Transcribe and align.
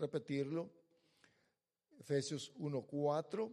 repetirlo. 0.00 0.70
Efesios 1.98 2.52
1.4. 2.58 3.52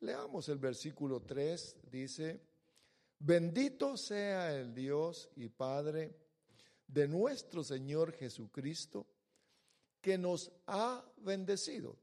Leamos 0.00 0.48
el 0.48 0.58
versículo 0.58 1.20
3. 1.20 1.76
Dice, 1.90 2.40
bendito 3.18 3.96
sea 3.96 4.58
el 4.58 4.74
Dios 4.74 5.28
y 5.36 5.48
Padre 5.48 6.16
de 6.86 7.08
nuestro 7.08 7.64
Señor 7.64 8.12
Jesucristo, 8.12 9.06
que 10.00 10.18
nos 10.18 10.52
ha 10.66 11.04
bendecido. 11.18 11.96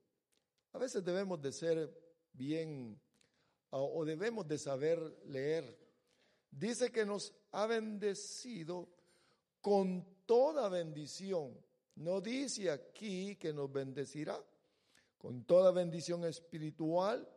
A 0.73 0.77
veces 0.77 1.03
debemos 1.03 1.41
de 1.41 1.52
ser 1.52 1.99
bien 2.33 2.99
o 3.71 4.03
debemos 4.03 4.47
de 4.47 4.57
saber 4.57 4.99
leer. 5.25 5.77
Dice 6.49 6.91
que 6.91 7.05
nos 7.05 7.33
ha 7.52 7.67
bendecido 7.67 8.89
con 9.61 10.05
toda 10.25 10.69
bendición. 10.69 11.55
No 12.00 12.22
dice 12.22 12.72
aquí 12.72 13.36
que 13.36 13.52
nos 13.52 13.69
bendecirá 13.72 14.42
con 15.17 15.44
toda 15.44 15.72
bendición 15.72 16.23
espiritual. 16.23 17.28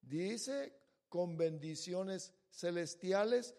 Dice 0.00 0.72
con 1.08 1.36
bendiciones 1.36 2.32
celestiales. 2.48 3.56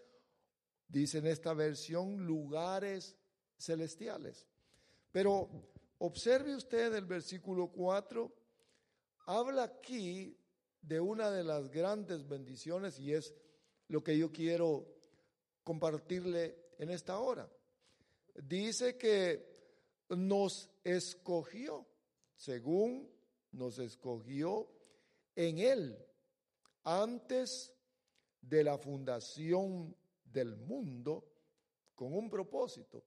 Dice 0.87 1.17
en 1.17 1.27
esta 1.27 1.53
versión 1.53 2.25
lugares 2.25 3.17
celestiales. 3.57 4.47
Pero 5.11 5.49
observe 5.97 6.55
usted 6.55 6.95
el 6.95 7.05
versículo 7.05 7.67
4. 7.67 8.33
Habla 9.25 9.63
aquí 9.63 10.37
de 10.81 11.01
una 11.01 11.29
de 11.29 11.43
las 11.43 11.67
grandes 11.69 12.25
bendiciones 12.25 12.97
y 12.99 13.11
es 13.11 13.35
lo 13.89 14.01
que 14.01 14.17
yo 14.17 14.31
quiero 14.31 14.87
compartirle 15.65 16.69
en 16.77 16.89
esta 16.89 17.19
hora. 17.19 17.51
Dice 18.33 18.97
que 18.97 19.56
nos 20.09 20.69
escogió, 20.83 21.85
según 22.35 23.11
nos 23.51 23.79
escogió 23.79 24.69
en 25.35 25.59
Él, 25.59 26.05
antes 26.83 27.73
de 28.41 28.63
la 28.63 28.77
fundación 28.77 29.95
del 30.23 30.55
mundo, 30.55 31.23
con 31.95 32.13
un 32.13 32.29
propósito, 32.29 33.03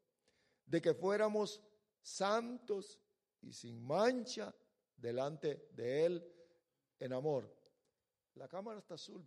de 0.66 0.80
que 0.80 0.94
fuéramos 0.94 1.60
santos 2.02 2.98
y 3.40 3.52
sin 3.52 3.82
mancha 3.82 4.54
delante 4.96 5.68
de 5.72 6.04
Él 6.04 6.34
en 6.98 7.12
amor. 7.12 7.52
La 8.34 8.48
cámara 8.48 8.78
está 8.78 8.94
azul. 8.94 9.24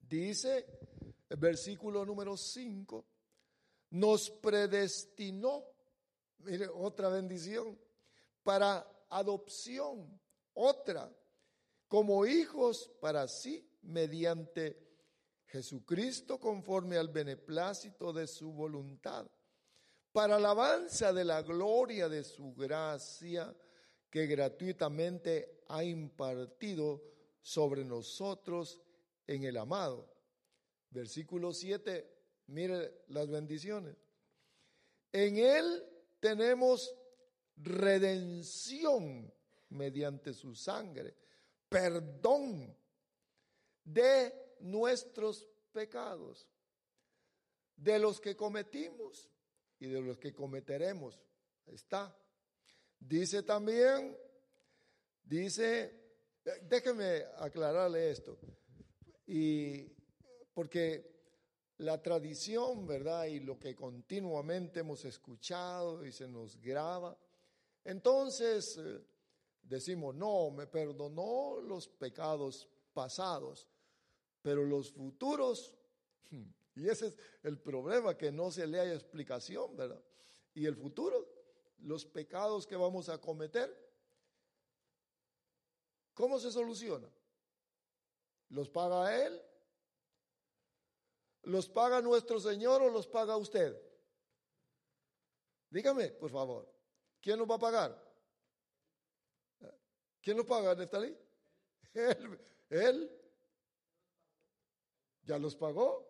Dice 0.00 0.66
el 1.28 1.36
versículo 1.36 2.04
número 2.04 2.36
5, 2.36 3.04
nos 3.90 4.30
predestinó, 4.30 5.64
mire, 6.38 6.68
otra 6.68 7.08
bendición, 7.08 7.78
para 8.42 8.86
adopción, 9.10 10.20
otra, 10.54 11.12
como 11.88 12.26
hijos 12.26 12.90
para 13.00 13.28
sí, 13.28 13.68
mediante 13.82 14.86
Jesucristo 15.46 16.38
conforme 16.38 16.96
al 16.96 17.08
beneplácito 17.08 18.12
de 18.12 18.26
su 18.26 18.52
voluntad, 18.52 19.26
para 20.12 20.36
alabanza 20.36 21.12
de 21.12 21.24
la 21.24 21.42
gloria 21.42 22.08
de 22.08 22.24
su 22.24 22.54
gracia 22.54 23.54
que 24.10 24.26
gratuitamente 24.26 25.62
ha 25.68 25.84
impartido 25.84 27.02
sobre 27.42 27.84
nosotros 27.84 28.80
en 29.26 29.44
el 29.44 29.56
amado. 29.56 30.10
Versículo 30.90 31.52
7, 31.52 32.15
mire 32.48 33.02
las 33.08 33.28
bendiciones. 33.28 33.96
En 35.12 35.38
Él 35.38 35.84
tenemos 36.20 36.94
redención 37.56 39.32
mediante 39.70 40.32
su 40.34 40.54
sangre, 40.54 41.14
perdón 41.68 42.76
de 43.84 44.54
nuestros 44.60 45.48
pecados, 45.72 46.48
de 47.76 47.98
los 47.98 48.20
que 48.20 48.36
cometimos 48.36 49.30
y 49.78 49.86
de 49.86 50.00
los 50.00 50.18
que 50.18 50.34
cometeremos. 50.34 51.20
Está. 51.66 52.16
Dice 52.98 53.42
también, 53.42 54.16
dice, 55.22 55.92
déjeme 56.62 57.24
aclararle 57.38 58.10
esto, 58.10 58.38
y 59.26 59.82
porque 60.54 61.15
la 61.78 62.00
tradición, 62.00 62.86
¿verdad? 62.86 63.26
Y 63.26 63.40
lo 63.40 63.58
que 63.58 63.74
continuamente 63.74 64.80
hemos 64.80 65.04
escuchado 65.04 66.04
y 66.04 66.12
se 66.12 66.26
nos 66.26 66.56
graba, 66.60 67.16
entonces 67.84 68.78
eh, 68.78 69.04
decimos, 69.62 70.14
no, 70.14 70.50
me 70.50 70.66
perdonó 70.66 71.60
los 71.60 71.88
pecados 71.88 72.68
pasados, 72.92 73.68
pero 74.42 74.64
los 74.64 74.92
futuros, 74.92 75.74
y 76.76 76.88
ese 76.88 77.08
es 77.08 77.18
el 77.42 77.58
problema, 77.58 78.16
que 78.16 78.32
no 78.32 78.50
se 78.50 78.66
le 78.66 78.80
haya 78.80 78.94
explicación, 78.94 79.76
¿verdad? 79.76 80.02
Y 80.54 80.64
el 80.66 80.76
futuro, 80.76 81.26
los 81.78 82.06
pecados 82.06 82.66
que 82.66 82.76
vamos 82.76 83.08
a 83.08 83.20
cometer, 83.20 83.70
¿cómo 86.14 86.38
se 86.38 86.50
soluciona? 86.50 87.08
¿Los 88.48 88.70
paga 88.70 89.26
Él? 89.26 89.42
¿Los 91.46 91.68
paga 91.68 92.02
nuestro 92.02 92.40
Señor 92.40 92.82
o 92.82 92.90
los 92.90 93.06
paga 93.06 93.36
usted? 93.36 93.80
Dígame, 95.70 96.08
por 96.08 96.28
favor, 96.28 96.68
¿quién 97.20 97.38
los 97.38 97.48
va 97.48 97.54
a 97.54 97.58
pagar? 97.60 98.06
¿Quién 100.20 100.36
los 100.36 100.46
paga, 100.46 100.74
Neftalí? 100.74 101.16
Él, 101.94 102.38
él 102.68 103.10
ya 105.22 105.38
los 105.38 105.54
pagó. 105.54 106.04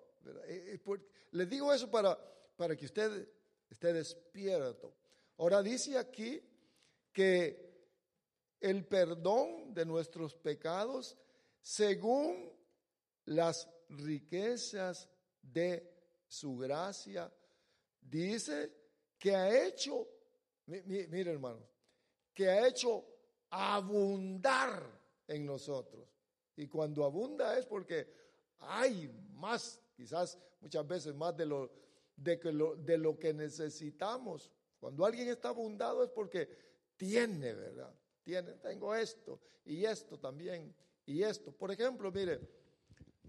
Eh, 0.47 0.81
eh, 0.83 1.01
le 1.33 1.45
digo 1.47 1.71
eso 1.73 1.91
para, 1.91 2.19
para 2.57 2.75
que 2.75 2.87
usted 2.87 3.29
esté 3.69 3.93
despierto. 3.93 4.95
Ahora 5.37 5.63
dice 5.63 5.99
aquí 5.99 6.43
que 7.13 7.85
el 8.59 8.87
perdón 8.87 9.75
de 9.75 9.85
nuestros 9.85 10.35
pecados 10.35 11.15
según 11.61 12.51
las 13.27 13.69
riquezas 13.91 15.11
de 15.53 15.93
su 16.27 16.57
gracia, 16.57 17.33
dice 18.01 18.73
que 19.19 19.35
ha 19.35 19.67
hecho, 19.67 20.09
mire 20.67 21.31
hermano, 21.31 21.67
que 22.35 22.49
ha 22.49 22.67
hecho 22.67 23.05
abundar 23.51 24.83
en 25.27 25.47
nosotros. 25.47 26.09
Y 26.57 26.69
cuando 26.69 27.05
abunda 27.05 27.59
es 27.59 27.67
porque 27.67 28.07
hay 28.59 29.09
más, 29.35 29.83
quizás 29.95 30.39
muchas 30.61 30.87
veces 30.87 31.15
más 31.15 31.37
de 31.37 31.47
lo, 31.47 31.71
de, 32.17 32.39
que 32.39 32.53
lo, 32.53 32.77
de 32.77 32.99
lo 32.99 33.19
que 33.19 33.33
necesitamos. 33.33 34.51
Cuando 34.79 35.05
alguien 35.05 35.29
está 35.29 35.49
abundado 35.49 36.03
es 36.03 36.11
porque 36.11 36.49
tiene, 36.97 37.55
¿verdad? 37.55 37.95
Tiene, 38.23 38.53
tengo 38.55 38.95
esto 38.95 39.41
y 39.65 39.85
esto 39.85 40.19
también 40.19 40.75
y 41.05 41.23
esto. 41.23 41.53
Por 41.53 41.71
ejemplo, 41.71 42.11
mire, 42.11 42.41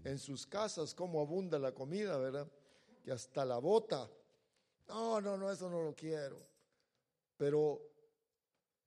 en 0.04 0.18
sus 0.18 0.46
casas 0.46 0.94
cómo 0.94 1.20
abunda 1.20 1.58
la 1.58 1.72
comida, 1.72 2.16
¿verdad? 2.16 2.46
Que 3.04 3.12
hasta 3.12 3.44
la 3.44 3.58
bota. 3.58 4.08
No, 4.88 5.20
no, 5.20 5.36
no, 5.36 5.50
eso 5.50 5.68
no 5.68 5.82
lo 5.82 5.94
quiero. 5.94 6.38
Pero 7.36 7.80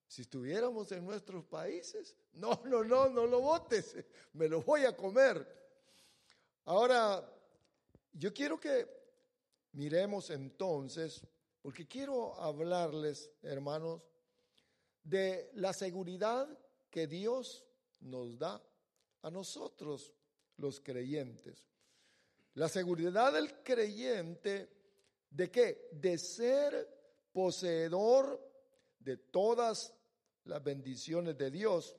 si 0.07 0.23
estuviéramos 0.23 0.91
en 0.91 1.05
nuestros 1.05 1.45
países, 1.45 2.15
no, 2.33 2.61
no, 2.65 2.83
no, 2.83 3.09
no 3.09 3.25
lo 3.25 3.41
botes, 3.41 3.95
me 4.33 4.47
lo 4.47 4.61
voy 4.61 4.85
a 4.85 4.95
comer. 4.95 5.45
Ahora, 6.65 7.27
yo 8.13 8.33
quiero 8.33 8.59
que 8.59 8.87
miremos 9.73 10.29
entonces 10.29 11.21
porque 11.61 11.87
quiero 11.87 12.33
hablarles, 12.41 13.29
hermanos, 13.43 14.01
de 15.03 15.51
la 15.53 15.73
seguridad 15.73 16.47
que 16.89 17.07
Dios 17.07 17.65
nos 17.99 18.37
da 18.37 18.61
a 19.21 19.29
nosotros, 19.29 20.11
los 20.57 20.80
creyentes. 20.80 21.68
La 22.56 22.68
seguridad 22.68 23.33
del 23.33 23.63
creyente 23.63 24.69
de 25.30 25.50
qué? 25.50 25.89
De 25.92 26.18
ser 26.18 26.88
poseedor 27.31 28.39
de 29.00 29.18
todas 29.18 29.94
las 30.44 30.63
bendiciones 30.63 31.38
de 31.38 31.50
Dios 31.50 31.95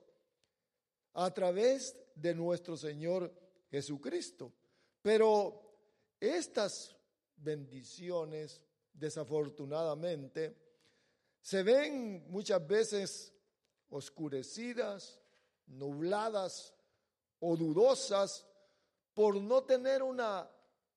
a 1.15 1.33
través 1.33 1.97
de 2.15 2.35
nuestro 2.35 2.77
Señor 2.77 3.33
Jesucristo. 3.71 4.53
Pero 5.01 5.61
estas 6.21 6.97
bendiciones 7.37 8.61
desafortunadamente, 8.93 10.57
se 11.41 11.63
ven 11.63 12.25
muchas 12.31 12.65
veces 12.67 13.33
oscurecidas, 13.89 15.21
nubladas 15.67 16.75
o 17.43 17.57
dudosas 17.57 18.47
por 19.15 19.41
no 19.41 19.63
tener 19.65 20.03
una 20.03 20.51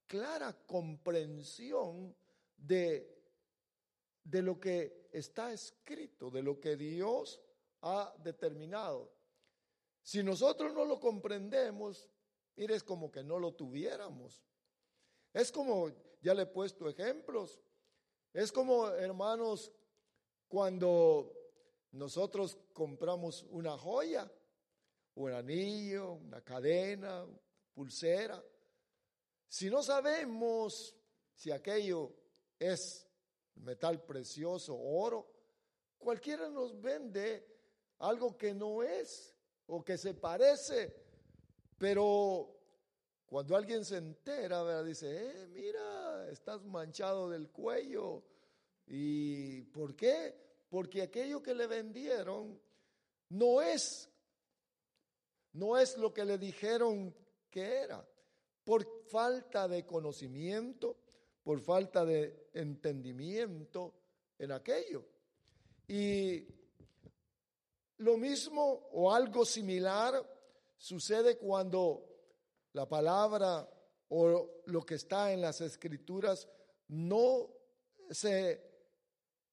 clara 0.07 0.53
comprensión 0.65 2.15
de 2.57 3.15
de 4.25 4.41
lo 4.41 4.59
que 4.59 5.07
está 5.11 5.53
escrito, 5.53 6.29
de 6.29 6.41
lo 6.41 6.59
que 6.59 6.75
Dios 6.75 7.39
ha 7.81 8.13
determinado. 8.23 9.13
Si 10.01 10.23
nosotros 10.23 10.73
no 10.73 10.83
lo 10.83 10.99
comprendemos, 10.99 12.09
mire, 12.55 12.75
es 12.75 12.83
como 12.83 13.11
que 13.11 13.23
no 13.23 13.39
lo 13.39 13.53
tuviéramos. 13.53 14.43
Es 15.31 15.51
como, 15.51 15.91
ya 16.21 16.33
le 16.33 16.43
he 16.43 16.47
puesto 16.47 16.89
ejemplos, 16.89 17.61
es 18.33 18.51
como, 18.51 18.89
hermanos, 18.89 19.71
cuando 20.47 21.31
nosotros 21.91 22.57
compramos 22.73 23.43
una 23.49 23.77
joya, 23.77 24.29
un 25.15 25.31
anillo, 25.31 26.13
una 26.13 26.41
cadena, 26.41 27.25
pulsera, 27.73 28.43
si 29.47 29.69
no 29.69 29.81
sabemos 29.81 30.95
si 31.33 31.51
aquello 31.51 32.11
es 32.59 33.07
metal 33.55 34.03
precioso, 34.03 34.77
oro, 34.77 35.31
cualquiera 35.97 36.49
nos 36.49 36.79
vende 36.81 37.45
algo 37.99 38.37
que 38.37 38.53
no 38.53 38.83
es 38.83 39.35
o 39.67 39.83
que 39.83 39.97
se 39.97 40.13
parece, 40.13 40.93
pero 41.77 42.55
cuando 43.25 43.55
alguien 43.55 43.83
se 43.83 43.97
entera, 43.97 44.83
dice, 44.83 45.07
eh, 45.09 45.47
mira, 45.47 46.29
estás 46.29 46.63
manchado 46.63 47.29
del 47.29 47.49
cuello. 47.49 48.23
¿Y 48.87 49.63
por 49.63 49.95
qué? 49.95 50.35
Porque 50.69 51.01
aquello 51.01 51.41
que 51.41 51.55
le 51.55 51.67
vendieron 51.67 52.59
no 53.29 53.61
es, 53.61 54.09
no 55.55 55.77
es 55.77 55.97
lo 55.97 56.13
que 56.13 56.25
le 56.25 56.37
dijeron 56.37 57.15
que 57.49 57.63
era. 57.63 58.05
Por 58.63 58.85
falta 59.07 59.67
de 59.67 59.85
conocimiento, 59.85 60.97
por 61.43 61.61
falta 61.61 62.03
de 62.03 62.49
entendimiento 62.53 63.93
en 64.37 64.51
aquello. 64.51 65.05
Y 65.87 66.45
lo 67.97 68.17
mismo 68.17 68.89
o 68.91 69.13
algo 69.13 69.45
similar 69.45 70.21
sucede 70.77 71.37
cuando 71.37 72.05
la 72.73 72.87
palabra 72.89 73.69
o 74.09 74.61
lo 74.65 74.85
que 74.85 74.95
está 74.95 75.31
en 75.31 75.41
las 75.41 75.61
escrituras 75.61 76.49
no 76.89 77.49
se, 78.09 78.61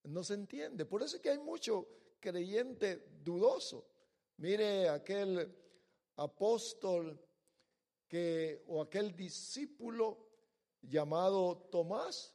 no 0.05 0.25
se 0.25 0.35
entiende. 0.35 0.85
Por 0.85 1.03
eso 1.03 1.17
es 1.17 1.23
que 1.23 1.31
hay 1.31 1.39
mucho 1.39 1.87
creyente 2.19 3.07
dudoso. 3.23 3.87
Mire 4.39 4.89
aquel 4.89 5.62
apóstol 6.17 7.19
que, 8.09 8.65
o 8.69 8.83
aquel 8.83 9.15
discípulo 9.17 10.29
llamado 10.83 11.69
Tomás, 11.71 12.35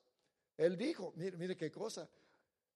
él 0.58 0.78
dijo, 0.78 1.14
mire, 1.16 1.38
mire 1.38 1.58
qué 1.58 1.70
cosa, 1.70 2.10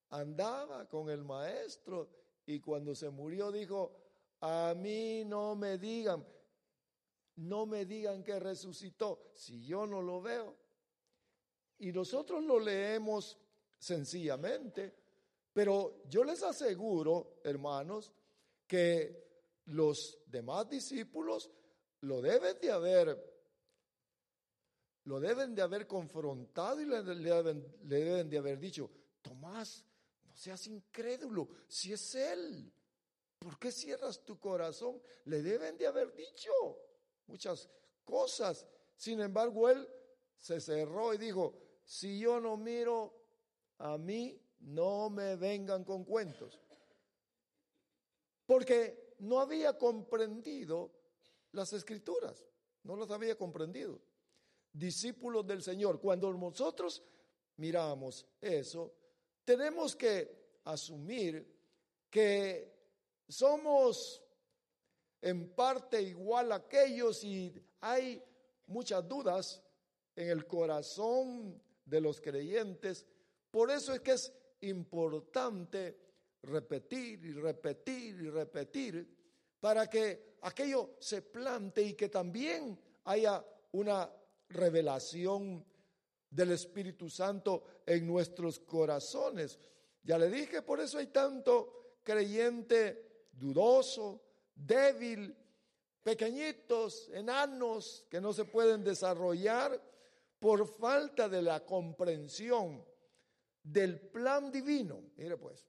andaba 0.09 0.87
con 0.87 1.09
el 1.09 1.23
maestro 1.23 2.09
y 2.45 2.59
cuando 2.59 2.93
se 2.93 3.09
murió 3.09 3.51
dijo, 3.51 3.97
a 4.41 4.73
mí 4.75 5.23
no 5.25 5.55
me 5.55 5.77
digan, 5.77 6.25
no 7.37 7.65
me 7.65 7.85
digan 7.85 8.23
que 8.23 8.39
resucitó 8.39 9.31
si 9.33 9.65
yo 9.65 9.87
no 9.87 10.01
lo 10.01 10.21
veo. 10.21 10.55
Y 11.79 11.91
nosotros 11.91 12.43
lo 12.43 12.59
leemos 12.59 13.37
sencillamente, 13.79 14.93
pero 15.53 16.03
yo 16.07 16.23
les 16.23 16.43
aseguro, 16.43 17.39
hermanos, 17.43 18.11
que 18.67 19.30
los 19.65 20.19
demás 20.27 20.69
discípulos 20.69 21.49
lo 22.01 22.21
deben 22.21 22.59
de 22.59 22.71
haber 22.71 23.31
lo 25.05 25.19
deben 25.19 25.55
de 25.55 25.61
haber 25.63 25.87
confrontado 25.87 26.79
y 26.79 26.85
le, 26.85 27.01
deben, 27.01 27.75
le 27.83 28.03
deben 28.03 28.29
de 28.29 28.37
haber 28.37 28.59
dicho, 28.59 28.89
Tomás, 29.21 29.83
no 30.23 30.35
seas 30.35 30.67
incrédulo, 30.67 31.49
si 31.67 31.91
es 31.91 32.13
Él, 32.13 32.71
¿por 33.39 33.57
qué 33.57 33.71
cierras 33.71 34.23
tu 34.23 34.39
corazón? 34.39 35.01
Le 35.25 35.41
deben 35.41 35.75
de 35.77 35.87
haber 35.87 36.13
dicho 36.13 36.51
muchas 37.25 37.67
cosas. 38.03 38.67
Sin 38.95 39.19
embargo, 39.21 39.67
él 39.69 39.87
se 40.37 40.61
cerró 40.61 41.13
y 41.13 41.17
dijo, 41.17 41.57
si 41.83 42.19
yo 42.19 42.39
no 42.39 42.55
miro 42.55 43.25
a 43.79 43.97
mí, 43.97 44.39
no 44.59 45.09
me 45.09 45.35
vengan 45.37 45.83
con 45.83 46.03
cuentos. 46.03 46.59
Porque 48.45 49.00
no 49.21 49.39
había 49.39 49.77
comprendido 49.77 50.91
las 51.51 51.73
escrituras, 51.73 52.45
no 52.83 52.95
las 52.95 53.09
había 53.11 53.37
comprendido. 53.37 53.99
Discípulos 54.73 55.45
del 55.45 55.61
Señor, 55.61 55.99
cuando 55.99 56.31
nosotros 56.33 57.03
miramos 57.57 58.25
eso, 58.39 58.93
tenemos 59.43 59.95
que 59.95 60.59
asumir 60.65 61.45
que 62.09 62.71
somos 63.27 64.21
en 65.21 65.53
parte 65.53 66.01
igual 66.01 66.51
a 66.51 66.55
aquellos 66.55 67.23
y 67.23 67.53
hay 67.81 68.21
muchas 68.67 69.07
dudas 69.07 69.61
en 70.15 70.29
el 70.29 70.47
corazón 70.47 71.61
de 71.85 72.01
los 72.01 72.19
creyentes. 72.19 73.05
Por 73.51 73.69
eso 73.69 73.93
es 73.93 74.01
que 74.01 74.13
es 74.13 74.33
importante 74.61 76.10
repetir 76.43 77.25
y 77.25 77.33
repetir 77.33 78.21
y 78.21 78.29
repetir 78.29 79.07
para 79.59 79.89
que 79.89 80.37
aquello 80.41 80.95
se 80.99 81.21
plante 81.21 81.81
y 81.81 81.93
que 81.93 82.09
también 82.09 82.79
haya 83.05 83.45
una 83.73 84.09
revelación 84.49 85.63
del 86.29 86.51
Espíritu 86.51 87.09
Santo 87.09 87.63
en 87.85 88.07
nuestros 88.07 88.59
corazones. 88.59 89.59
Ya 90.03 90.17
le 90.17 90.29
dije, 90.29 90.61
por 90.61 90.79
eso 90.79 90.97
hay 90.97 91.07
tanto 91.07 91.97
creyente 92.03 93.27
dudoso, 93.31 94.21
débil, 94.55 95.35
pequeñitos, 96.01 97.09
enanos 97.09 98.05
que 98.09 98.19
no 98.19 98.33
se 98.33 98.45
pueden 98.45 98.83
desarrollar 98.83 99.79
por 100.39 100.65
falta 100.65 101.29
de 101.29 101.41
la 101.41 101.63
comprensión 101.63 102.83
del 103.61 103.99
plan 103.99 104.51
divino. 104.51 105.03
Mire 105.17 105.37
pues, 105.37 105.67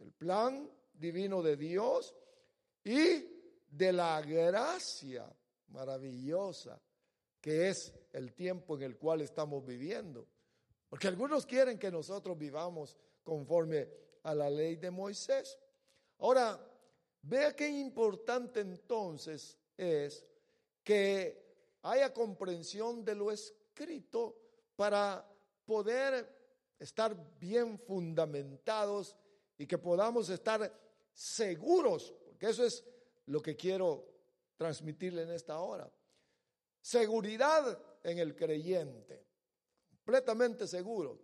el 0.00 0.12
plan 0.12 0.70
divino 0.92 1.42
de 1.42 1.56
Dios 1.56 2.14
y 2.84 3.24
de 3.70 3.92
la 3.92 4.20
gracia 4.22 5.32
maravillosa 5.68 6.80
que 7.40 7.70
es 7.70 7.92
el 8.12 8.34
tiempo 8.34 8.76
en 8.76 8.82
el 8.82 8.98
cual 8.98 9.22
estamos 9.22 9.64
viviendo. 9.64 10.26
Porque 10.88 11.08
algunos 11.08 11.46
quieren 11.46 11.78
que 11.78 11.90
nosotros 11.90 12.36
vivamos 12.36 12.96
conforme 13.22 13.88
a 14.24 14.34
la 14.34 14.50
ley 14.50 14.76
de 14.76 14.90
Moisés. 14.90 15.58
Ahora, 16.18 16.60
Vea 17.22 17.54
qué 17.54 17.68
importante 17.68 18.60
entonces 18.60 19.58
es 19.76 20.26
que 20.82 21.78
haya 21.82 22.12
comprensión 22.12 23.04
de 23.04 23.14
lo 23.14 23.30
escrito 23.30 24.36
para 24.74 25.26
poder 25.66 26.26
estar 26.78 27.14
bien 27.38 27.78
fundamentados 27.78 29.16
y 29.60 29.66
que 29.66 29.76
podamos 29.76 30.30
estar 30.30 30.72
seguros, 31.12 32.14
porque 32.24 32.48
eso 32.48 32.64
es 32.64 32.82
lo 33.26 33.42
que 33.42 33.54
quiero 33.54 34.08
transmitirle 34.56 35.24
en 35.24 35.32
esta 35.32 35.60
hora. 35.60 35.92
Seguridad 36.80 37.78
en 38.02 38.18
el 38.20 38.34
creyente, 38.34 39.22
completamente 39.90 40.66
seguro. 40.66 41.20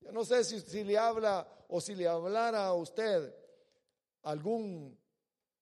Yo 0.00 0.10
no 0.12 0.24
sé 0.24 0.44
si, 0.44 0.60
si 0.62 0.82
le 0.82 0.96
habla 0.96 1.46
o 1.68 1.78
si 1.78 1.94
le 1.94 2.08
hablara 2.08 2.68
a 2.68 2.72
usted 2.72 3.34
algún 4.22 4.98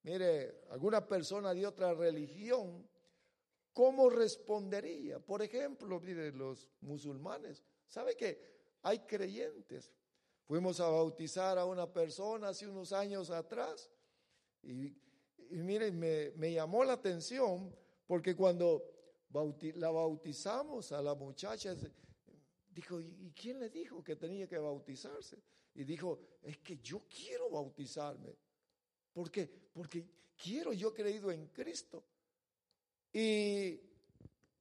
mire, 0.05 0.63
alguna 0.71 1.05
persona 1.05 1.53
de 1.53 1.67
otra 1.67 1.93
religión, 1.93 2.89
¿cómo 3.73 4.11
respondería? 4.11 5.19
Por 5.19 5.43
ejemplo, 5.43 5.99
mire, 5.99 6.31
los 6.31 6.71
musulmanes. 6.83 7.65
¿Sabe 7.89 8.17
que 8.17 8.41
hay 8.83 9.01
creyentes? 9.01 9.93
Fuimos 10.47 10.79
a 10.81 10.89
bautizar 10.89 11.59
a 11.59 11.65
una 11.65 11.93
persona 11.93 12.49
hace 12.49 12.69
unos 12.69 12.93
años 12.93 13.31
atrás 13.31 13.91
y, 14.63 14.95
mire, 15.51 15.91
me, 15.91 16.31
me, 16.37 16.53
llamó 16.53 16.85
la 16.85 16.93
atención 16.93 17.75
porque 18.07 18.37
cuando 18.37 18.85
la 19.75 19.91
bautizamos 19.91 20.93
a 20.93 21.03
la 21.03 21.15
muchacha, 21.15 21.75
dijo, 22.69 23.01
¿y 23.01 23.33
quién 23.33 23.59
le 23.59 23.71
dijo 23.71 24.05
que 24.05 24.15
tenía 24.15 24.47
que 24.47 24.59
bautizarse? 24.59 25.43
Y 25.75 25.85
dijo, 25.85 26.21
es 26.43 26.59
que 26.59 26.79
yo 26.79 27.03
quiero 27.09 27.51
bautizarme. 27.51 28.37
¿Por 29.13 29.31
qué? 29.31 29.51
Porque 29.73 30.07
quiero, 30.37 30.73
yo 30.73 30.91
he 30.91 30.95
creído 30.95 31.31
en 31.33 31.49
Cristo. 31.49 32.05
Y 33.13 33.81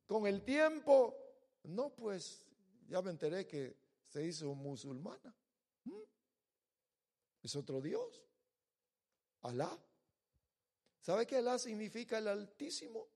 con 0.05 0.25
el 0.25 0.43
tiempo, 0.43 1.15
no, 1.63 1.89
pues 1.93 2.45
ya 2.87 3.01
me 3.01 3.11
enteré 3.11 3.45
que 3.45 3.75
se 4.07 4.25
hizo 4.25 4.53
musulmana. 4.55 5.35
¿Mm? 5.85 6.03
Es 7.43 7.55
otro 7.55 7.81
Dios. 7.81 8.21
Alá. 9.41 9.77
¿Sabe 11.01 11.25
que 11.25 11.37
Alá 11.37 11.57
significa 11.59 12.17
el 12.17 12.27
Altísimo? 12.27 13.07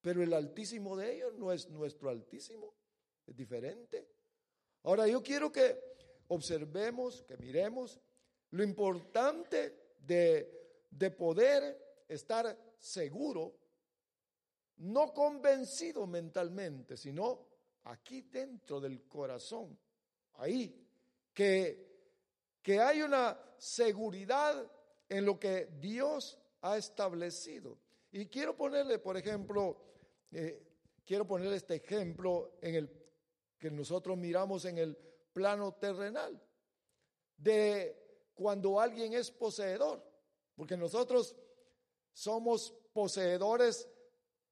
Pero 0.00 0.22
el 0.22 0.32
Altísimo 0.32 0.96
de 0.96 1.16
ellos 1.16 1.34
no 1.34 1.52
es 1.52 1.68
nuestro 1.68 2.10
Altísimo. 2.10 2.74
Es 3.26 3.34
diferente. 3.34 4.08
Ahora 4.84 5.08
yo 5.08 5.22
quiero 5.22 5.50
que 5.50 5.82
observemos, 6.28 7.22
que 7.22 7.36
miremos 7.36 7.98
lo 8.50 8.62
importante 8.62 9.94
de, 9.98 10.86
de 10.90 11.10
poder 11.10 12.04
estar 12.08 12.74
seguro, 12.78 13.56
no 14.78 15.12
convencido 15.12 16.06
mentalmente, 16.06 16.96
sino 16.96 17.46
aquí 17.84 18.22
dentro 18.22 18.80
del 18.80 19.06
corazón, 19.06 19.78
ahí, 20.34 20.86
que, 21.32 21.85
que 22.66 22.80
hay 22.80 23.00
una 23.00 23.38
seguridad 23.58 24.68
en 25.08 25.24
lo 25.24 25.38
que 25.38 25.66
Dios 25.78 26.36
ha 26.62 26.76
establecido. 26.76 27.78
Y 28.10 28.26
quiero 28.26 28.56
ponerle, 28.56 28.98
por 28.98 29.16
ejemplo, 29.16 29.76
eh, 30.32 30.66
quiero 31.04 31.24
ponerle 31.28 31.58
este 31.58 31.76
ejemplo 31.76 32.58
en 32.60 32.74
el 32.74 32.90
que 33.56 33.70
nosotros 33.70 34.16
miramos 34.16 34.64
en 34.64 34.78
el 34.78 34.96
plano 35.32 35.74
terrenal, 35.74 36.42
de 37.36 38.32
cuando 38.34 38.80
alguien 38.80 39.12
es 39.12 39.30
poseedor, 39.30 40.02
porque 40.56 40.76
nosotros 40.76 41.36
somos 42.12 42.74
poseedores, 42.92 43.88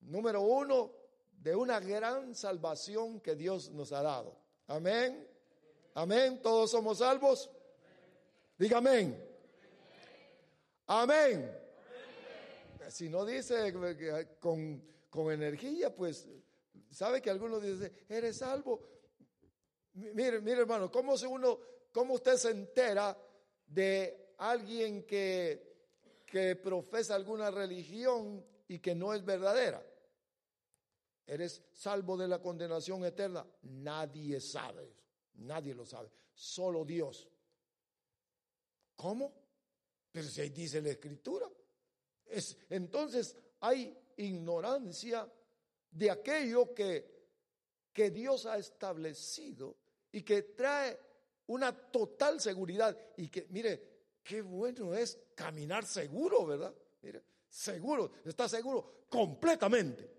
número 0.03 0.41
uno, 0.41 0.93
de 1.33 1.57
una 1.57 1.81
gran 1.81 2.33
salvación 2.33 3.21
que 3.21 3.35
Dios 3.35 3.73
nos 3.73 3.91
ha 3.91 4.03
dado. 4.03 4.39
Amén. 4.69 5.29
Amén. 5.95 6.41
Todos 6.41 6.71
somos 6.71 6.99
salvos. 6.99 7.51
Diga 8.57 8.79
amén. 8.79 9.21
Amén. 10.87 11.51
Si 12.89 13.09
no 13.09 13.25
dice 13.25 13.73
con, 14.39 14.83
con 15.09 15.33
energía, 15.33 15.95
pues 15.95 16.29
sabe 16.91 17.21
que 17.21 17.31
algunos 17.31 17.63
dicen, 17.63 17.93
eres 18.09 18.39
salvo. 18.39 18.81
Mire, 19.95 20.41
mire 20.41 20.61
hermano, 20.61 20.91
¿cómo, 20.91 21.17
se 21.17 21.27
uno, 21.27 21.59
¿cómo 21.93 22.15
usted 22.15 22.37
se 22.37 22.51
entera 22.51 23.17
de 23.67 24.35
alguien 24.39 25.05
que, 25.05 26.23
que 26.27 26.57
profesa 26.57 27.15
alguna 27.15 27.51
religión 27.51 28.45
y 28.69 28.79
que 28.79 28.95
no 28.95 29.15
es 29.15 29.25
verdadera? 29.25 29.85
¿Eres 31.27 31.63
salvo 31.73 32.17
de 32.17 32.29
la 32.29 32.41
condenación 32.41 33.05
eterna? 33.05 33.47
Nadie 33.63 34.41
sabe 34.41 34.95
Nadie 35.37 35.75
lo 35.75 35.85
sabe. 35.85 36.11
Solo 36.33 36.85
Dios. 36.85 37.29
¿Cómo? 38.97 39.33
Pero 40.11 40.29
si 40.29 40.41
ahí 40.41 40.51
dice 40.51 40.81
la 40.81 40.91
escritura. 40.91 41.49
Es, 42.27 42.57
entonces 42.71 43.37
hay 43.61 43.97
ignorancia 44.17 45.31
de 45.91 46.11
aquello 46.11 46.75
que, 46.75 47.29
que 47.93 48.11
Dios 48.11 48.47
ha 48.47 48.59
establecido 48.59 49.77
y 50.13 50.23
que 50.23 50.43
trae 50.43 50.99
una 51.47 51.73
total 51.73 52.41
seguridad. 52.41 52.97
Y 53.17 53.29
que, 53.29 53.47
mire, 53.51 53.95
qué 54.23 54.43
bueno 54.43 54.95
es 54.95 55.19
caminar 55.35 55.85
seguro, 55.85 56.47
¿verdad? 56.47 56.75
Mire, 57.03 57.23
seguro, 57.49 58.13
está 58.25 58.49
seguro 58.49 59.05
completamente, 59.09 60.11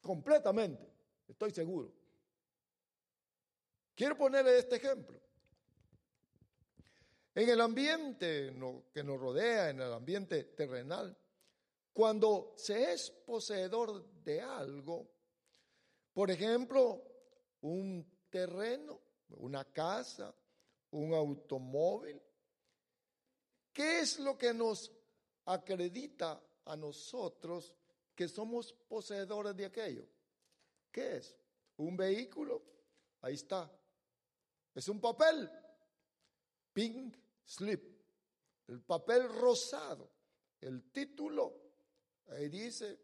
completamente, 0.00 0.86
estoy 1.26 1.50
seguro. 1.50 1.94
Quiero 3.94 4.16
ponerle 4.16 4.58
este 4.58 4.76
ejemplo. 4.76 5.20
En 7.38 7.48
el 7.48 7.60
ambiente 7.60 8.52
que 8.92 9.04
nos 9.04 9.20
rodea, 9.20 9.70
en 9.70 9.80
el 9.80 9.92
ambiente 9.92 10.42
terrenal, 10.42 11.16
cuando 11.92 12.54
se 12.56 12.92
es 12.92 13.12
poseedor 13.12 14.04
de 14.24 14.40
algo, 14.40 15.08
por 16.12 16.32
ejemplo, 16.32 17.00
un 17.60 18.04
terreno, 18.28 19.00
una 19.36 19.64
casa, 19.66 20.34
un 20.90 21.14
automóvil, 21.14 22.20
¿qué 23.72 24.00
es 24.00 24.18
lo 24.18 24.36
que 24.36 24.52
nos 24.52 24.90
acredita 25.44 26.42
a 26.64 26.74
nosotros 26.74 27.72
que 28.16 28.26
somos 28.26 28.72
poseedores 28.72 29.54
de 29.54 29.66
aquello? 29.66 30.08
¿Qué 30.90 31.18
es? 31.18 31.36
Un 31.76 31.96
vehículo, 31.96 32.64
ahí 33.20 33.34
está. 33.34 33.70
Es 34.74 34.88
un 34.88 35.00
papel, 35.00 35.48
pink 36.72 37.27
slip, 37.48 37.82
el 38.68 38.82
papel 38.82 39.28
rosado, 39.28 40.10
el 40.60 40.92
título, 40.92 41.54
ahí 42.26 42.48
dice, 42.48 43.00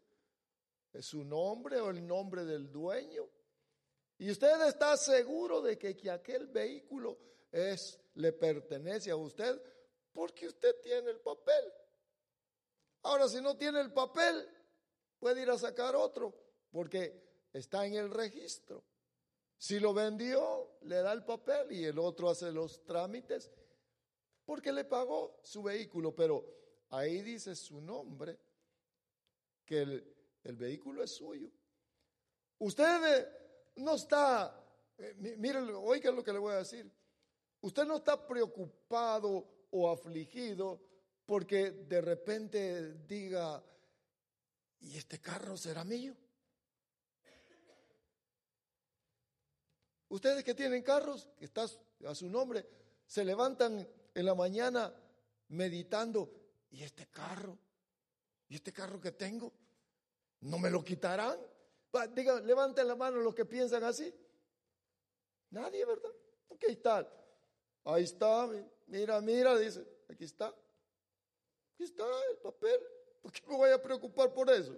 es 0.93 1.05
su 1.05 1.23
nombre 1.23 1.81
o 1.81 1.89
el 1.89 2.05
nombre 2.05 2.45
del 2.45 2.71
dueño. 2.71 3.27
Y 4.17 4.29
usted 4.31 4.67
está 4.67 4.95
seguro 4.95 5.61
de 5.61 5.77
que, 5.77 5.97
que 5.97 6.09
aquel 6.09 6.47
vehículo 6.47 7.17
es, 7.51 7.99
le 8.15 8.31
pertenece 8.31 9.11
a 9.11 9.15
usted 9.15 9.61
porque 10.13 10.47
usted 10.47 10.79
tiene 10.81 11.09
el 11.09 11.19
papel. 11.19 11.65
Ahora, 13.01 13.27
si 13.27 13.41
no 13.41 13.57
tiene 13.57 13.81
el 13.81 13.91
papel, 13.91 14.47
puede 15.19 15.41
ir 15.41 15.49
a 15.49 15.57
sacar 15.57 15.95
otro 15.95 16.33
porque 16.71 17.47
está 17.51 17.85
en 17.85 17.95
el 17.95 18.11
registro. 18.11 18.83
Si 19.57 19.79
lo 19.79 19.93
vendió, 19.93 20.77
le 20.83 20.97
da 20.97 21.11
el 21.13 21.25
papel 21.25 21.71
y 21.71 21.85
el 21.85 21.97
otro 21.97 22.29
hace 22.29 22.51
los 22.51 22.85
trámites 22.85 23.51
porque 24.45 24.71
le 24.71 24.85
pagó 24.85 25.39
su 25.43 25.63
vehículo, 25.63 26.13
pero 26.15 26.45
ahí 26.89 27.21
dice 27.21 27.55
su 27.55 27.81
nombre, 27.81 28.37
que 29.65 29.81
el, 29.81 30.55
vehículo 30.55 31.03
es 31.03 31.15
suyo. 31.15 31.49
Usted 32.59 33.17
eh, 33.17 33.27
no 33.77 33.95
está, 33.95 34.63
eh, 34.97 35.35
mire, 35.37 35.59
oiga 35.59 36.11
lo 36.11 36.23
que 36.23 36.31
le 36.31 36.39
voy 36.39 36.53
a 36.53 36.57
decir, 36.57 36.89
usted 37.61 37.83
no 37.85 37.97
está 37.97 38.27
preocupado 38.27 39.67
o 39.71 39.89
afligido 39.89 40.79
porque 41.25 41.71
de 41.71 41.99
repente 41.99 42.93
diga, 43.07 43.63
¿y 44.81 44.97
este 44.97 45.19
carro 45.19 45.57
será 45.57 45.83
mío? 45.83 46.15
Ustedes 50.09 50.43
que 50.43 50.53
tienen 50.53 50.83
carros, 50.83 51.27
que 51.37 51.45
estás 51.45 51.79
a 52.05 52.13
su 52.13 52.29
nombre, 52.29 52.65
se 53.07 53.25
levantan 53.25 53.87
en 54.15 54.25
la 54.25 54.33
mañana 54.33 54.93
meditando, 55.49 56.31
¿y 56.71 56.83
este 56.83 57.07
carro? 57.07 57.57
¿Y 58.47 58.55
este 58.55 58.73
carro 58.73 58.99
que 58.99 59.11
tengo? 59.11 59.53
¿No 60.41 60.57
me 60.57 60.69
lo 60.69 60.83
quitarán? 60.83 61.37
Digan, 62.13 62.45
levanten 62.45 62.87
la 62.87 62.95
mano 62.95 63.17
los 63.17 63.35
que 63.35 63.45
piensan 63.45 63.83
así. 63.83 64.13
Nadie, 65.51 65.85
¿verdad? 65.85 66.11
Aquí 66.51 66.67
está. 66.67 67.07
Ahí 67.83 68.03
está, 68.03 68.49
mira, 68.87 69.21
mira, 69.21 69.57
dice, 69.57 69.85
aquí 70.09 70.23
está. 70.23 70.47
Aquí 70.47 71.83
está 71.83 72.03
el 72.31 72.37
papel. 72.37 72.79
¿Por 73.21 73.31
qué 73.31 73.41
me 73.47 73.55
voy 73.55 73.71
a 73.71 73.81
preocupar 73.81 74.33
por 74.33 74.49
eso? 74.49 74.77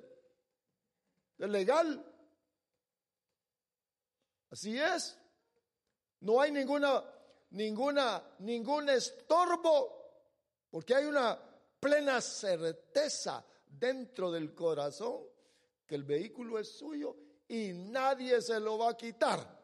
Es 1.38 1.50
legal. 1.50 2.04
Así 4.50 4.78
es. 4.80 5.18
No 6.20 6.42
hay 6.42 6.52
ninguna 6.52 7.04
ninguna, 7.52 8.36
ningún 8.40 8.90
estorbo, 8.90 9.96
porque 10.70 10.96
hay 10.96 11.06
una 11.06 11.40
plena 11.80 12.22
certeza 12.22 13.46
dentro 13.68 14.32
del 14.32 14.54
corazón 14.54 15.24
que 15.86 15.96
el 15.96 16.04
vehículo 16.04 16.60
es 16.60 16.70
suyo 16.70 17.16
y 17.48 17.72
nadie 17.74 18.42
se 18.42 18.60
lo 18.60 18.78
va 18.78 18.92
a 18.92 18.98
quitar. 18.98 19.58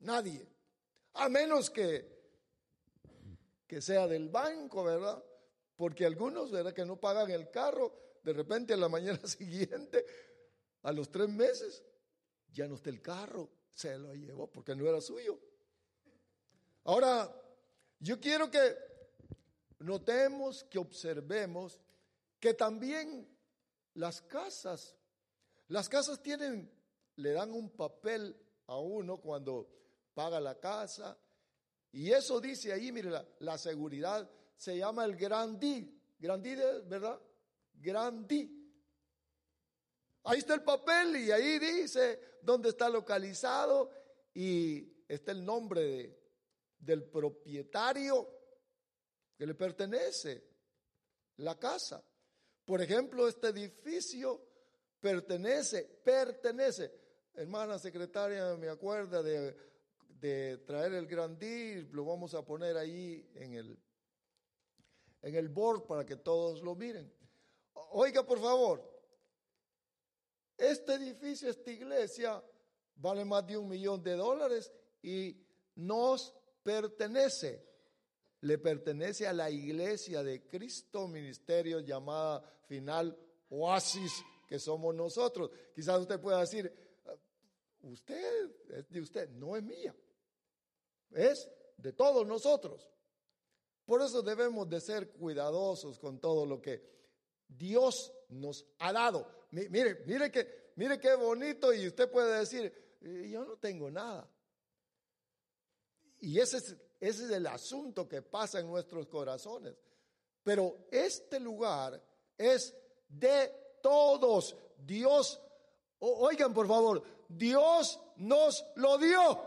Nadie. 0.00 0.46
A 1.14 1.28
menos 1.28 1.70
que, 1.70 2.16
que 3.66 3.80
sea 3.80 4.06
del 4.06 4.28
banco, 4.28 4.84
¿verdad? 4.84 5.22
Porque 5.76 6.06
algunos, 6.06 6.50
¿verdad? 6.50 6.72
Que 6.72 6.84
no 6.84 6.98
pagan 6.98 7.30
el 7.30 7.50
carro, 7.50 8.18
de 8.22 8.32
repente 8.32 8.74
a 8.74 8.76
la 8.76 8.88
mañana 8.88 9.20
siguiente, 9.26 10.04
a 10.82 10.92
los 10.92 11.10
tres 11.10 11.28
meses, 11.28 11.82
ya 12.52 12.66
no 12.66 12.76
está 12.76 12.90
el 12.90 13.02
carro, 13.02 13.50
se 13.72 13.98
lo 13.98 14.14
llevó 14.14 14.50
porque 14.50 14.74
no 14.74 14.86
era 14.86 15.00
suyo. 15.00 15.38
Ahora, 16.86 17.28
yo 17.98 18.20
quiero 18.20 18.48
que 18.48 18.76
notemos, 19.80 20.62
que 20.70 20.78
observemos 20.78 21.80
que 22.38 22.54
también 22.54 23.28
las 23.94 24.22
casas, 24.22 24.94
las 25.66 25.88
casas 25.88 26.22
tienen, 26.22 26.70
le 27.16 27.32
dan 27.32 27.50
un 27.50 27.70
papel 27.70 28.40
a 28.68 28.78
uno 28.78 29.20
cuando 29.20 29.68
paga 30.14 30.38
la 30.38 30.60
casa. 30.60 31.18
Y 31.90 32.12
eso 32.12 32.40
dice 32.40 32.72
ahí, 32.72 32.92
mire, 32.92 33.10
la, 33.40 33.58
seguridad 33.58 34.30
se 34.56 34.78
llama 34.78 35.06
el 35.06 35.16
grandí. 35.16 35.92
Grandí, 36.20 36.54
¿verdad? 36.54 37.20
Grandí. 37.74 38.48
Ahí 40.22 40.38
está 40.38 40.54
el 40.54 40.62
papel 40.62 41.16
y 41.16 41.32
ahí 41.32 41.58
dice 41.58 42.20
dónde 42.42 42.68
está 42.68 42.88
localizado 42.88 43.90
y 44.32 45.04
está 45.08 45.32
el 45.32 45.44
nombre 45.44 45.80
de, 45.80 46.25
del 46.86 47.04
propietario 47.04 48.28
que 49.36 49.46
le 49.46 49.54
pertenece 49.54 50.42
la 51.38 51.58
casa. 51.58 52.02
Por 52.64 52.80
ejemplo, 52.80 53.28
este 53.28 53.48
edificio 53.48 54.40
pertenece, 55.00 55.84
pertenece. 56.02 56.92
Hermana 57.34 57.78
secretaria, 57.78 58.56
me 58.56 58.68
acuerda 58.68 59.22
de 59.22 60.58
traer 60.66 60.94
el 60.94 61.06
gran 61.06 61.38
D, 61.38 61.88
lo 61.92 62.04
vamos 62.04 62.34
a 62.34 62.42
poner 62.42 62.76
ahí 62.76 63.28
en 63.34 63.54
el, 63.54 63.78
en 65.22 65.34
el 65.34 65.48
board 65.48 65.86
para 65.86 66.06
que 66.06 66.16
todos 66.16 66.62
lo 66.62 66.74
miren. 66.74 67.12
Oiga, 67.90 68.24
por 68.24 68.40
favor, 68.40 68.82
este 70.56 70.94
edificio, 70.94 71.50
esta 71.50 71.70
iglesia, 71.70 72.42
vale 72.96 73.24
más 73.24 73.46
de 73.46 73.58
un 73.58 73.68
millón 73.68 74.02
de 74.02 74.16
dólares 74.16 74.72
y 75.02 75.36
nos 75.74 76.34
pertenece. 76.66 77.64
Le 78.40 78.58
pertenece 78.58 79.26
a 79.26 79.32
la 79.32 79.48
iglesia 79.48 80.22
de 80.24 80.44
Cristo 80.46 81.06
Ministerio 81.06 81.78
llamada 81.78 82.42
final 82.66 83.16
Oasis, 83.50 84.12
que 84.48 84.58
somos 84.58 84.94
nosotros. 84.94 85.50
Quizás 85.72 86.00
usted 86.00 86.20
pueda 86.20 86.40
decir, 86.40 86.70
usted 87.82 88.50
es 88.70 88.88
de 88.88 89.00
usted, 89.00 89.30
no 89.30 89.56
es 89.56 89.62
mía. 89.62 89.94
Es 91.12 91.48
de 91.76 91.92
todos 91.92 92.26
nosotros. 92.26 92.90
Por 93.84 94.02
eso 94.02 94.20
debemos 94.22 94.68
de 94.68 94.80
ser 94.80 95.12
cuidadosos 95.12 96.00
con 96.00 96.18
todo 96.18 96.44
lo 96.44 96.60
que 96.60 96.82
Dios 97.46 98.12
nos 98.28 98.66
ha 98.80 98.92
dado. 98.92 99.30
Mire, 99.52 100.02
mire 100.04 100.32
que, 100.32 100.72
mire 100.74 100.98
qué 100.98 101.14
bonito 101.14 101.72
y 101.72 101.86
usted 101.86 102.10
puede 102.10 102.40
decir, 102.40 102.72
yo 103.00 103.44
no 103.44 103.56
tengo 103.56 103.88
nada. 103.88 104.28
Y 106.20 106.38
ese 106.40 106.58
es, 106.58 106.76
ese 107.00 107.24
es 107.24 107.30
el 107.30 107.46
asunto 107.46 108.08
que 108.08 108.22
pasa 108.22 108.60
en 108.60 108.66
nuestros 108.66 109.06
corazones. 109.06 109.74
Pero 110.42 110.86
este 110.90 111.40
lugar 111.40 112.00
es 112.38 112.74
de 113.08 113.78
todos. 113.82 114.56
Dios, 114.78 115.40
oigan 115.98 116.54
por 116.54 116.66
favor, 116.66 117.02
Dios 117.28 118.00
nos 118.16 118.64
lo 118.76 118.98
dio. 118.98 119.42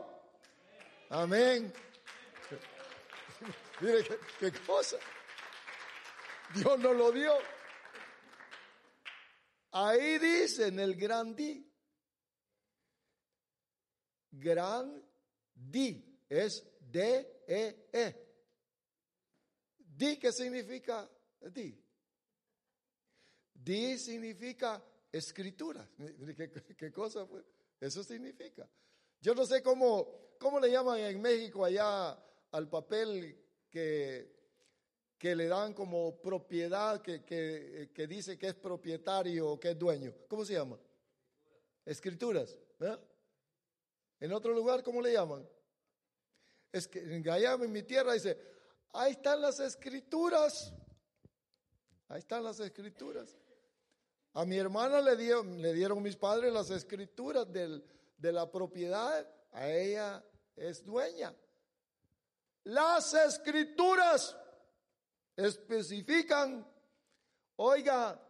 Amén. 1.10 1.74
Mire 3.82 4.06
qué, 4.40 4.52
cosa. 4.52 4.98
Dios 6.54 6.80
nos 6.80 6.96
lo 6.96 7.12
dio. 7.12 7.34
Ahí 9.72 10.18
dice 10.20 10.68
en 10.68 10.80
el 10.80 10.96
gran 10.96 11.36
di. 11.36 11.66
Gran 14.32 15.04
di 15.54 16.09
es 16.30 16.64
D-E-E. 16.80 17.90
-E. 17.92 18.30
Di, 19.78 20.18
¿qué 20.18 20.32
significa 20.32 21.10
di? 21.52 21.78
Di 23.52 23.98
significa 23.98 24.82
escritura. 25.12 25.86
¿Qué, 26.78 26.92
cosa 26.92 27.26
fue? 27.26 27.44
Eso 27.80 28.04
significa. 28.04 28.70
Yo 29.20 29.34
no 29.34 29.46
sé 29.46 29.62
cómo, 29.62 30.36
cómo 30.40 30.60
le 30.60 30.72
llaman 30.72 31.00
en 31.00 31.22
México 31.22 31.66
allá 31.66 32.18
al 32.52 32.70
papel 32.70 33.38
que, 33.70 34.40
que 35.18 35.36
le 35.36 35.48
dan 35.48 35.74
como 35.74 36.22
propiedad, 36.22 37.02
que, 37.02 37.26
que, 37.26 38.08
dice 38.08 38.38
que 38.38 38.48
es 38.48 38.56
propietario 38.56 39.50
o 39.50 39.60
que 39.60 39.72
es 39.72 39.78
dueño. 39.78 40.14
¿Cómo 40.30 40.46
se 40.46 40.54
llama? 40.54 40.80
Escrituras. 41.84 42.58
En 44.22 44.32
otro 44.32 44.54
lugar, 44.54 44.82
¿cómo 44.82 45.02
le 45.02 45.12
llaman? 45.12 45.46
Es 46.72 46.88
que 46.88 47.00
allá 47.32 47.54
en 47.54 47.72
mi 47.72 47.84
tierra 47.84 48.14
dice, 48.14 48.38
ahí 48.94 49.12
están 49.14 49.42
las 49.42 49.60
escrituras. 49.60 50.74
Ahí 52.08 52.20
están 52.20 52.44
las 52.44 52.60
escrituras. 52.60 53.36
A 54.34 54.46
mi 54.46 54.58
hermana 54.58 55.02
le, 55.02 55.16
le 55.16 55.74
dieron 55.74 56.02
mis 56.02 56.16
padres 56.16 56.54
las 56.54 56.70
escrituras 56.70 57.52
del, 57.52 57.84
de 58.20 58.32
la 58.32 58.52
propiedad, 58.52 59.28
a 59.52 59.70
ella 59.70 60.24
es 60.56 60.86
dueña. 60.86 61.34
Las 62.66 63.14
escrituras 63.14 64.36
especifican, 65.36 66.68
oiga, 67.56 68.22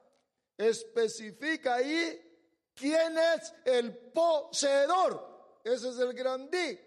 especifica 0.56 1.76
ahí 1.76 2.70
quién 2.76 3.18
es 3.18 3.54
el 3.66 3.98
poseedor. 4.12 5.60
Ese 5.64 5.90
es 5.90 6.00
el 6.00 6.14
grandí. 6.14 6.80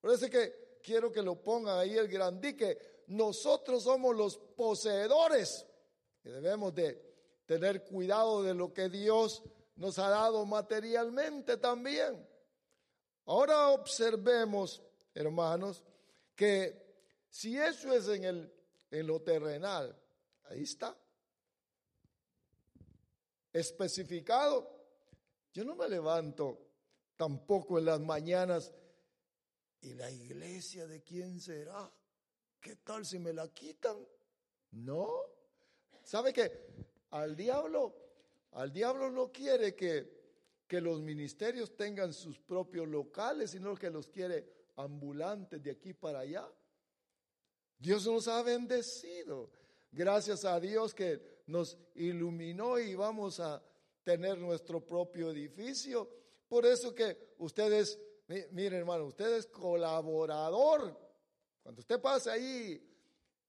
Por 0.00 0.12
eso 0.12 0.28
que 0.30 0.78
quiero 0.82 1.12
que 1.12 1.22
lo 1.22 1.42
pongan 1.42 1.78
ahí 1.78 1.96
el 1.96 2.08
grandí, 2.08 2.56
que 2.56 3.04
nosotros 3.08 3.84
somos 3.84 4.16
los 4.16 4.38
poseedores. 4.38 5.66
Y 6.24 6.30
debemos 6.30 6.74
de 6.74 7.10
tener 7.46 7.84
cuidado 7.84 8.42
de 8.42 8.54
lo 8.54 8.72
que 8.72 8.88
Dios 8.88 9.42
nos 9.76 9.98
ha 9.98 10.08
dado 10.08 10.44
materialmente 10.46 11.56
también. 11.56 12.26
Ahora 13.26 13.70
observemos, 13.70 14.82
hermanos, 15.14 15.82
que 16.34 16.90
si 17.28 17.56
eso 17.58 17.92
es 17.92 18.08
en, 18.08 18.24
el, 18.24 18.52
en 18.90 19.06
lo 19.06 19.20
terrenal, 19.20 19.96
ahí 20.44 20.62
está, 20.62 20.96
especificado. 23.52 24.80
Yo 25.52 25.64
no 25.64 25.74
me 25.74 25.88
levanto 25.88 26.58
tampoco 27.16 27.78
en 27.78 27.86
las 27.86 28.00
mañanas 28.00 28.72
y 29.82 29.94
la 29.94 30.10
iglesia 30.10 30.86
de 30.86 31.02
quién 31.02 31.40
será. 31.40 31.90
¿Qué 32.60 32.76
tal 32.76 33.06
si 33.06 33.18
me 33.18 33.32
la 33.32 33.48
quitan? 33.48 33.96
No. 34.72 35.08
¿Sabe 36.02 36.32
qué? 36.32 36.50
Al 37.10 37.34
diablo, 37.34 37.94
al 38.52 38.72
diablo 38.72 39.10
no 39.10 39.32
quiere 39.32 39.74
que, 39.74 40.64
que 40.66 40.80
los 40.80 41.00
ministerios 41.00 41.76
tengan 41.76 42.12
sus 42.12 42.38
propios 42.38 42.86
locales, 42.86 43.50
sino 43.50 43.74
que 43.74 43.90
los 43.90 44.08
quiere 44.08 44.46
ambulantes 44.76 45.62
de 45.62 45.70
aquí 45.70 45.94
para 45.94 46.20
allá. 46.20 46.46
Dios 47.78 48.06
nos 48.06 48.28
ha 48.28 48.42
bendecido. 48.42 49.50
Gracias 49.92 50.44
a 50.44 50.60
Dios 50.60 50.94
que 50.94 51.40
nos 51.46 51.76
iluminó 51.94 52.78
y 52.78 52.94
vamos 52.94 53.40
a 53.40 53.62
tener 54.04 54.38
nuestro 54.38 54.84
propio 54.86 55.30
edificio. 55.30 56.08
Por 56.48 56.66
eso 56.66 56.94
que 56.94 57.34
ustedes, 57.38 57.98
miren 58.52 58.80
hermano, 58.80 59.06
usted 59.06 59.36
es 59.36 59.46
colaborador. 59.46 60.96
Cuando 61.62 61.80
usted 61.80 62.00
pasa 62.00 62.32
ahí 62.32 62.80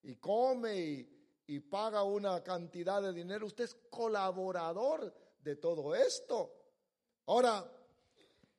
y 0.03 0.15
come 0.15 0.75
y, 0.75 1.43
y 1.47 1.59
paga 1.59 2.03
una 2.03 2.43
cantidad 2.43 3.01
de 3.01 3.13
dinero, 3.13 3.45
usted 3.45 3.65
es 3.65 3.75
colaborador 3.89 5.13
de 5.43 5.55
todo 5.57 5.93
esto. 5.93 6.51
Ahora, 7.27 7.71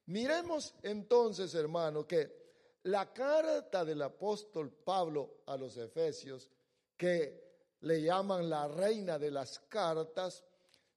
miremos 0.06 0.74
entonces, 0.82 1.54
hermano, 1.54 2.06
que 2.06 2.42
la 2.84 3.12
carta 3.12 3.84
del 3.84 4.02
apóstol 4.02 4.70
Pablo 4.70 5.42
a 5.46 5.56
los 5.56 5.76
Efesios, 5.76 6.50
que 6.96 7.42
le 7.80 8.00
llaman 8.00 8.48
la 8.48 8.68
reina 8.68 9.18
de 9.18 9.30
las 9.30 9.58
cartas, 9.60 10.44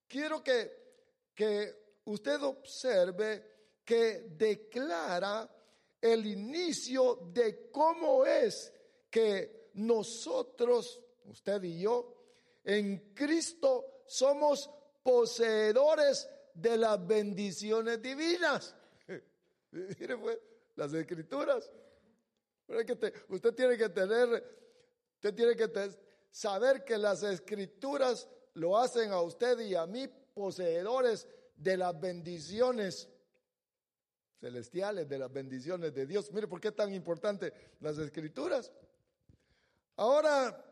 quiero 0.07 0.43
que, 0.43 1.31
que 1.33 1.99
usted 2.05 2.41
observe 2.43 3.54
que 3.85 4.25
declara 4.35 5.49
el 6.01 6.25
inicio 6.25 7.29
de 7.31 7.69
cómo 7.71 8.25
es 8.25 8.73
que 9.09 9.69
nosotros 9.75 11.01
usted 11.29 11.63
y 11.63 11.79
yo, 11.79 12.13
en 12.63 13.13
Cristo 13.13 14.03
somos 14.05 14.69
poseedores 15.03 16.29
de 16.53 16.77
las 16.77 17.05
bendiciones 17.05 18.01
divinas. 18.01 18.75
Mire, 19.71 20.17
pues, 20.17 20.39
las 20.75 20.93
escrituras. 20.93 21.71
usted 23.29 23.53
tiene 23.53 23.77
que 23.77 23.89
tener, 23.89 24.43
usted 25.15 25.33
tiene 25.33 25.55
que 25.55 25.69
saber 26.31 26.83
que 26.83 26.97
las 26.97 27.23
escrituras 27.23 28.27
lo 28.53 28.77
hacen 28.77 29.11
a 29.11 29.21
usted 29.21 29.59
y 29.59 29.75
a 29.75 29.85
mí 29.85 30.07
poseedores 30.33 31.27
de 31.55 31.77
las 31.77 31.99
bendiciones 31.99 33.09
celestiales, 34.39 35.07
de 35.07 35.17
las 35.17 35.31
bendiciones 35.31 35.93
de 35.93 36.05
Dios. 36.05 36.31
Mire, 36.31 36.47
¿por 36.47 36.59
qué 36.59 36.71
tan 36.71 36.93
importante 36.93 37.53
las 37.79 37.97
escrituras? 37.97 38.71
Ahora, 39.97 40.63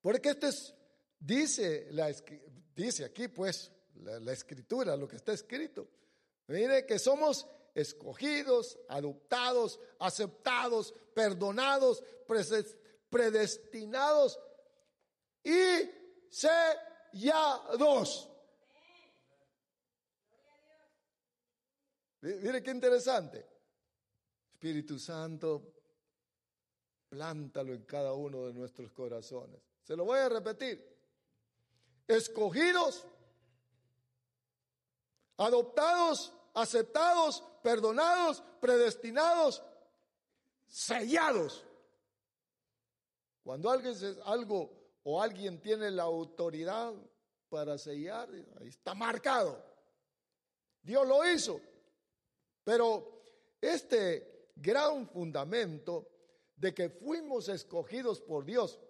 porque 0.00 0.30
esto 0.30 0.48
es, 0.48 0.74
dice, 1.18 1.88
la, 1.90 2.12
dice 2.74 3.04
aquí 3.04 3.28
pues 3.28 3.70
la, 4.02 4.32
escritura, 4.32 4.96
lo 4.96 5.08
que 5.08 5.16
está 5.16 5.32
escrito. 5.32 5.88
Mire 6.48 6.84
que 6.84 6.98
somos 6.98 7.46
escogidos, 7.74 8.78
adoptados, 8.88 9.80
aceptados, 9.98 10.94
perdonados, 11.14 12.02
predestinados 13.08 14.38
y 15.42 15.90
sellados. 16.30 18.30
Mire 22.24 22.62
qué 22.62 22.70
interesante. 22.70 23.46
Espíritu 24.54 24.98
Santo, 24.98 25.74
plántalo 27.10 27.74
en 27.74 27.82
cada 27.82 28.14
uno 28.14 28.46
de 28.46 28.54
nuestros 28.54 28.90
corazones. 28.92 29.60
Se 29.82 29.94
lo 29.94 30.06
voy 30.06 30.18
a 30.18 30.30
repetir. 30.30 30.82
Escogidos, 32.08 33.06
adoptados, 35.36 36.32
aceptados, 36.54 37.44
perdonados, 37.62 38.42
predestinados, 38.58 39.62
sellados. 40.66 41.66
Cuando 43.42 43.70
alguien 43.70 43.94
algo 44.24 44.70
o 45.02 45.20
alguien 45.20 45.60
tiene 45.60 45.90
la 45.90 46.04
autoridad 46.04 46.94
para 47.50 47.76
sellar, 47.76 48.30
ahí 48.58 48.68
está 48.68 48.94
marcado. 48.94 49.62
Dios 50.82 51.06
lo 51.06 51.30
hizo. 51.30 51.60
Pero 52.64 53.22
este 53.60 54.48
gran 54.56 55.06
fundamento 55.06 56.08
de 56.56 56.72
que 56.72 56.88
fuimos 56.88 57.48
escogidos 57.48 58.20
por 58.20 58.44
Dios, 58.44 58.80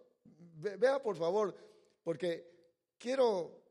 vea 0.56 1.02
por 1.02 1.16
favor, 1.16 1.54
porque 2.02 2.54
quiero 2.98 3.62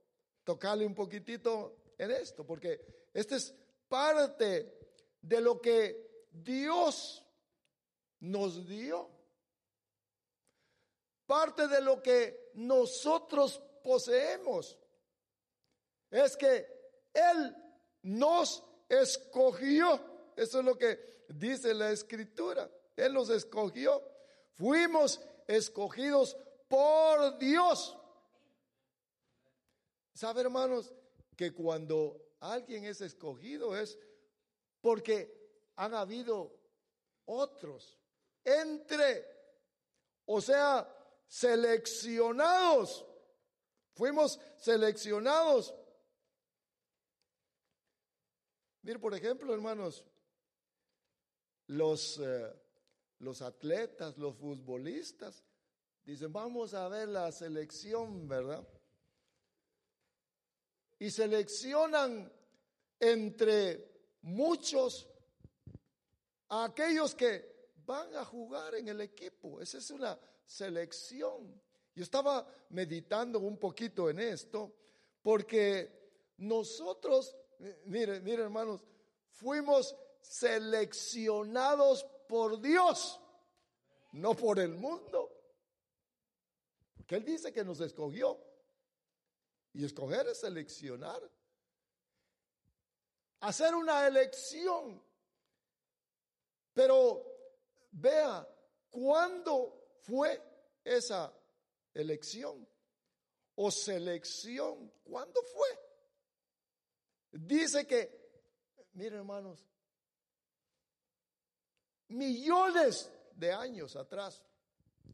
tocarle 0.44 0.86
un 0.86 0.94
poquitito 0.94 1.94
en 1.98 2.12
esto, 2.12 2.46
porque 2.46 3.10
este 3.13 3.36
es 3.36 3.56
parte 3.88 4.78
de 5.22 5.42
lo 5.42 5.62
que 5.62 6.28
Dios 6.32 7.24
nos 8.20 8.68
dio. 8.68 9.10
Parte 11.26 11.68
de 11.68 11.82
lo 11.82 12.02
que 12.02 12.52
nosotros 12.56 13.62
poseemos. 13.84 14.78
Es 16.12 16.36
que 16.36 16.68
Él 17.13 17.56
nos 18.04 18.63
escogió. 19.01 19.99
Eso 20.36 20.60
es 20.60 20.65
lo 20.65 20.77
que 20.77 21.25
dice 21.29 21.73
la 21.73 21.91
escritura. 21.91 22.69
Él 22.95 23.13
nos 23.13 23.29
escogió. 23.29 24.01
Fuimos 24.53 25.21
escogidos 25.47 26.38
por 26.67 27.38
Dios. 27.38 27.97
¿Sabe, 30.13 30.41
hermanos? 30.41 30.93
Que 31.36 31.53
cuando 31.53 32.36
alguien 32.39 32.86
es 32.86 33.01
escogido 33.01 33.75
es 33.75 33.97
porque 34.82 35.43
han 35.75 35.93
habido 35.93 36.56
otros 37.25 37.97
entre, 38.43 39.25
o 40.25 40.41
sea, 40.41 40.88
seleccionados. 41.27 43.06
Fuimos 43.93 44.39
seleccionados. 44.58 45.73
Mire, 48.84 49.00
por 49.00 49.13
ejemplo, 49.13 49.54
hermanos, 49.54 50.04
los, 51.67 52.19
eh, 52.19 52.54
los 53.19 53.41
atletas, 53.41 54.17
los 54.17 54.36
futbolistas, 54.36 55.43
dicen, 56.04 56.32
vamos 56.32 56.74
a 56.74 56.88
ver 56.89 57.08
la 57.08 57.32
selección, 57.32 58.28
¿verdad? 58.28 58.67
Y 61.00 61.10
seleccionan 61.10 62.32
entre 63.00 63.89
muchos 64.22 65.08
a 66.50 66.65
aquellos 66.65 67.15
que 67.15 67.69
van 67.86 68.13
a 68.15 68.26
jugar 68.26 68.76
en 68.76 68.89
el 68.89 69.02
equipo. 69.02 69.62
Esa 69.62 69.78
es 69.78 69.89
una 69.91 70.19
selección. 70.46 71.62
Yo 71.96 72.04
estaba 72.04 72.46
meditando 72.69 73.39
un 73.39 73.58
poquito 73.58 74.10
en 74.10 74.19
esto, 74.19 74.74
porque 75.22 76.34
nosotros, 76.38 77.36
miren, 77.86 78.23
miren 78.23 78.45
hermanos, 78.45 78.82
fuimos 79.30 79.95
seleccionados 80.21 82.04
por 82.28 82.60
Dios, 82.60 83.19
no 84.13 84.34
por 84.34 84.60
el 84.60 84.76
mundo. 84.76 85.30
Porque 86.95 87.15
Él 87.15 87.26
dice 87.26 87.52
que 87.52 87.63
nos 87.63 87.80
escogió. 87.82 88.39
Y 89.73 89.84
escoger 89.84 90.28
es 90.28 90.39
seleccionar. 90.39 91.21
Hacer 93.41 93.76
una 93.76 94.08
elección. 94.08 95.04
Pero 96.73 97.26
vea, 97.91 98.47
¿cuándo 98.89 99.97
fue 100.02 100.41
esa 100.84 101.34
elección? 101.93 102.67
O 103.56 103.69
selección, 103.69 104.91
¿cuándo 105.04 105.41
fue? 105.43 105.92
Dice 107.34 107.88
que, 107.88 108.32
miren 108.93 109.19
hermanos, 109.19 109.65
millones 112.10 113.12
de 113.36 113.52
años 113.52 113.96
atrás. 113.96 114.43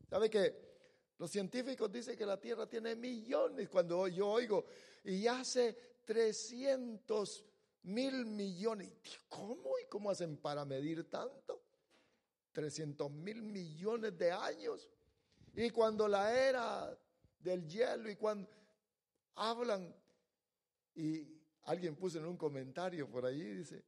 ¿Sabe 0.09 0.29
que 0.29 0.69
los 1.17 1.31
científicos 1.31 1.89
dicen 1.89 2.17
que 2.17 2.25
la 2.25 2.39
Tierra 2.39 2.67
tiene 2.67 2.95
millones? 2.95 3.69
Cuando 3.69 4.05
yo 4.09 4.27
oigo, 4.27 4.65
y 5.05 5.25
hace 5.27 5.73
300 6.03 7.45
mil 7.83 8.25
millones. 8.25 8.91
¿Cómo 9.29 9.79
y 9.79 9.85
cómo 9.87 10.11
hacen 10.11 10.35
para 10.37 10.65
medir 10.65 11.09
tanto? 11.09 11.63
300 12.51 13.09
mil 13.11 13.41
millones 13.43 14.17
de 14.17 14.31
años. 14.31 14.89
Y 15.53 15.69
cuando 15.69 16.05
la 16.05 16.37
era 16.37 16.99
del 17.39 17.65
hielo 17.65 18.09
y 18.09 18.17
cuando 18.17 18.49
hablan, 19.35 19.95
y 20.95 21.38
alguien 21.69 21.95
puso 21.95 22.17
en 22.17 22.25
un 22.25 22.35
comentario 22.35 23.07
por 23.07 23.25
allí, 23.25 23.53
dice, 23.53 23.85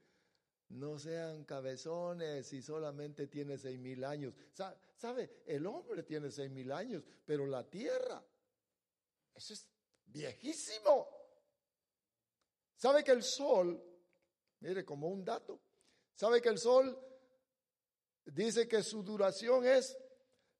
no 0.70 1.00
sean 1.00 1.46
cabezones 1.46 2.54
y 2.54 2.62
solamente 2.62 3.26
tiene 3.28 3.58
seis 3.58 3.80
mil 3.80 4.04
años. 4.04 4.36
¿Sabe? 4.98 5.42
El 5.48 5.66
hombre 5.66 6.04
tiene 6.04 6.30
seis 6.30 6.52
mil 6.52 6.72
años, 6.72 7.04
pero 7.26 7.48
la 7.48 7.68
tierra, 7.68 8.24
eso 9.34 9.54
es 9.54 9.68
viejísimo. 10.06 11.08
¿Sabe 12.76 13.04
que 13.04 13.12
el 13.12 13.24
sol, 13.24 13.84
mire 14.60 14.86
como 14.86 15.08
un 15.08 15.26
dato, 15.26 15.60
sabe 16.14 16.40
que 16.40 16.50
el 16.50 16.60
sol 16.60 16.96
dice 18.26 18.68
que 18.68 18.84
su 18.84 19.02
duración 19.02 19.66
es 19.66 19.98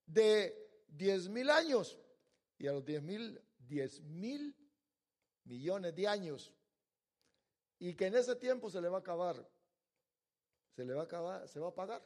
de 0.08 0.84
diez 0.88 1.30
mil 1.30 1.52
años 1.52 2.00
y 2.58 2.66
a 2.66 2.74
los 2.74 2.84
diez 2.84 3.04
mil, 3.04 3.40
diez 3.60 4.02
mil 4.02 4.56
millones 5.44 5.96
de 5.96 6.08
años 6.08 6.52
y 7.82 7.94
que 7.96 8.06
en 8.06 8.16
ese 8.16 8.36
tiempo 8.38 8.70
se 8.70 8.80
le 8.82 8.88
va 8.88 8.98
a 8.98 9.02
acabar 9.02 9.46
se 10.76 10.86
le 10.86 10.94
va 10.94 11.02
a 11.02 11.06
acabar, 11.06 11.48
se 11.48 11.60
va 11.60 11.68
a 11.68 11.70
apagar. 11.70 12.04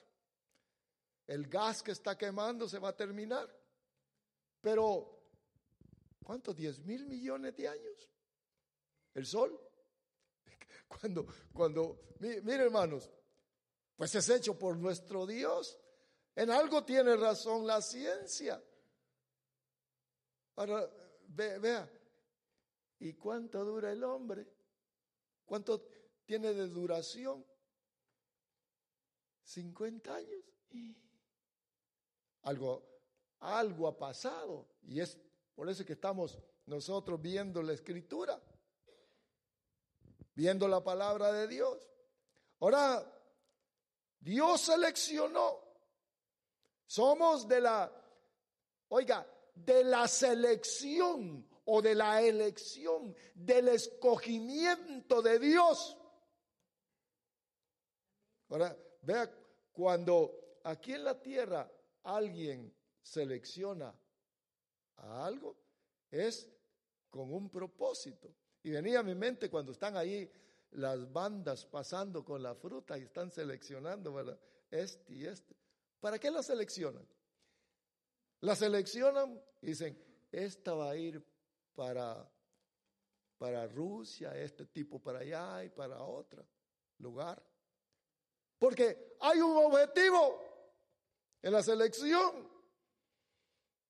El 1.27 1.47
gas 1.47 1.81
que 1.81 1.91
está 1.91 2.17
quemando 2.17 2.67
se 2.67 2.79
va 2.79 2.89
a 2.89 2.95
terminar. 2.95 3.47
Pero, 4.61 5.21
¿cuántos? 6.23 6.55
¿10 6.57 6.79
mil 6.83 7.05
millones 7.05 7.55
de 7.55 7.67
años? 7.67 8.09
¿El 9.13 9.25
sol? 9.25 9.59
Cuando, 10.88 11.25
cuando, 11.51 12.05
mire 12.19 12.63
hermanos, 12.63 13.09
pues 13.95 14.13
es 14.15 14.29
hecho 14.29 14.57
por 14.57 14.77
nuestro 14.77 15.25
Dios. 15.25 15.79
En 16.35 16.51
algo 16.51 16.83
tiene 16.83 17.15
razón 17.15 17.65
la 17.65 17.81
ciencia. 17.81 18.63
Ahora, 20.55 20.89
vea, 21.27 21.89
¿y 22.99 23.13
cuánto 23.13 23.65
dura 23.65 23.91
el 23.91 24.03
hombre? 24.03 24.54
¿Cuánto 25.45 25.88
tiene 26.25 26.53
de 26.53 26.67
duración? 26.67 27.45
50 29.43 30.15
años. 30.15 30.43
Algo, 32.41 32.84
algo 33.39 33.88
ha 33.88 33.97
pasado 33.97 34.67
y 34.84 34.99
es 34.99 35.17
por 35.55 35.69
eso 35.69 35.86
que 35.86 35.93
estamos 35.93 36.38
nosotros 36.65 37.21
viendo 37.21 37.62
la 37.62 37.73
escritura, 37.73 38.41
viendo 40.34 40.67
la 40.67 40.84
palabra 40.84 41.31
de 41.31 41.47
Dios. 41.47 41.88
Ahora, 42.60 43.03
Dios 44.19 44.62
seleccionó. 44.62 45.60
Somos 46.88 47.47
de 47.47 47.62
la, 47.62 47.91
oiga, 48.89 49.25
de 49.53 49.84
la 49.84 50.08
selección 50.08 51.47
o 51.65 51.82
de 51.82 51.95
la 51.95 52.21
elección, 52.21 53.15
del 53.34 53.69
escogimiento 53.69 55.21
de 55.21 55.39
Dios. 55.39 55.97
Ahora, 58.49 58.78
Vea, 59.06 59.32
cuando 59.71 60.58
aquí 60.63 60.93
en 60.93 61.04
la 61.04 61.21
tierra 61.21 61.71
alguien 62.04 62.73
selecciona 63.01 63.93
a 64.97 65.25
algo, 65.25 65.56
es 66.10 66.49
con 67.10 67.32
un 67.32 67.49
propósito. 67.49 68.34
Y 68.63 68.71
venía 68.71 68.99
a 68.99 69.04
mi 69.04 69.13
mente 69.13 69.49
cuando 69.49 69.71
están 69.71 69.95
ahí 69.95 70.30
las 70.71 71.12
bandas 71.12 71.65
pasando 71.65 72.25
con 72.25 72.41
la 72.41 72.56
fruta 72.56 72.97
y 72.97 73.04
están 73.04 73.30
seleccionando, 73.30 74.12
¿verdad? 74.12 74.39
Este 74.71 75.13
y 75.13 75.25
este. 75.25 75.56
¿Para 75.99 76.17
qué 76.17 76.32
la 76.32 76.41
seleccionan? 76.41 77.08
La 78.41 78.56
seleccionan 78.56 79.39
y 79.62 79.67
dicen, 79.67 79.97
esta 80.32 80.73
va 80.73 80.91
a 80.91 80.97
ir 80.97 81.23
para, 81.75 82.27
para 83.38 83.67
Rusia, 83.67 84.35
este 84.35 84.65
tipo 84.65 84.99
para 84.99 85.19
allá 85.19 85.63
y 85.63 85.69
para 85.69 86.01
otro 86.01 86.45
lugar. 86.99 87.41
Porque 88.57 89.17
hay 89.19 89.39
un 89.41 89.57
objetivo 89.57 90.41
en 91.41 91.51
la 91.51 91.61
selección. 91.61 92.49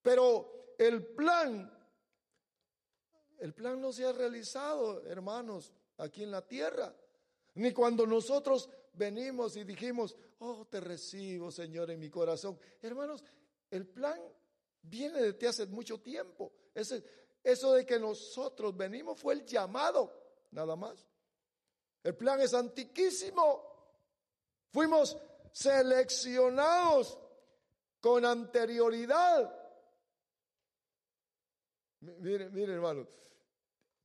Pero 0.02 0.76
el 0.78 1.06
plan, 1.15 1.71
el 3.39 3.54
plan 3.54 3.80
no 3.80 3.91
se 3.91 4.06
ha 4.06 4.12
realizado, 4.12 5.06
hermanos, 5.06 5.74
aquí 5.98 6.24
en 6.24 6.32
la 6.32 6.45
tierra. 6.45 6.93
Ni 7.56 7.71
cuando 7.71 8.06
nosotros 8.06 8.69
venimos 8.93 9.56
y 9.56 9.63
dijimos, 9.63 10.15
oh, 10.39 10.65
te 10.65 10.80
recibo, 10.80 11.52
Señor, 11.52 11.89
en 11.91 12.00
mi 12.00 12.10
corazón. 12.10 12.60
Hermanos, 12.82 13.24
el 13.71 13.88
plan 13.88 14.19
viene 14.82 15.34
de 15.34 15.48
hace 15.48 15.65
mucho 15.67 16.00
tiempo. 16.02 16.54
Ese, 16.74 17.04
eso 17.46 17.74
de 17.74 17.86
que 17.86 18.00
nosotros 18.00 18.76
venimos 18.76 19.20
fue 19.20 19.36
el 19.36 19.46
llamado, 19.46 20.12
nada 20.50 20.76
más. 20.76 21.06
El 22.04 22.16
plan 22.16 22.42
es 22.42 22.56
antiquísimo. 22.56 23.64
Fuimos 24.72 25.16
seleccionados 25.52 27.20
con 28.02 28.26
anterioridad. 28.26 29.56
Miren, 32.00 32.52
miren, 32.52 32.76
hermano, 32.78 33.08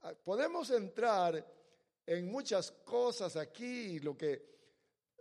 ah, 0.03 0.12
podemos 0.22 0.68
entrar 0.70 1.42
en 2.05 2.31
muchas 2.31 2.70
cosas 2.70 3.37
aquí. 3.37 4.00
Lo 4.00 4.18
que 4.18 4.50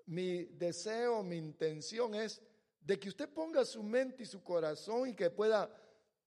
mi 0.08 0.44
deseo, 0.44 1.24
mi 1.24 1.38
intención 1.38 2.16
es 2.16 2.42
de 2.82 3.00
que 3.00 3.08
usted 3.08 3.30
ponga 3.30 3.64
su 3.64 3.82
mente 3.82 4.24
y 4.24 4.26
su 4.26 4.44
corazón 4.44 5.08
y 5.08 5.16
que 5.16 5.30
pueda 5.30 5.74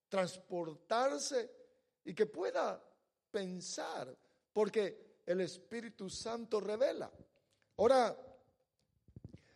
transportarse 0.08 1.61
y 2.04 2.14
que 2.14 2.26
pueda 2.26 2.82
pensar, 3.30 4.16
porque 4.52 5.20
el 5.26 5.40
Espíritu 5.40 6.10
Santo 6.10 6.60
revela. 6.60 7.10
Ahora, 7.76 8.16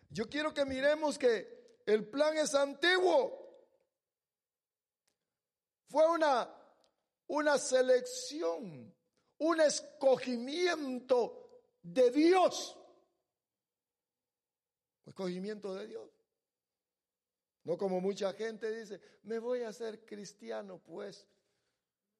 yo 0.09 0.29
quiero 0.29 0.53
que 0.53 0.65
miremos 0.65 1.17
que 1.17 1.81
el 1.85 2.07
plan 2.07 2.37
es 2.37 2.55
antiguo. 2.55 3.45
Fue 5.89 6.07
una, 6.09 6.49
una 7.27 7.57
selección, 7.57 8.93
un 9.39 9.61
escogimiento 9.61 11.61
de 11.81 12.11
Dios. 12.11 12.77
escogimiento 15.05 15.73
de 15.73 15.87
Dios. 15.87 16.09
No 17.63 17.77
como 17.77 17.99
mucha 17.99 18.33
gente 18.33 18.71
dice, 18.71 19.01
me 19.23 19.39
voy 19.39 19.61
a 19.61 19.69
hacer 19.69 20.05
cristiano, 20.05 20.79
pues. 20.79 21.25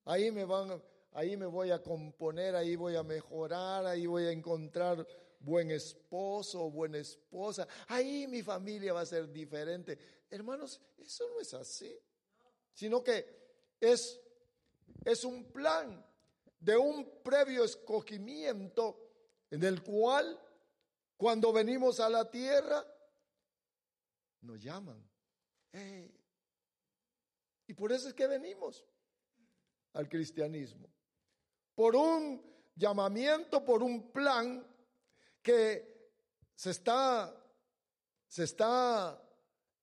Ahí 0.08 0.32
me 0.32 0.46
van, 0.46 0.82
ahí 1.14 1.38
me 1.38 1.46
voy 1.46 1.72
a 1.72 1.84
componer, 1.84 2.56
ahí 2.56 2.76
voy 2.76 2.96
a 2.96 3.04
mejorar, 3.04 3.86
ahí 3.86 4.06
voy 4.06 4.26
a 4.26 4.32
encontrar 4.32 5.06
buen 5.40 5.72
esposo 5.72 6.70
buena 6.70 6.98
esposa. 6.98 7.68
Ahí 7.88 8.28
mi 8.28 8.42
familia 8.42 8.94
va 8.94 9.02
a 9.02 9.06
ser 9.06 9.32
diferente. 9.32 9.98
Hermanos, 10.30 10.82
eso 10.98 11.28
no 11.30 11.40
es 11.40 11.54
así. 11.54 11.98
Sino 12.74 13.04
que 13.04 13.26
es, 13.80 14.20
es 15.06 15.24
un 15.24 15.46
plan 15.52 16.06
de 16.60 16.78
un 16.78 17.22
previo 17.24 17.64
escogimiento 17.64 19.10
en 19.50 19.64
el 19.64 19.82
cual 19.84 20.40
cuando 21.16 21.52
venimos 21.54 22.00
a 22.00 22.10
la 22.10 22.30
tierra 22.30 22.86
nos 24.42 24.62
llaman. 24.62 25.04
Y 27.68 27.74
por 27.74 27.92
eso 27.92 28.08
es 28.08 28.14
que 28.14 28.28
venimos 28.28 28.86
al 29.98 30.08
cristianismo. 30.08 30.88
Por 31.74 31.96
un 31.96 32.42
llamamiento, 32.76 33.66
por 33.66 33.82
un 33.82 34.12
plan 34.12 34.64
que 35.42 36.12
se 36.56 36.70
está, 36.70 37.36
se 38.28 38.44
está 38.44 39.20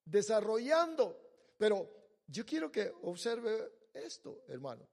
desarrollando. 0.05 1.21
Pero 1.59 1.91
yo 2.29 2.47
quiero 2.47 2.71
que 2.71 2.93
observe 3.03 3.89
esto, 3.93 4.45
hermano. 4.47 4.89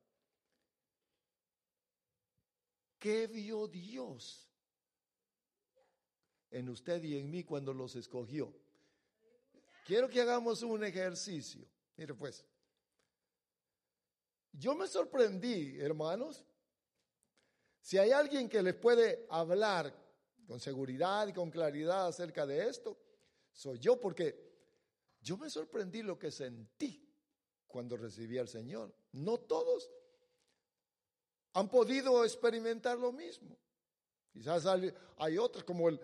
¿Qué 2.97 3.27
vio 3.27 3.67
Dios 3.67 4.47
en 6.49 6.69
usted 6.69 7.03
y 7.03 7.17
en 7.17 7.29
mí 7.29 7.43
cuando 7.43 7.73
los 7.73 7.95
escogió? 7.95 8.51
Quiero 9.85 10.09
que 10.09 10.21
hagamos 10.21 10.63
un 10.63 10.83
ejercicio. 10.83 11.67
Mire 11.95 12.15
pues, 12.15 12.43
yo 14.53 14.75
me 14.75 14.87
sorprendí, 14.87 15.79
hermanos. 15.79 16.43
Si 17.81 17.97
hay 17.97 18.11
alguien 18.11 18.47
que 18.47 18.61
les 18.61 18.75
puede 18.75 19.25
hablar 19.29 19.93
con 20.45 20.59
seguridad 20.59 21.27
y 21.27 21.33
con 21.33 21.49
claridad 21.49 22.07
acerca 22.07 22.45
de 22.45 22.67
esto, 22.67 22.97
soy 23.51 23.79
yo, 23.79 23.99
porque 23.99 24.51
yo 25.21 25.37
me 25.37 25.49
sorprendí 25.49 26.03
lo 26.03 26.17
que 26.17 26.31
sentí 26.31 27.07
cuando 27.67 27.97
recibí 27.97 28.37
al 28.37 28.47
Señor. 28.47 28.93
No 29.13 29.39
todos 29.39 29.89
han 31.53 31.69
podido 31.69 32.23
experimentar 32.23 32.97
lo 32.97 33.11
mismo. 33.11 33.57
Quizás 34.31 34.65
hay, 35.17 35.37
otros, 35.37 35.63
como, 35.63 35.89
el, 35.89 35.99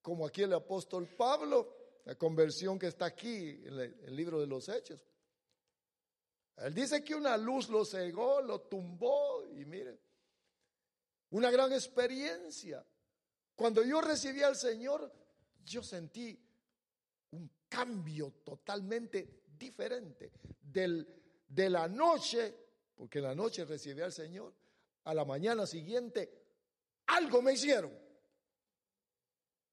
como 0.00 0.26
aquí 0.26 0.42
el 0.42 0.52
apóstol 0.52 1.08
Pablo, 1.08 1.74
la 2.04 2.14
conversión 2.14 2.78
que 2.78 2.86
está 2.86 3.06
aquí 3.06 3.62
en 3.64 3.78
el 3.80 4.14
libro 4.16 4.40
de 4.40 4.46
los 4.46 4.68
Hechos. 4.68 5.04
Él 6.58 6.74
dice 6.74 7.04
que 7.04 7.14
una 7.14 7.36
luz 7.36 7.68
lo 7.68 7.84
cegó, 7.84 8.40
lo 8.40 8.62
tumbó 8.62 9.44
y 9.46 9.64
mire, 9.66 9.98
una 11.30 11.50
gran 11.50 11.72
experiencia. 11.72 12.84
Cuando 13.54 13.82
yo 13.82 14.00
recibí 14.00 14.42
al 14.42 14.56
Señor, 14.56 15.12
yo 15.64 15.82
sentí 15.82 16.38
un 17.32 17.50
cambio 17.68 18.32
totalmente 18.42 19.42
diferente 19.58 20.32
del, 20.60 21.06
de 21.46 21.68
la 21.68 21.88
noche, 21.88 22.54
porque 22.94 23.20
la 23.20 23.34
noche 23.34 23.64
recibí 23.64 24.00
al 24.00 24.12
Señor, 24.12 24.54
a 25.04 25.12
la 25.14 25.24
mañana 25.24 25.66
siguiente, 25.66 26.42
algo 27.06 27.42
me 27.42 27.52
hicieron. 27.52 27.92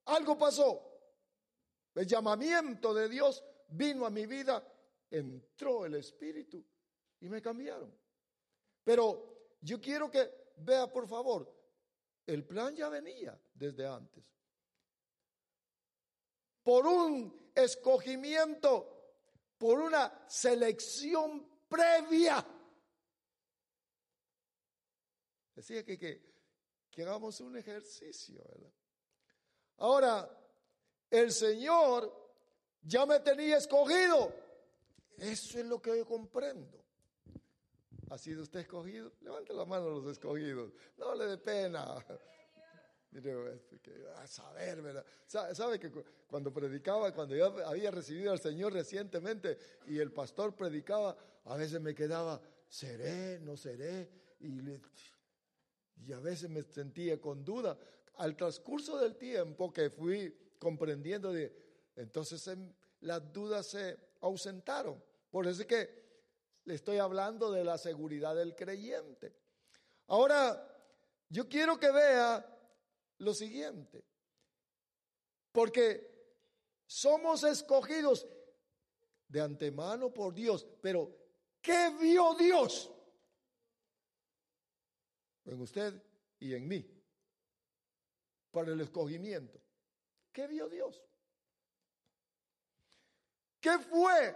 Algo 0.06 0.38
pasó. 0.38 0.90
El 1.96 2.06
llamamiento 2.06 2.94
de 2.94 3.08
Dios 3.08 3.44
vino 3.70 4.06
a 4.06 4.10
mi 4.10 4.26
vida, 4.26 4.68
entró 5.10 5.86
el 5.86 5.96
Espíritu 5.96 6.64
y 7.24 7.30
me 7.30 7.42
cambiaron. 7.42 7.90
Pero 8.84 9.56
yo 9.62 9.80
quiero 9.80 10.12
que 10.12 10.30
vea, 10.58 10.92
por 10.92 11.08
favor, 11.08 11.50
el 12.28 12.46
plan 12.46 12.76
ya 12.76 12.90
venía 12.90 13.40
desde 13.54 13.88
antes. 13.88 14.30
Por 16.62 16.86
un 16.86 17.52
escogimiento, 17.56 19.16
por 19.58 19.80
una 19.80 20.26
selección 20.28 21.48
previa. 21.70 22.46
Decía 25.56 25.86
que, 25.86 25.98
que, 25.98 27.02
hagamos 27.04 27.40
un 27.40 27.56
ejercicio, 27.56 28.44
¿verdad? 28.50 28.74
Ahora, 29.78 30.30
el 31.10 31.32
Señor 31.32 32.36
ya 32.82 33.06
me 33.06 33.22
tenía 33.22 33.58
escogido. 33.58 34.34
Eso 35.18 35.60
es 35.60 35.66
lo 35.66 35.82
que 35.82 35.98
yo 35.98 36.06
comprendo. 36.06 36.83
¿Ha 38.14 38.18
sido 38.20 38.44
usted 38.44 38.60
escogido? 38.60 39.12
Levante 39.22 39.56
la 39.56 39.66
mano 39.66 39.88
a 39.88 39.90
los 39.90 40.06
escogidos. 40.06 40.72
No 41.00 41.16
le 41.16 41.26
dé 41.26 41.38
pena. 41.40 41.98
A 44.18 44.28
saber, 44.28 44.84
¿verdad? 44.84 45.04
¿Sabe 45.26 45.80
que 45.80 45.92
cuando 46.28 46.54
predicaba, 46.54 47.12
cuando 47.12 47.36
yo 47.36 47.48
había 47.66 47.90
recibido 47.90 48.32
al 48.32 48.40
Señor 48.40 48.72
recientemente 48.72 49.58
y 49.88 49.98
el 49.98 50.12
pastor 50.12 50.56
predicaba, 50.56 51.18
a 51.46 51.58
veces 51.58 51.82
me 51.82 51.96
quedaba, 51.96 52.40
seré, 52.70 53.40
no 53.40 53.58
seré, 53.58 54.08
y, 54.42 54.60
y 56.06 56.14
a 56.14 56.20
veces 56.20 56.52
me 56.52 56.62
sentía 56.62 57.20
con 57.20 57.44
duda. 57.44 57.76
Al 58.18 58.36
transcurso 58.36 59.00
del 59.00 59.16
tiempo 59.16 59.74
que 59.74 59.90
fui 59.90 60.32
comprendiendo, 60.60 61.34
de, 61.34 61.52
entonces 61.96 62.48
em, 62.48 62.72
las 63.02 63.34
dudas 63.34 63.66
se 63.66 63.98
ausentaron. 64.22 65.04
Por 65.32 65.48
eso 65.48 65.62
es 65.62 65.68
que 65.68 66.03
le 66.66 66.76
estoy 66.76 66.98
hablando 66.98 67.52
de 67.52 67.64
la 67.64 67.78
seguridad 67.78 68.36
del 68.36 68.56
creyente. 68.56 69.36
Ahora, 70.08 70.70
yo 71.30 71.48
quiero 71.48 71.80
que 71.80 71.92
vea 71.92 72.46
lo 73.20 73.34
siguiente. 73.34 74.04
Porque 75.52 76.14
somos 76.86 77.44
escogidos 77.44 78.28
de 79.28 79.42
antemano 79.42 80.14
por 80.14 80.34
Dios, 80.34 80.66
pero 80.82 81.16
¿qué 81.62 81.92
vio 82.00 82.36
Dios? 82.36 82.92
En 85.46 85.62
usted 85.62 86.02
y 86.40 86.54
en 86.54 86.68
mí, 86.68 87.04
para 88.52 88.72
el 88.72 88.82
escogimiento. 88.82 89.60
¿Qué 90.32 90.48
vio 90.48 90.70
Dios? 90.70 91.04
¿Qué 93.60 93.78
fue 93.80 94.36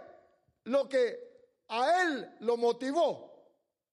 lo 0.64 0.88
que 0.88 1.27
a 1.68 2.02
él 2.02 2.36
lo 2.40 2.56
motivó. 2.56 3.28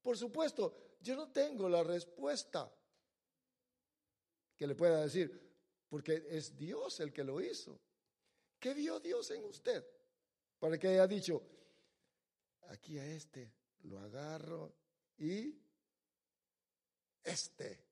Por 0.02 0.18
supuesto, 0.18 0.98
yo 1.02 1.16
no 1.16 1.32
tengo 1.32 1.68
la 1.70 1.84
respuesta 1.84 2.72
que 4.56 4.68
le 4.68 4.76
pueda 4.76 5.02
decir, 5.02 5.42
porque 5.90 6.26
es 6.30 6.56
Dios 6.58 7.00
el 7.00 7.12
que 7.12 7.24
lo 7.24 7.42
hizo. 7.42 7.80
¿Qué 8.60 8.74
vio 8.74 9.00
Dios 9.00 9.30
en 9.32 9.44
usted? 9.44 9.86
Para 10.60 10.78
que 10.78 10.88
haya 10.88 11.08
dicho, 11.08 11.42
aquí 12.70 12.98
a 12.98 13.06
este 13.06 13.54
lo 13.84 14.00
agarro 14.00 14.74
y 15.18 15.56
este 17.24 17.84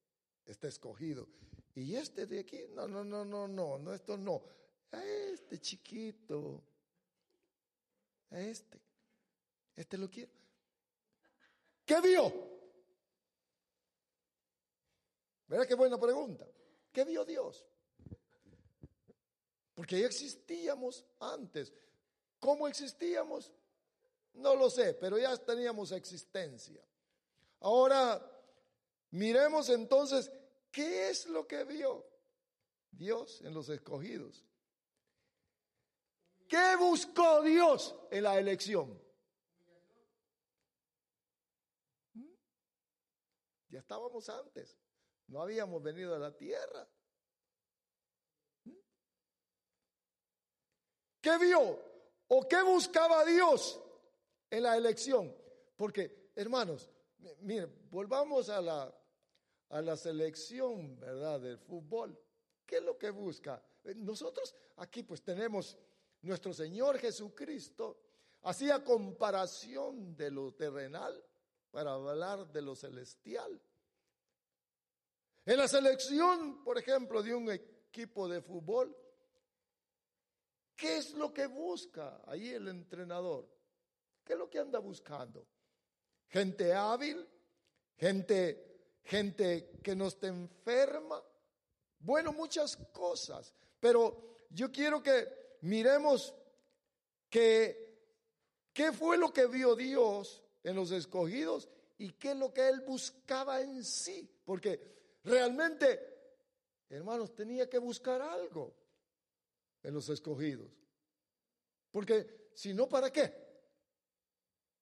está 0.46 0.67
escogido. 0.67 1.28
Y 1.76 1.96
este 1.96 2.26
de 2.28 2.39
aquí, 2.39 2.65
no, 2.69 2.88
no, 2.88 3.04
no, 3.04 3.26
no, 3.26 3.48
no, 3.48 3.78
no, 3.78 3.93
esto 3.93 4.17
no. 4.17 4.43
A 4.91 5.04
este 5.04 5.60
chiquito, 5.60 6.63
a 8.30 8.39
este, 8.39 8.80
este 9.75 9.97
lo 9.97 10.09
quiero. 10.09 10.31
¿Qué 11.86 11.99
vio? 12.01 12.31
Mira 15.47 15.65
qué 15.65 15.75
buena 15.75 15.99
pregunta. 15.99 16.47
¿Qué 16.91 17.03
vio 17.03 17.25
Dios? 17.25 17.65
Porque 19.73 19.99
ya 19.99 20.07
existíamos 20.07 21.05
antes. 21.19 21.73
¿Cómo 22.39 22.67
existíamos? 22.67 23.51
No 24.33 24.55
lo 24.55 24.69
sé, 24.69 24.93
pero 24.93 25.17
ya 25.17 25.36
teníamos 25.38 25.91
existencia. 25.91 26.83
Ahora, 27.59 28.21
miremos 29.12 29.69
entonces 29.69 30.31
qué 30.71 31.09
es 31.09 31.27
lo 31.27 31.47
que 31.47 31.63
vio 31.63 32.05
Dios 32.91 33.41
en 33.41 33.53
los 33.53 33.69
escogidos. 33.69 34.43
¿Qué 36.47 36.75
buscó 36.77 37.41
Dios 37.41 37.95
en 38.12 38.23
la 38.23 38.38
elección? 38.38 39.01
¿Mm? 42.13 42.25
Ya 43.73 43.79
estábamos 43.79 44.29
antes, 44.29 44.77
no 45.29 45.41
habíamos 45.41 45.81
venido 45.81 46.13
a 46.13 46.19
la 46.19 46.31
tierra. 46.38 46.88
¿Mm? 48.65 48.71
¿Qué 51.19 51.38
vio 51.39 51.79
o 52.27 52.47
qué 52.47 52.62
buscaba 52.62 53.25
Dios 53.25 53.81
en 54.51 54.62
la 54.62 54.77
elección? 54.77 55.36
Porque, 55.75 56.29
hermanos, 56.36 56.88
miren, 57.39 57.89
volvamos 57.89 58.47
a 58.49 58.62
la, 58.62 58.95
a 59.69 59.81
la 59.81 59.97
selección, 59.97 60.99
¿verdad?, 60.99 61.41
del 61.41 61.57
fútbol. 61.57 62.15
¿Qué 62.67 62.77
es 62.77 62.83
lo 62.83 62.95
que 62.95 63.09
busca? 63.09 63.59
Nosotros 63.95 64.55
aquí 64.77 65.01
pues 65.01 65.23
tenemos 65.23 65.75
nuestro 66.21 66.53
Señor 66.53 66.99
Jesucristo, 66.99 67.97
hacía 68.43 68.83
comparación 68.83 70.15
de 70.15 70.29
lo 70.29 70.53
terrenal 70.53 71.25
para 71.73 71.93
hablar 71.93 72.51
de 72.51 72.62
lo 72.62 72.75
celestial. 72.75 73.59
En 75.43 75.57
la 75.57 75.67
selección, 75.67 76.63
por 76.63 76.77
ejemplo, 76.77 77.23
de 77.23 77.33
un 77.33 77.51
equipo 77.51 78.29
de 78.29 78.43
fútbol, 78.43 78.95
¿qué 80.75 80.97
es 80.97 81.13
lo 81.15 81.33
que 81.33 81.47
busca 81.47 82.21
ahí 82.27 82.49
el 82.49 82.67
entrenador? 82.67 83.49
¿Qué 84.23 84.33
es 84.33 84.39
lo 84.39 84.51
que 84.51 84.59
anda 84.59 84.77
buscando? 84.77 85.47
Gente 86.29 86.73
hábil, 86.73 87.27
gente, 87.97 88.99
gente 89.03 89.79
que 89.83 89.95
no 89.95 90.09
esté 90.09 90.27
enferma. 90.27 91.23
Bueno, 91.97 92.33
muchas 92.33 92.77
cosas. 92.93 93.51
Pero 93.79 94.45
yo 94.51 94.71
quiero 94.71 95.01
que 95.01 95.57
miremos 95.62 96.36
que 97.31 97.97
qué 98.71 98.91
fue 98.91 99.17
lo 99.17 99.33
que 99.33 99.47
vio 99.47 99.75
Dios 99.75 100.42
en 100.63 100.76
los 100.76 100.91
escogidos 100.91 101.69
y 101.97 102.12
qué 102.13 102.32
es 102.32 102.38
lo 102.38 102.54
que 102.54 102.67
él 102.67 102.82
buscaba 102.82 103.62
en 103.62 103.84
sí. 103.84 104.30
Porque 104.45 104.93
Realmente, 105.23 105.99
hermanos, 106.89 107.34
tenía 107.34 107.69
que 107.69 107.78
buscar 107.78 108.21
algo 108.21 108.76
en 109.82 109.93
los 109.93 110.10
escogidos. 110.10 110.69
Porque 111.91 112.49
si 112.54 112.73
no, 112.73 112.89
¿para 112.89 113.12
qué? 113.12 113.34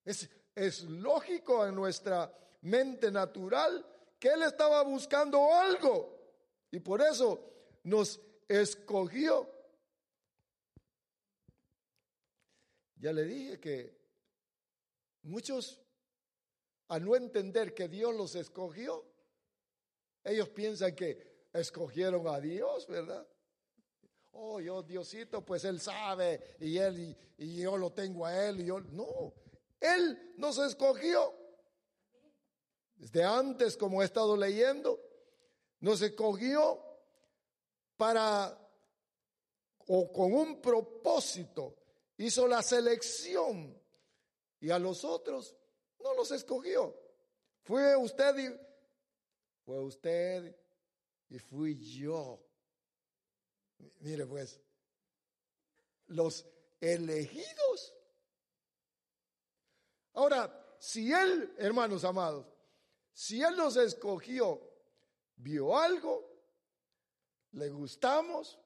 Es, 0.04 0.28
es 0.56 0.84
lógico 0.84 1.66
en 1.66 1.76
nuestra 1.76 2.34
mente 2.62 3.12
natural 3.12 3.86
que 4.18 4.30
Él 4.30 4.42
estaba 4.44 4.82
buscando 4.84 5.54
algo 5.54 6.18
y 6.72 6.80
por 6.80 7.02
eso 7.02 7.80
nos 7.84 8.20
escogió. 8.48 9.48
Ya 12.96 13.14
le 13.14 13.24
dije 13.26 13.60
que 13.60 14.01
muchos, 15.24 15.82
al 16.88 17.06
no 17.06 17.16
entender 17.16 17.74
que 17.74 17.88
Dios 17.88 18.16
los 18.16 18.36
escogió, 18.36 19.06
ellos 20.24 20.50
piensan 20.50 20.96
que 20.96 21.48
escogieron 21.54 22.28
a 22.28 22.40
Dios, 22.40 22.88
¿verdad? 22.88 23.28
Oh, 24.34 24.60
yo, 24.60 24.82
Diosito, 24.84 25.46
pues 25.46 25.66
Él 25.66 25.82
sabe 25.82 26.56
y 26.60 26.78
Él 26.78 27.18
y, 27.38 27.62
yo 27.62 27.76
lo 27.78 27.92
tengo 27.92 28.26
a 28.26 28.48
Él 28.48 28.62
y 28.62 28.66
yo. 28.66 28.80
No, 28.80 29.34
Él 29.80 30.34
nos 30.38 30.58
escogió. 30.58 31.34
Desde 32.96 33.24
antes, 33.24 33.76
como 33.76 34.02
he 34.02 34.06
estado 34.06 34.38
leyendo, 34.38 35.00
nos 35.80 36.02
escogió 36.02 36.80
para, 37.98 38.58
o 39.88 40.12
con 40.12 40.34
un 40.34 40.62
propósito, 40.62 41.76
hizo 42.18 42.48
la 42.48 42.62
selección 42.62 43.81
y 44.62 44.70
a 44.70 44.80
los 44.80 45.04
otros 45.04 45.56
no 46.00 46.14
los 46.14 46.32
escogió. 46.32 46.96
Fue 47.64 47.96
usted 47.98 48.38
y 48.38 48.60
fue 49.66 49.80
usted 49.80 50.56
y 51.30 51.40
fui 51.40 51.78
yo. 51.78 52.40
Mire 54.00 54.26
pues, 54.26 54.62
los 56.08 56.46
elegidos. 56.80 57.94
Ahora, 60.14 60.76
si 60.80 61.12
Él, 61.12 61.54
hermanos 61.58 62.04
amados, 62.04 62.46
si 63.14 63.42
Él 63.42 63.56
nos 63.56 63.78
escogió, 63.78 64.62
vio 65.38 65.78
algo, 65.78 66.30
le 67.54 67.70
gustamos, 67.70 68.60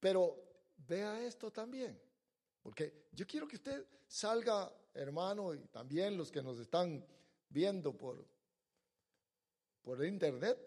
pero 0.00 0.42
vea 0.76 1.20
esto 1.22 1.50
también, 1.50 2.00
porque 2.62 3.05
yo 3.16 3.26
quiero 3.26 3.48
que 3.48 3.56
usted 3.56 3.86
salga, 4.06 4.70
hermano, 4.92 5.54
y 5.54 5.66
también 5.68 6.18
los 6.18 6.30
que 6.30 6.42
nos 6.42 6.58
están 6.58 7.02
viendo 7.48 7.96
por, 7.96 8.22
por 9.80 10.04
internet, 10.04 10.58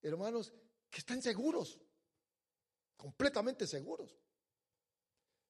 hermanos, 0.00 0.52
que 0.88 1.00
están 1.00 1.20
seguros, 1.20 1.80
completamente 2.96 3.66
seguros. 3.66 4.16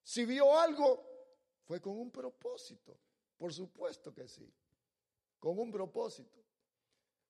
Si 0.02 0.24
vio 0.24 0.58
algo, 0.58 1.04
fue 1.64 1.78
con 1.78 1.98
un 1.98 2.10
propósito, 2.10 2.98
por 3.36 3.52
supuesto 3.52 4.14
que 4.14 4.26
sí, 4.26 4.50
con 5.38 5.58
un 5.58 5.70
propósito. 5.70 6.42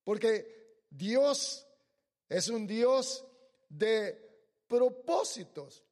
Porque 0.04 0.84
Dios 0.88 1.66
es 2.28 2.48
un 2.48 2.64
Dios 2.64 3.26
de 3.68 4.54
propósitos. 4.68 5.82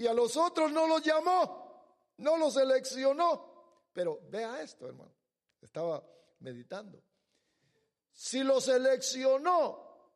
Y 0.00 0.06
a 0.06 0.14
los 0.14 0.36
otros 0.36 0.72
no 0.72 0.86
los 0.86 1.02
llamó, 1.02 2.14
no 2.18 2.36
los 2.36 2.54
seleccionó. 2.54 3.88
Pero 3.92 4.20
vea 4.30 4.62
esto, 4.62 4.86
hermano. 4.86 5.12
Estaba 5.60 6.02
meditando 6.38 7.02
si 8.12 8.42
lo 8.42 8.60
seleccionó, 8.60 10.12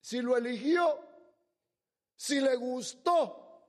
si 0.00 0.20
lo 0.22 0.36
eligió, 0.36 1.00
si 2.14 2.40
le 2.40 2.54
gustó, 2.54 3.66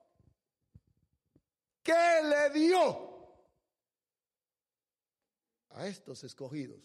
¿qué 1.81 2.21
le 2.23 2.49
dio 2.51 3.35
a 5.69 5.87
estos 5.87 6.23
escogidos? 6.23 6.79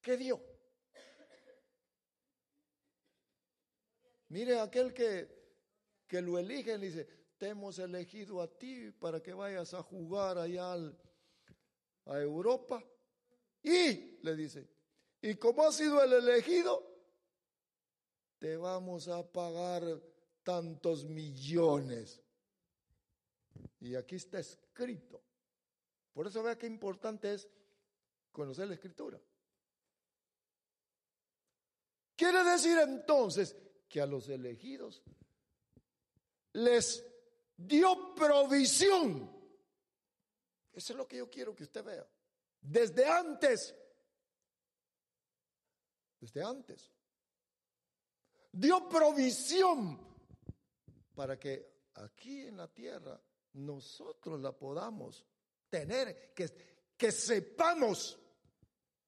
¿Qué 0.00 0.16
dio? 0.16 0.42
Mire 4.28 4.60
aquel 4.60 4.94
que, 4.94 5.39
que 6.10 6.20
lo 6.20 6.36
elige, 6.40 6.76
le 6.76 6.86
dice, 6.86 7.08
te 7.38 7.50
hemos 7.50 7.78
elegido 7.78 8.42
a 8.42 8.48
ti 8.48 8.90
para 8.90 9.22
que 9.22 9.32
vayas 9.32 9.72
a 9.74 9.82
jugar 9.84 10.38
allá 10.38 10.74
a 12.06 12.18
Europa. 12.18 12.82
Y 13.62 14.18
le 14.20 14.34
dice, 14.34 14.68
y 15.22 15.36
como 15.36 15.62
has 15.62 15.76
sido 15.76 16.02
el 16.02 16.12
elegido, 16.12 16.84
te 18.40 18.56
vamos 18.56 19.06
a 19.06 19.22
pagar 19.30 19.84
tantos 20.42 21.04
millones. 21.04 22.20
Y 23.78 23.94
aquí 23.94 24.16
está 24.16 24.40
escrito. 24.40 25.22
Por 26.12 26.26
eso 26.26 26.42
vea 26.42 26.58
qué 26.58 26.66
importante 26.66 27.34
es 27.34 27.48
conocer 28.32 28.66
la 28.66 28.74
escritura. 28.74 29.20
Quiere 32.16 32.42
decir 32.42 32.78
entonces 32.78 33.56
que 33.88 34.00
a 34.00 34.06
los 34.06 34.28
elegidos 34.28 35.04
les 36.54 37.04
dio 37.56 38.14
provisión. 38.14 39.30
Eso 40.72 40.92
es 40.92 40.96
lo 40.96 41.06
que 41.06 41.18
yo 41.18 41.30
quiero 41.30 41.54
que 41.54 41.64
usted 41.64 41.84
vea 41.84 42.06
desde 42.60 43.06
antes. 43.06 43.74
Desde 46.20 46.42
antes. 46.42 46.90
Dio 48.52 48.88
provisión 48.88 49.98
para 51.14 51.38
que 51.38 51.88
aquí 51.94 52.42
en 52.42 52.56
la 52.56 52.68
tierra 52.68 53.20
nosotros 53.54 54.40
la 54.40 54.52
podamos 54.52 55.24
tener, 55.68 56.32
que, 56.34 56.92
que 56.96 57.12
sepamos, 57.12 58.18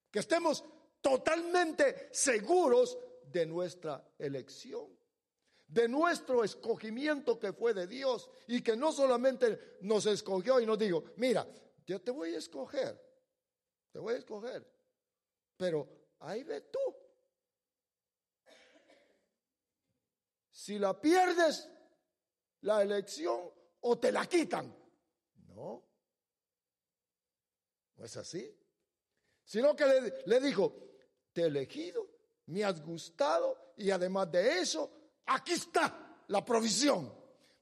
que 0.09 0.19
estemos 0.19 0.63
totalmente 1.01 2.09
seguros 2.11 2.97
de 3.25 3.45
nuestra 3.45 4.13
elección, 4.17 4.87
de 5.73 5.87
nuestro 5.87 6.43
escogimiento 6.43 7.39
que 7.39 7.51
fue 7.51 7.73
de 7.73 7.87
Dios 7.87 8.29
y 8.47 8.61
que 8.61 8.75
no 8.75 8.91
solamente 8.91 9.77
nos 9.81 10.05
escogió 10.05 10.59
y 10.59 10.67
nos 10.67 10.77
dijo, 10.77 11.03
mira, 11.15 11.47
yo 11.85 11.99
te 11.99 12.11
voy 12.11 12.35
a 12.35 12.37
escoger, 12.37 13.01
te 13.91 13.97
voy 13.97 14.13
a 14.13 14.17
escoger, 14.17 14.71
pero 15.57 15.89
ahí 16.19 16.43
ve 16.43 16.61
tú. 16.61 16.79
Si 20.51 20.77
la 20.77 21.01
pierdes, 21.01 21.67
la 22.61 22.83
elección, 22.83 23.51
o 23.81 23.97
te 23.97 24.11
la 24.11 24.27
quitan. 24.27 24.73
No, 25.47 25.83
no 27.95 28.05
es 28.05 28.15
así. 28.15 28.55
Sino 29.43 29.75
que 29.75 30.13
le, 30.25 30.39
dijo, 30.39 30.73
te 31.33 31.41
he 31.41 31.45
elegido, 31.45 32.07
me 32.45 32.63
has 32.63 32.79
gustado 32.79 33.73
y 33.75 33.89
además 33.89 34.31
de 34.31 34.59
eso, 34.59 35.02
aquí 35.27 35.53
está 35.53 36.23
la 36.27 36.43
provisión 36.43 37.13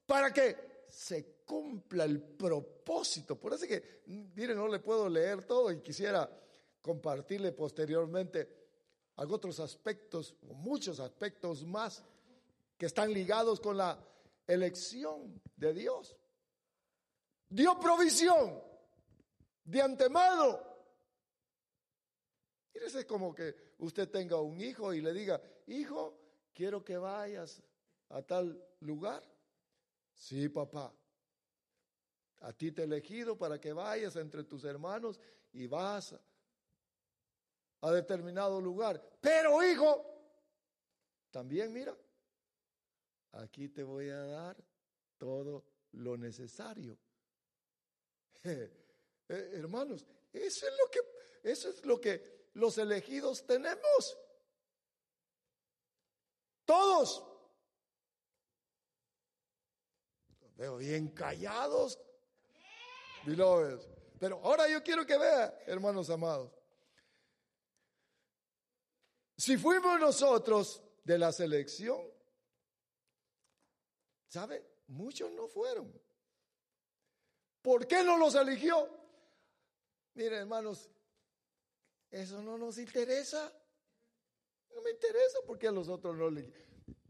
para 0.06 0.32
que 0.32 0.84
se 0.88 1.42
cumpla 1.44 2.04
el 2.04 2.20
propósito. 2.20 3.38
Por 3.38 3.54
eso 3.54 3.66
que, 3.66 4.02
no 4.06 4.68
le 4.68 4.78
puedo 4.78 5.08
leer 5.08 5.44
todo 5.44 5.70
y 5.70 5.80
quisiera 5.80 6.28
compartirle 6.80 7.52
posteriormente 7.52 8.62
otros 9.16 9.60
aspectos, 9.60 10.34
muchos 10.42 11.00
aspectos 11.00 11.64
más 11.64 12.02
que 12.76 12.86
están 12.86 13.12
ligados 13.12 13.60
con 13.60 13.76
la 13.76 13.98
elección 14.46 15.40
de 15.56 15.72
Dios. 15.72 16.16
Dio 17.48 17.78
provisión 17.78 18.60
de 19.64 19.82
antemano. 19.82 20.58
Mírese 22.74 23.06
como 23.06 23.34
que 23.34 23.54
usted 23.78 24.08
tenga 24.08 24.40
un 24.40 24.60
hijo 24.60 24.92
y 24.92 25.00
le 25.00 25.12
diga, 25.12 25.40
hijo, 25.66 26.21
quiero 26.54 26.84
que 26.84 26.96
vayas 26.96 27.62
a 28.08 28.22
tal 28.22 28.62
lugar. 28.80 29.22
Sí, 30.14 30.48
papá. 30.48 30.92
A 32.40 32.52
ti 32.52 32.72
te 32.72 32.82
he 32.82 32.84
elegido 32.84 33.36
para 33.36 33.60
que 33.60 33.72
vayas 33.72 34.16
entre 34.16 34.44
tus 34.44 34.64
hermanos 34.64 35.20
y 35.52 35.66
vas 35.66 36.14
a 37.80 37.90
determinado 37.90 38.60
lugar. 38.60 39.02
Pero, 39.20 39.62
hijo, 39.62 40.04
también 41.30 41.72
mira, 41.72 41.96
aquí 43.32 43.68
te 43.68 43.82
voy 43.82 44.10
a 44.10 44.24
dar 44.24 44.56
todo 45.18 45.64
lo 45.92 46.16
necesario. 46.16 46.98
Eh, 49.28 49.50
hermanos, 49.54 50.04
eso 50.32 50.66
es 50.66 50.72
lo 50.76 50.90
que 50.90 50.98
eso 51.42 51.70
es 51.70 51.86
lo 51.86 52.00
que 52.00 52.48
los 52.54 52.76
elegidos 52.76 53.46
tenemos. 53.46 54.18
Todos. 56.64 57.24
Los 60.40 60.56
veo 60.56 60.76
bien 60.76 61.08
callados. 61.08 61.98
Pero 63.24 64.40
ahora 64.42 64.68
yo 64.68 64.82
quiero 64.82 65.06
que 65.06 65.16
vea, 65.16 65.62
hermanos 65.66 66.10
amados. 66.10 66.50
Si 69.36 69.56
fuimos 69.56 69.98
nosotros 69.98 70.82
de 71.04 71.18
la 71.18 71.32
selección, 71.32 72.12
¿Sabe? 74.32 74.66
Muchos 74.86 75.30
no 75.32 75.46
fueron. 75.46 75.92
¿Por 77.60 77.86
qué 77.86 78.02
no 78.02 78.16
los 78.16 78.34
eligió? 78.34 78.88
Miren, 80.14 80.40
hermanos, 80.40 80.88
eso 82.10 82.40
no 82.42 82.56
nos 82.56 82.78
interesa. 82.78 83.52
No 84.74 84.82
me 84.82 84.90
interesa 84.90 85.38
porque 85.46 85.68
a 85.68 85.72
los 85.72 85.88
otros 85.88 86.16
no 86.16 86.30
le. 86.30 86.50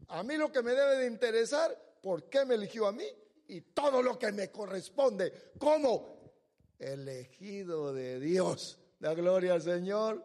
A 0.09 0.23
mí 0.23 0.37
lo 0.37 0.51
que 0.51 0.61
me 0.61 0.71
debe 0.71 0.97
de 0.97 1.07
interesar, 1.07 1.77
¿por 2.01 2.29
qué 2.29 2.45
me 2.45 2.55
eligió 2.55 2.87
a 2.87 2.91
mí? 2.91 3.05
Y 3.47 3.61
todo 3.61 4.01
lo 4.01 4.17
que 4.17 4.31
me 4.31 4.51
corresponde 4.51 5.51
como 5.57 6.33
elegido 6.79 7.93
de 7.93 8.19
Dios. 8.19 8.79
La 8.99 9.13
gloria 9.13 9.53
al 9.53 9.61
Señor. 9.61 10.23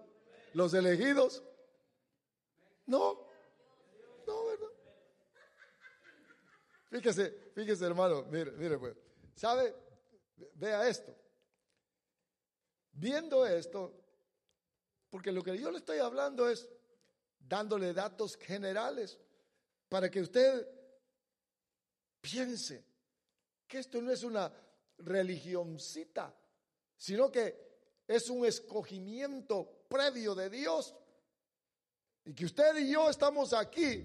Los 0.54 0.74
elegidos. 0.74 1.42
No, 2.86 3.28
Fíjese, 6.90 7.50
fíjese 7.54 7.84
hermano, 7.84 8.24
mire, 8.30 8.50
mire 8.52 8.78
pues, 8.78 8.96
¿sabe? 9.34 9.74
Vea 10.54 10.88
esto. 10.88 11.14
Viendo 12.92 13.46
esto, 13.46 13.94
porque 15.10 15.30
lo 15.30 15.42
que 15.42 15.58
yo 15.58 15.70
le 15.70 15.78
estoy 15.78 15.98
hablando 15.98 16.48
es 16.48 16.68
dándole 17.48 17.94
datos 17.94 18.36
generales 18.36 19.18
para 19.88 20.10
que 20.10 20.20
usted 20.20 20.68
piense 22.20 22.84
que 23.66 23.78
esto 23.78 24.00
no 24.02 24.10
es 24.10 24.22
una 24.22 24.52
religioncita, 24.98 26.34
sino 26.96 27.30
que 27.30 27.68
es 28.06 28.28
un 28.28 28.44
escogimiento 28.44 29.84
previo 29.88 30.34
de 30.34 30.50
Dios. 30.50 30.94
Y 32.24 32.34
que 32.34 32.44
usted 32.44 32.76
y 32.76 32.92
yo 32.92 33.08
estamos 33.08 33.52
aquí 33.52 34.04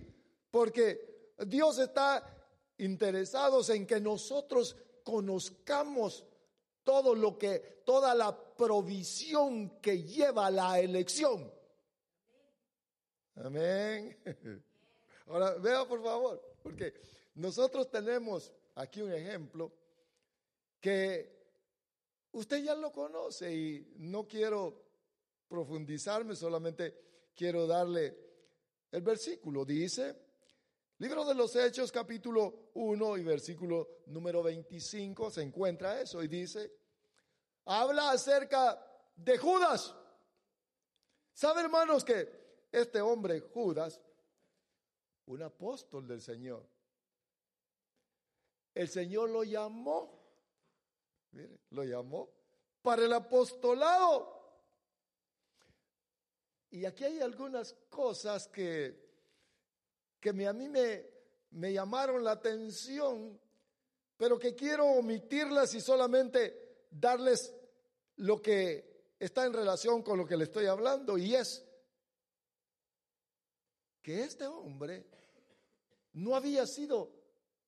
porque 0.49 1.33
Dios 1.45 1.79
está 1.79 2.23
interesados 2.77 3.69
en 3.69 3.85
que 3.85 3.99
nosotros 3.99 4.75
conozcamos 5.03 6.23
todo 6.83 7.15
lo 7.15 7.37
que, 7.37 7.81
toda 7.85 8.13
la 8.13 8.37
provisión 8.55 9.81
que 9.81 10.03
lleva 10.03 10.51
la 10.51 10.79
elección. 10.79 11.51
Amén. 13.35 14.17
Ahora, 15.27 15.55
vea 15.55 15.85
por 15.85 16.03
favor, 16.03 16.57
porque 16.61 16.93
nosotros 17.35 17.89
tenemos 17.89 18.53
aquí 18.75 19.01
un 19.01 19.11
ejemplo 19.11 19.71
que 20.79 21.33
usted 22.33 22.63
ya 22.63 22.75
lo 22.75 22.91
conoce 22.91 23.53
y 23.53 23.93
no 23.97 24.27
quiero 24.27 24.83
profundizarme, 25.47 26.35
solamente 26.35 27.31
quiero 27.35 27.65
darle 27.65 28.17
el 28.91 29.01
versículo. 29.01 29.65
Dice, 29.65 30.15
Libro 30.99 31.25
de 31.25 31.33
los 31.33 31.55
Hechos, 31.55 31.91
capítulo 31.91 32.69
1 32.75 33.17
y 33.17 33.23
versículo 33.23 34.03
número 34.05 34.43
25, 34.43 35.31
se 35.31 35.41
encuentra 35.41 35.99
eso 35.99 36.23
y 36.23 36.27
dice, 36.27 36.71
habla 37.65 38.11
acerca 38.11 38.79
de 39.15 39.37
Judas. 39.37 39.95
¿Sabe, 41.33 41.61
hermanos, 41.61 42.05
que 42.05 42.42
este 42.73 42.99
hombre, 42.99 43.39
Judas, 43.39 44.01
un 45.27 45.41
apóstol 45.41 46.05
del 46.05 46.21
Señor, 46.21 46.67
el 48.75 48.89
Señor 48.89 49.29
lo 49.29 49.43
llamó, 49.43 50.19
lo 51.69 51.83
llamó 51.83 52.29
para 52.81 53.05
el 53.05 53.13
apostolado. 53.13 54.41
Y 56.71 56.85
aquí 56.85 57.03
hay 57.05 57.21
algunas 57.21 57.73
cosas 57.89 58.47
que 58.47 59.03
que 60.23 60.29
a 60.29 60.53
mí 60.53 60.69
me, 60.69 61.05
me 61.51 61.73
llamaron 61.73 62.23
la 62.23 62.31
atención, 62.31 63.37
pero 64.15 64.39
que 64.39 64.55
quiero 64.55 64.85
omitirlas 64.85 65.73
y 65.73 65.81
solamente 65.81 66.85
darles 66.89 67.53
lo 68.15 68.41
que 68.41 69.13
está 69.19 69.45
en 69.45 69.51
relación 69.51 70.01
con 70.01 70.17
lo 70.17 70.25
que 70.25 70.37
le 70.37 70.45
estoy 70.45 70.67
hablando, 70.67 71.17
y 71.17 71.35
es 71.35 71.62
que 74.03 74.23
este 74.23 74.45
hombre 74.45 75.07
no 76.13 76.35
había 76.35 76.67
sido 76.67 77.09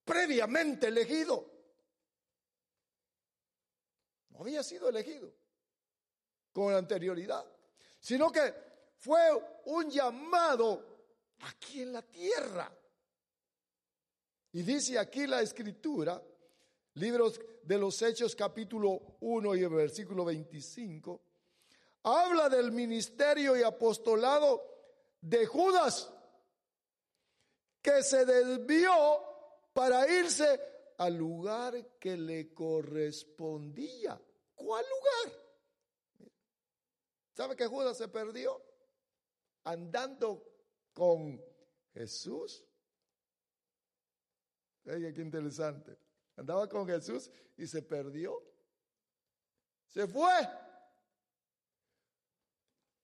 previamente 0.03 0.87
elegido. 0.87 1.49
No 4.29 4.41
había 4.41 4.61
sido 4.61 4.89
elegido 4.89 5.33
con 6.51 6.73
anterioridad, 6.73 7.45
sino 7.99 8.31
que 8.31 8.53
fue 8.97 9.19
un 9.65 9.89
llamado 9.89 11.07
aquí 11.39 11.81
en 11.81 11.93
la 11.93 12.01
tierra. 12.01 12.69
Y 14.51 14.61
dice 14.61 14.99
aquí 14.99 15.25
la 15.27 15.41
escritura, 15.41 16.21
libros 16.95 17.39
de 17.63 17.77
los 17.77 18.01
Hechos 18.01 18.35
capítulo 18.35 19.17
1 19.21 19.55
y 19.55 19.63
el 19.63 19.69
versículo 19.69 20.25
25, 20.25 21.21
habla 22.03 22.49
del 22.49 22.71
ministerio 22.71 23.55
y 23.57 23.63
apostolado 23.63 24.75
de 25.21 25.45
Judas, 25.45 26.11
que 27.85 28.01
se 28.01 28.25
desvió 28.25 28.91
para 29.71 30.09
irse 30.09 30.59
al 30.97 31.15
lugar 31.15 31.99
que 31.99 32.17
le 32.17 32.51
correspondía. 32.51 34.19
¿Cuál 34.55 34.83
lugar? 34.89 35.39
¿Sabe 37.35 37.55
que 37.55 37.67
Judas 37.67 37.95
se 37.95 38.07
perdió? 38.07 38.59
Andando 39.65 40.43
con 40.93 41.39
Jesús. 41.93 42.65
Oye, 44.87 45.13
qué 45.13 45.21
interesante. 45.21 45.95
Andaba 46.37 46.67
con 46.67 46.87
Jesús 46.87 47.29
y 47.55 47.67
se 47.67 47.83
perdió. 47.83 48.41
Se 49.85 50.07
fue. 50.07 50.33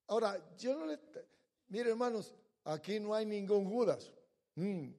Ahora, 0.08 0.56
yo 0.58 0.76
no 0.76 0.88
le... 0.88 1.00
Mire, 1.68 1.92
hermanos, 1.92 2.34
aquí 2.64 3.00
no 3.00 3.14
hay 3.14 3.28
ningún 3.28 3.70
Judas. 3.70 4.12
Mm. 4.56 4.90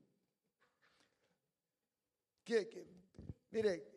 mire, 3.50 3.92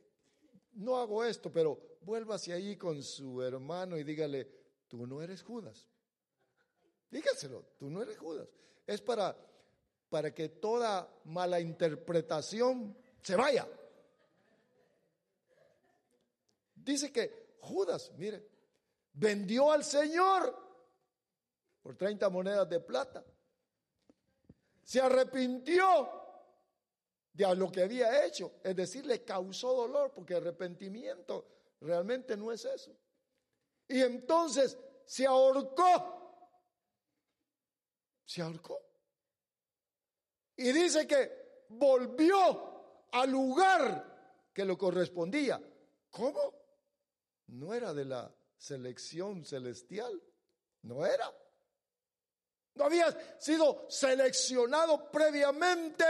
no 0.73 0.97
hago 0.97 1.23
esto, 1.23 1.51
pero 1.51 1.97
vuelva 2.01 2.35
hacia 2.35 2.55
ahí 2.55 2.77
con 2.77 3.01
su 3.01 3.41
hermano 3.41 3.97
y 3.97 4.03
dígale, 4.03 4.49
tú 4.87 5.07
no 5.07 5.21
eres 5.21 5.41
Judas. 5.41 5.87
Dígaselo, 7.09 7.65
tú 7.77 7.89
no 7.89 8.01
eres 8.01 8.17
Judas. 8.17 8.47
Es 8.85 9.01
para, 9.01 9.35
para 10.09 10.33
que 10.33 10.49
toda 10.49 11.09
mala 11.25 11.59
interpretación 11.59 12.95
se 13.21 13.35
vaya. 13.35 13.67
Dice 16.75 17.11
que 17.11 17.55
Judas, 17.61 18.11
mire, 18.17 18.47
vendió 19.13 19.71
al 19.71 19.83
Señor 19.83 20.55
por 21.81 21.95
30 21.95 22.29
monedas 22.29 22.69
de 22.69 22.79
plata. 22.79 23.25
Se 24.85 25.01
arrepintió 25.01 26.09
de 27.33 27.53
lo 27.53 27.69
que 27.69 27.83
había 27.83 28.25
hecho, 28.25 28.53
es 28.63 28.73
decir, 28.73 29.05
le 29.05 29.25
causó 29.25 29.73
dolor, 29.73 30.13
porque 30.13 30.35
arrepentimiento 30.35 31.73
realmente 31.81 32.37
no 32.37 32.53
es 32.53 32.63
eso. 32.63 32.95
Y 33.89 34.01
entonces 34.01 34.77
se 35.05 35.27
ahorcó 35.27 36.15
se 38.25 38.41
ahorcó. 38.41 38.81
Y 40.57 40.71
dice 40.71 41.07
que 41.07 41.65
volvió 41.69 43.07
al 43.11 43.29
lugar 43.29 44.49
que 44.53 44.65
lo 44.65 44.77
correspondía. 44.77 45.61
¿Cómo? 46.09 46.53
No 47.47 47.73
era 47.73 47.93
de 47.93 48.05
la 48.05 48.33
selección 48.57 49.45
celestial. 49.45 50.21
No 50.81 51.05
era. 51.05 51.31
No 52.75 52.85
había 52.85 53.39
sido 53.39 53.85
seleccionado 53.89 55.09
previamente. 55.09 56.05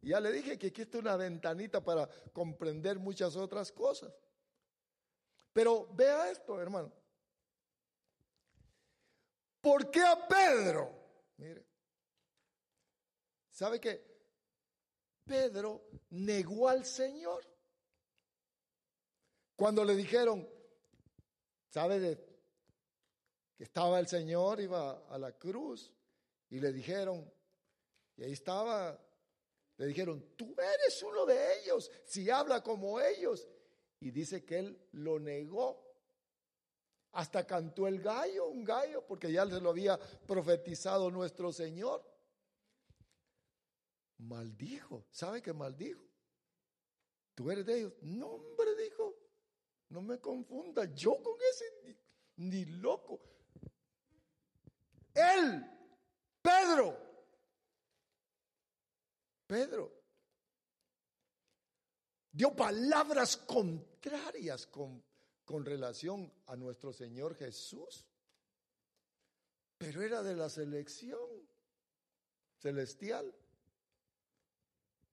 Ya 0.00 0.20
le 0.20 0.30
dije 0.30 0.58
que 0.58 0.68
aquí 0.68 0.82
está 0.82 0.98
una 0.98 1.16
ventanita 1.16 1.82
para 1.82 2.08
comprender 2.32 2.98
muchas 2.98 3.36
otras 3.36 3.72
cosas. 3.72 4.12
Pero 5.52 5.92
vea 5.94 6.30
esto, 6.30 6.60
hermano. 6.60 6.92
¿Por 9.60 9.90
qué 9.90 10.02
a 10.02 10.28
Pedro? 10.28 10.88
Mire, 11.36 11.66
¿sabe 13.50 13.80
qué? 13.80 14.06
Pedro 15.24 15.88
negó 16.10 16.68
al 16.68 16.84
Señor. 16.84 17.44
Cuando 19.56 19.84
le 19.84 19.96
dijeron, 19.96 20.48
¿sabe 21.68 21.98
de 21.98 22.27
que 23.58 23.64
estaba 23.64 23.98
el 23.98 24.06
Señor, 24.06 24.60
iba 24.60 25.04
a 25.08 25.18
la 25.18 25.32
cruz 25.32 25.92
y 26.48 26.60
le 26.60 26.72
dijeron, 26.72 27.28
y 28.16 28.22
ahí 28.22 28.32
estaba, 28.32 28.96
le 29.76 29.86
dijeron, 29.86 30.24
tú 30.36 30.54
eres 30.56 31.02
uno 31.02 31.26
de 31.26 31.60
ellos, 31.60 31.90
si 32.04 32.30
habla 32.30 32.62
como 32.62 33.00
ellos. 33.00 33.48
Y 34.00 34.12
dice 34.12 34.44
que 34.44 34.60
él 34.60 34.88
lo 34.92 35.18
negó. 35.18 35.84
Hasta 37.12 37.44
cantó 37.44 37.88
el 37.88 38.00
gallo, 38.00 38.46
un 38.46 38.62
gallo, 38.62 39.04
porque 39.04 39.32
ya 39.32 39.44
se 39.44 39.60
lo 39.60 39.70
había 39.70 39.98
profetizado 39.98 41.10
nuestro 41.10 41.52
Señor. 41.52 42.04
Maldijo, 44.18 45.04
¿sabe 45.10 45.42
qué 45.42 45.52
maldijo? 45.52 46.04
Tú 47.34 47.50
eres 47.50 47.66
de 47.66 47.78
ellos. 47.78 47.92
No, 48.02 48.28
hombre, 48.28 48.76
dijo, 48.76 49.16
no 49.88 50.00
me 50.00 50.20
confunda, 50.20 50.84
yo 50.94 51.20
con 51.20 51.34
ese 51.50 51.98
ni, 52.36 52.64
loco. 52.64 53.20
Él, 55.18 55.64
Pedro, 56.40 56.96
Pedro, 59.46 59.92
dio 62.32 62.54
palabras 62.54 63.36
contrarias 63.36 64.66
con 64.66 65.02
con 65.48 65.64
relación 65.64 66.30
a 66.44 66.56
nuestro 66.56 66.92
Señor 66.92 67.34
Jesús, 67.34 68.04
pero 69.78 70.02
era 70.02 70.22
de 70.22 70.36
la 70.36 70.50
selección 70.50 71.26
celestial. 72.58 73.34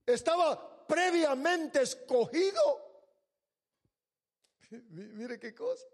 Estaba 0.05 0.85
previamente 0.85 1.83
escogido. 1.83 2.59
Mire 4.89 5.39
qué 5.39 5.55
cosa. 5.55 5.87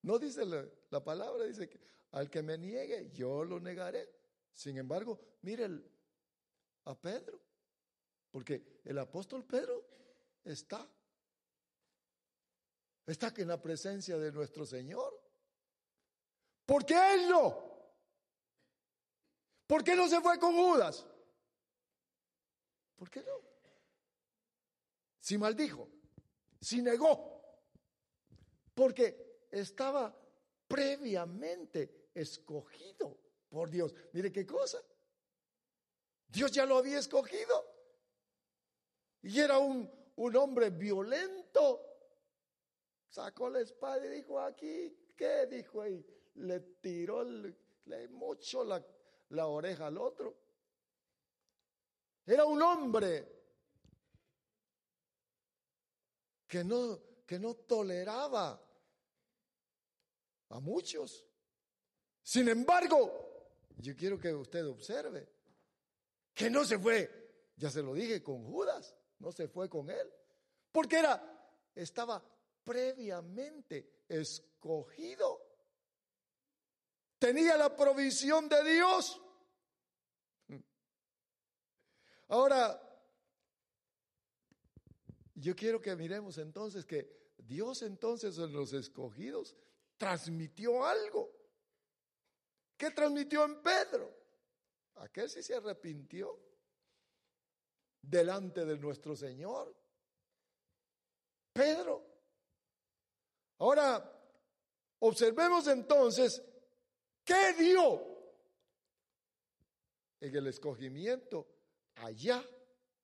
No 0.00 0.18
dice 0.18 0.46
la, 0.46 1.04
palabra, 1.04 1.44
dice 1.44 1.68
que 1.68 1.78
al 2.12 2.30
que 2.30 2.42
me 2.42 2.56
niegue, 2.58 3.10
yo 3.12 3.44
lo 3.44 3.60
negaré. 3.60 4.08
Sin 4.52 4.78
embargo, 4.78 5.20
mire 5.42 5.68
a 6.84 6.94
Pedro, 6.98 7.40
porque 8.30 8.80
el 8.84 8.98
apóstol 8.98 9.44
Pedro 9.44 9.84
está 10.44 10.88
está 13.06 13.32
en 13.36 13.48
la 13.48 13.60
presencia 13.60 14.18
de 14.18 14.32
nuestro 14.32 14.66
Señor. 14.66 15.22
¿Por 16.64 16.84
qué 16.84 17.14
él 17.14 17.28
no? 17.28 17.66
¿Por 19.66 19.84
qué 19.84 19.94
no 19.94 20.08
se 20.08 20.20
fue 20.20 20.38
con 20.38 20.54
Judas? 20.54 21.06
¿Por 22.96 23.10
qué 23.10 23.22
no? 23.22 23.40
Si 25.20 25.38
maldijo, 25.38 25.88
si 26.60 26.82
negó, 26.82 27.42
porque 28.74 29.46
estaba 29.50 30.16
previamente 30.68 32.10
escogido 32.14 33.18
por 33.48 33.70
Dios. 33.70 33.94
Mire 34.12 34.32
qué 34.32 34.46
cosa. 34.46 34.82
Dios 36.28 36.50
ya 36.52 36.66
lo 36.66 36.78
había 36.78 36.98
escogido. 36.98 37.74
Y 39.22 39.40
era 39.40 39.58
un, 39.58 39.90
un 40.16 40.36
hombre 40.36 40.70
violento, 40.70 41.86
Sacó 43.16 43.48
la 43.48 43.60
espada 43.60 44.04
y 44.04 44.10
dijo, 44.10 44.38
aquí, 44.38 44.94
¿qué? 45.16 45.46
Dijo 45.46 45.80
ahí. 45.80 46.04
Le 46.34 46.60
tiró, 46.60 47.24
le 47.24 48.08
mochó 48.08 48.62
la, 48.62 48.84
la 49.30 49.46
oreja 49.46 49.86
al 49.86 49.96
otro. 49.96 50.36
Era 52.26 52.44
un 52.44 52.60
hombre 52.60 53.26
que 56.46 56.62
no, 56.62 57.00
que 57.24 57.38
no 57.38 57.54
toleraba 57.54 58.62
a 60.50 60.60
muchos. 60.60 61.24
Sin 62.22 62.48
embargo, 62.48 63.26
yo 63.78 63.94
quiero 63.96 64.18
que 64.18 64.32
usted 64.32 64.66
observe 64.66 65.28
que 66.34 66.50
no 66.50 66.64
se 66.64 66.78
fue, 66.78 67.52
ya 67.56 67.70
se 67.70 67.82
lo 67.82 67.94
dije, 67.94 68.22
con 68.22 68.44
Judas, 68.44 68.94
no 69.18 69.32
se 69.32 69.48
fue 69.48 69.68
con 69.68 69.90
él, 69.90 70.12
porque 70.72 70.98
era, 70.98 71.50
estaba 71.74 72.22
previamente 72.64 74.02
escogido. 74.08 75.40
Tenía 77.18 77.56
la 77.56 77.74
provisión 77.74 78.48
de 78.48 78.74
Dios. 78.74 79.20
Ahora, 82.28 82.82
yo 85.34 85.54
quiero 85.54 85.80
que 85.80 85.94
miremos 85.94 86.38
entonces 86.38 86.84
que 86.84 87.34
Dios 87.38 87.82
entonces 87.82 88.36
en 88.38 88.52
los 88.52 88.72
escogidos 88.72 89.56
transmitió 89.96 90.84
algo. 90.84 91.30
¿Qué 92.76 92.90
transmitió 92.90 93.44
en 93.44 93.62
Pedro? 93.62 94.14
Aquel 94.96 95.30
sí 95.30 95.42
se 95.42 95.54
arrepintió 95.54 96.38
delante 98.02 98.64
de 98.64 98.76
nuestro 98.78 99.16
Señor. 99.16 99.74
Pedro 101.52 102.16
Ahora, 103.58 104.12
observemos 104.98 105.66
entonces 105.68 106.42
qué 107.24 107.54
dio 107.54 108.02
en 110.20 110.36
el 110.36 110.46
escogimiento 110.48 111.46
allá 111.96 112.44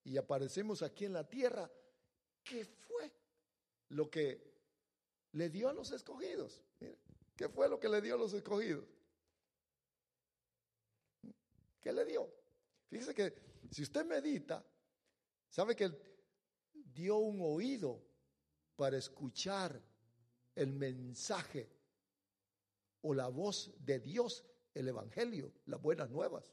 y 0.05 0.19
aparecemos 0.19 0.83
aquí 0.83 1.07
en 1.07 1.15
la 1.15 1.27
tierra. 1.27 1.71
¿Qué 2.45 2.65
fue 2.65 3.11
lo 3.91 4.11
que 4.11 4.52
le 5.33 5.49
dio 5.49 5.69
a 5.69 5.73
los 5.73 5.91
escogidos? 5.91 6.63
¿Qué 7.37 7.49
fue 7.49 7.69
lo 7.69 7.79
que 7.79 7.89
le 7.89 8.01
dio 8.01 8.15
a 8.15 8.19
los 8.19 8.33
escogidos? 8.33 8.85
¿Qué 11.81 11.93
le 11.93 12.05
dio? 12.05 12.33
Fíjese 12.89 13.15
que 13.15 13.35
si 13.71 13.83
usted 13.83 14.05
medita, 14.05 14.65
sabe 15.49 15.75
que 15.75 15.91
dio 16.73 17.17
un 17.17 17.41
oído 17.41 18.03
para 18.77 18.97
escuchar 18.97 19.81
el 20.55 20.73
mensaje 20.73 21.71
o 23.01 23.15
la 23.15 23.29
voz 23.29 23.73
de 23.79 23.99
Dios, 23.99 24.45
el 24.75 24.89
Evangelio, 24.89 25.53
las 25.67 25.81
buenas 25.81 26.11
nuevas. 26.11 26.53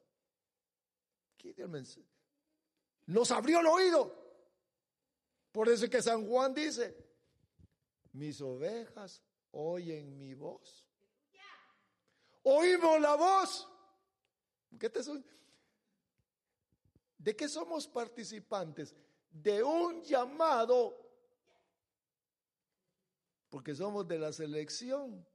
Nos 3.05 3.31
abrió 3.31 3.59
el 3.59 3.67
oído. 3.67 4.15
Por 5.51 5.69
eso 5.69 5.89
que 5.89 6.01
San 6.01 6.27
Juan 6.27 6.53
dice, 6.53 7.08
mis 8.11 8.41
ovejas 8.41 9.21
oyen 9.51 10.17
mi 10.17 10.33
voz. 10.33 10.85
oímos 12.43 12.99
la 12.99 13.15
voz. 13.15 13.67
¿Qué 14.79 14.89
te 14.89 15.01
¿De 17.17 17.35
qué 17.35 17.49
somos 17.49 17.87
participantes? 17.87 18.95
De 19.29 19.61
un 19.61 20.01
llamado, 20.03 20.97
porque 23.49 23.75
somos 23.75 24.07
de 24.07 24.17
la 24.19 24.31
selección. 24.31 25.25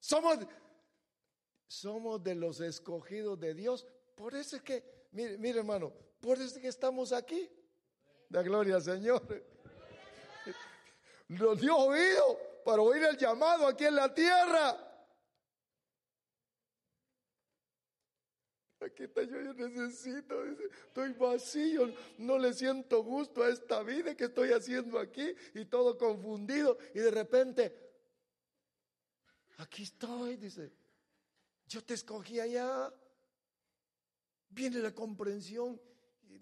Somos, 0.00 0.38
somos 1.66 2.22
de 2.22 2.34
los 2.34 2.60
escogidos 2.60 3.38
de 3.38 3.54
Dios. 3.54 3.86
Por 4.14 4.34
eso 4.34 4.56
es 4.56 4.62
que, 4.62 5.08
mire, 5.12 5.38
mire 5.38 5.60
hermano, 5.60 5.92
por 6.20 6.38
eso 6.38 6.56
es 6.56 6.58
que 6.58 6.68
estamos 6.68 7.12
aquí. 7.12 7.50
Da 8.28 8.42
gloria 8.42 8.76
al 8.76 8.82
Señor. 8.82 9.22
Nos 11.28 11.60
dio 11.60 11.76
oído 11.76 12.38
para 12.64 12.82
oír 12.82 13.02
el 13.04 13.16
llamado 13.16 13.66
aquí 13.66 13.84
en 13.84 13.94
la 13.94 14.12
tierra. 14.12 14.86
Aquí 18.80 19.04
está 19.04 19.22
yo, 19.22 19.40
yo 19.40 19.68
necesito, 19.68 20.44
estoy 20.44 21.12
vacío, 21.14 21.92
no 22.18 22.38
le 22.38 22.52
siento 22.52 23.02
gusto 23.02 23.42
a 23.42 23.48
esta 23.48 23.82
vida 23.82 24.14
que 24.14 24.24
estoy 24.24 24.52
haciendo 24.52 24.98
aquí 24.98 25.34
y 25.54 25.64
todo 25.64 25.96
confundido 25.96 26.78
y 26.94 27.00
de 27.00 27.10
repente, 27.10 27.74
aquí 29.56 29.82
estoy, 29.82 30.36
dice, 30.36 30.72
yo 31.66 31.82
te 31.82 31.94
escogí 31.94 32.38
allá, 32.38 32.92
viene 34.50 34.78
la 34.78 34.94
comprensión, 34.94 35.80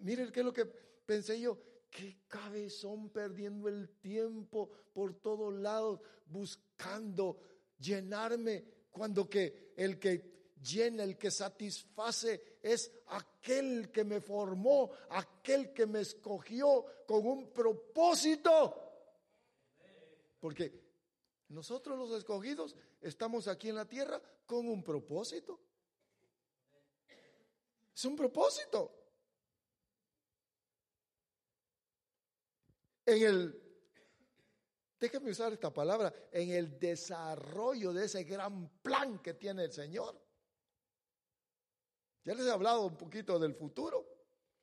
miren 0.01 0.30
qué 0.30 0.41
es 0.41 0.47
lo 0.47 0.53
que 0.53 0.66
pensé 0.66 1.41
yo, 1.41 1.57
qué 1.95 2.16
cabezón 2.26 3.09
perdiendo 3.11 3.68
el 3.68 3.88
tiempo 4.01 4.68
por 4.92 5.14
todos 5.14 5.55
lados, 5.55 6.01
buscando 6.26 7.38
llenarme, 7.78 8.64
cuando 8.90 9.30
que 9.30 9.72
el 9.76 10.01
que 10.01 10.51
llena, 10.61 11.05
el 11.05 11.16
que 11.16 11.30
satisface 11.30 12.59
es 12.61 12.90
aquel 13.07 13.92
que 13.92 14.03
me 14.03 14.20
formó, 14.20 14.90
aquel 15.11 15.72
que 15.72 15.86
me 15.86 16.01
escogió 16.01 16.84
con 17.07 17.24
un 17.24 17.53
propósito. 17.53 18.74
Porque 20.40 20.72
nosotros 21.51 21.97
los 21.97 22.11
escogidos 22.18 22.74
estamos 23.03 23.47
aquí 23.47 23.68
en 23.68 23.76
la 23.76 23.86
tierra 23.86 24.20
con 24.47 24.68
un 24.68 24.82
propósito. 24.82 25.61
Es 27.95 28.05
un 28.05 28.16
propósito. 28.16 29.03
En 33.07 33.22
el, 33.22 33.62
déjeme 34.98 35.30
usar 35.30 35.52
esta 35.52 35.72
palabra, 35.72 36.12
en 36.32 36.50
el 36.50 36.78
desarrollo 36.78 37.92
de 37.92 38.07
ese 38.07 38.24
gran 38.24 38.68
plan 38.82 39.18
que 39.20 39.34
tiene 39.34 39.64
el 39.64 39.72
Señor. 39.72 40.20
Ya 42.24 42.34
les 42.34 42.46
he 42.46 42.50
hablado 42.50 42.86
un 42.86 42.96
poquito 42.96 43.38
del 43.38 43.55
futuro. 43.55 44.07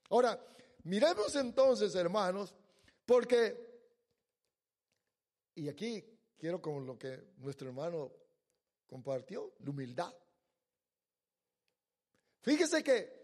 Ahora, 0.09 0.43
miremos 0.83 1.35
entonces, 1.35 1.93
hermanos, 1.93 2.55
porque, 3.05 3.83
y 5.55 5.69
aquí 5.69 6.03
quiero 6.37 6.59
con 6.59 6.87
lo 6.87 6.97
que 6.97 7.33
nuestro 7.37 7.67
hermano 7.67 8.11
compartió, 8.87 9.53
la 9.59 9.69
humildad. 9.69 10.13
Fíjese 12.41 12.83
que 12.83 13.21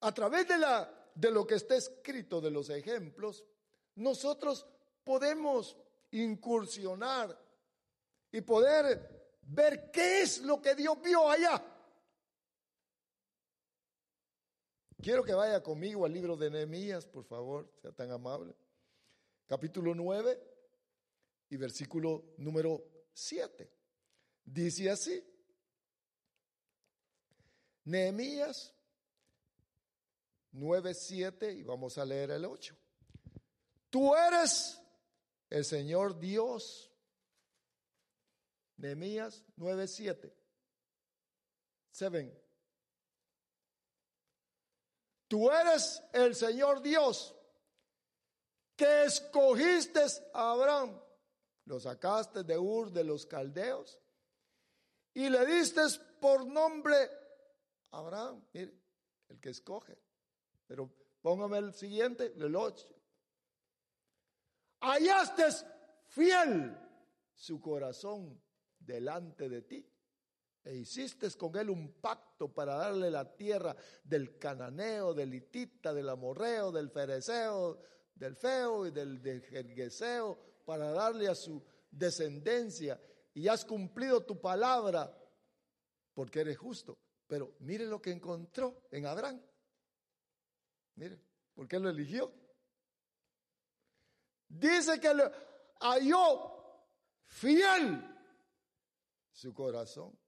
a 0.00 0.14
través 0.14 0.46
de, 0.46 0.58
la, 0.58 1.10
de 1.14 1.30
lo 1.32 1.44
que 1.44 1.56
está 1.56 1.74
escrito, 1.74 2.40
de 2.40 2.52
los 2.52 2.70
ejemplos, 2.70 3.44
nosotros 3.98 4.66
podemos 5.04 5.76
incursionar 6.12 7.36
y 8.30 8.40
poder 8.40 9.38
ver 9.42 9.90
qué 9.90 10.22
es 10.22 10.42
lo 10.42 10.60
que 10.62 10.74
Dios 10.74 11.00
vio 11.02 11.28
allá. 11.28 11.62
Quiero 15.00 15.22
que 15.24 15.32
vaya 15.32 15.62
conmigo 15.62 16.04
al 16.04 16.12
libro 16.12 16.36
de 16.36 16.50
Nehemías, 16.50 17.06
por 17.06 17.24
favor, 17.24 17.70
sea 17.80 17.92
tan 17.92 18.10
amable. 18.10 18.54
Capítulo 19.46 19.94
9 19.94 20.40
y 21.50 21.56
versículo 21.56 22.34
número 22.38 22.84
7. 23.12 23.70
Dice 24.44 24.90
así. 24.90 25.24
Nehemías 27.84 28.74
9, 30.52 30.94
7 30.94 31.52
y 31.52 31.62
vamos 31.62 31.96
a 31.98 32.04
leer 32.04 32.32
el 32.32 32.44
8. 32.44 32.76
Tú 33.90 34.14
eres 34.14 34.80
el 35.50 35.64
Señor 35.64 36.18
Dios. 36.18 36.90
Nehemías 38.76 39.44
9, 39.56 39.88
7. 39.88 40.34
ven. 42.10 42.48
Tú 45.26 45.50
eres 45.50 46.02
el 46.12 46.34
Señor 46.34 46.80
Dios 46.80 47.34
que 48.76 49.04
escogiste 49.04 50.00
a 50.32 50.52
Abraham, 50.52 50.98
lo 51.64 51.80
sacaste 51.80 52.44
de 52.44 52.56
Ur 52.56 52.92
de 52.92 53.02
los 53.02 53.26
caldeos 53.26 53.98
y 55.12 55.28
le 55.28 55.44
diste 55.44 55.82
por 56.20 56.46
nombre 56.46 57.10
Abraham, 57.90 58.46
mire, 58.52 58.72
el 59.28 59.40
que 59.40 59.50
escoge. 59.50 59.98
Pero 60.66 60.90
póngame 61.20 61.58
el 61.58 61.74
siguiente, 61.74 62.32
el 62.36 62.54
8. 62.54 62.97
Hallaste 64.80 65.44
fiel 66.06 66.76
su 67.34 67.60
corazón 67.60 68.40
delante 68.78 69.48
de 69.48 69.62
ti 69.62 69.86
e 70.64 70.76
hiciste 70.76 71.30
con 71.32 71.56
él 71.56 71.70
un 71.70 71.94
pacto 72.00 72.52
para 72.52 72.74
darle 72.74 73.10
la 73.10 73.34
tierra 73.36 73.74
del 74.04 74.38
cananeo, 74.38 75.14
del 75.14 75.34
hitita, 75.34 75.94
del 75.94 76.08
amorreo, 76.08 76.70
del 76.70 76.90
fereceo, 76.90 77.80
del 78.14 78.36
feo 78.36 78.86
y 78.86 78.90
del 78.90 79.22
de 79.22 79.40
jergueseo, 79.40 80.38
para 80.64 80.92
darle 80.92 81.28
a 81.28 81.34
su 81.34 81.64
descendencia. 81.90 83.00
Y 83.32 83.48
has 83.48 83.64
cumplido 83.64 84.22
tu 84.24 84.40
palabra 84.40 85.16
porque 86.12 86.40
eres 86.40 86.58
justo. 86.58 86.98
Pero 87.26 87.54
mire 87.60 87.86
lo 87.86 88.02
que 88.02 88.10
encontró 88.10 88.82
en 88.90 89.06
Abraham. 89.06 89.40
Mire, 90.96 91.18
¿por 91.54 91.68
qué 91.68 91.78
lo 91.78 91.88
eligió? 91.88 92.32
Dice 94.48 94.98
que 95.00 95.14
le 95.14 95.30
halló 95.80 96.54
fiel 97.26 98.02
su 99.32 99.52
corazón. 99.54 100.18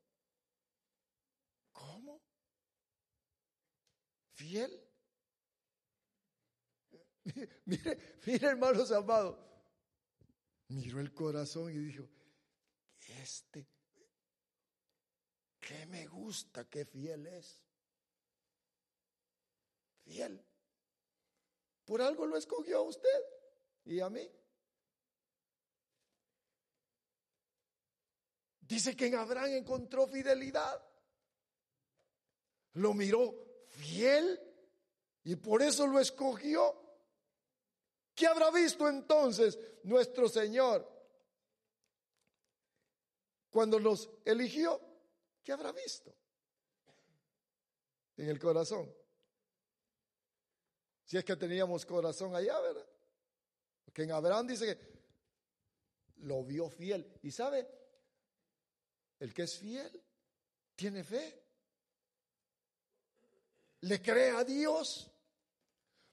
fiel. 4.41 4.73
Mire, 7.66 8.21
mire, 8.25 8.47
hermanos 8.47 8.91
amados. 8.91 9.39
Miró 10.68 11.01
el 11.01 11.12
corazón 11.12 11.71
y 11.71 11.79
dijo, 11.79 12.09
este, 13.23 13.68
que 15.61 15.85
me 15.87 16.07
gusta, 16.07 16.68
qué 16.68 16.85
fiel 16.85 17.27
es. 17.27 17.62
Fiel. 20.05 20.43
Por 21.85 22.01
algo 22.01 22.27
lo 22.27 22.37
escogió 22.37 22.79
a 22.79 22.83
usted 22.83 23.21
y 23.91 24.01
a 24.01 24.09
mí. 24.09 24.30
Dice 28.61 28.97
que 28.97 29.07
en 29.07 29.16
Abraham 29.16 29.51
encontró 29.51 30.07
fidelidad. 30.07 30.80
Lo 32.74 32.95
miró 32.95 33.66
fiel 33.66 34.41
y 35.24 35.34
por 35.34 35.61
eso 35.62 35.88
lo 35.88 35.99
escogió. 35.99 36.80
¿Qué 38.14 38.28
habrá 38.28 38.53
visto 38.53 38.88
entonces 38.88 39.59
nuestro 39.82 40.28
Señor 40.28 40.88
cuando 43.51 43.80
nos 43.80 44.09
eligió? 44.24 44.80
¿Qué 45.43 45.51
habrá 45.51 45.72
visto? 45.72 46.14
En 48.18 48.28
el 48.28 48.38
corazón. 48.38 48.95
Si 51.05 51.16
es 51.16 51.24
que 51.24 51.34
teníamos 51.34 51.84
corazón 51.84 52.36
allá, 52.36 52.61
¿verdad? 52.61 52.89
Porque 53.91 54.05
en 54.05 54.12
Abraham 54.12 54.47
dice 54.47 54.66
que 54.66 54.78
lo 56.18 56.45
vio 56.45 56.70
fiel. 56.70 57.18
¿Y 57.24 57.32
sabe? 57.32 57.66
El 59.18 59.34
que 59.34 59.43
es 59.43 59.59
fiel 59.59 60.01
tiene 60.76 61.03
fe 61.03 61.41
le 63.80 64.01
cree 64.01 64.30
a 64.30 64.45
Dios. 64.45 65.11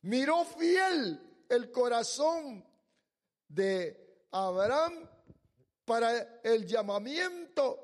Miró 0.02 0.44
fiel 0.44 1.46
el 1.48 1.72
corazón 1.72 2.66
de 3.48 4.26
Abraham 4.32 5.08
para 5.86 6.42
el 6.42 6.66
llamamiento 6.66 7.84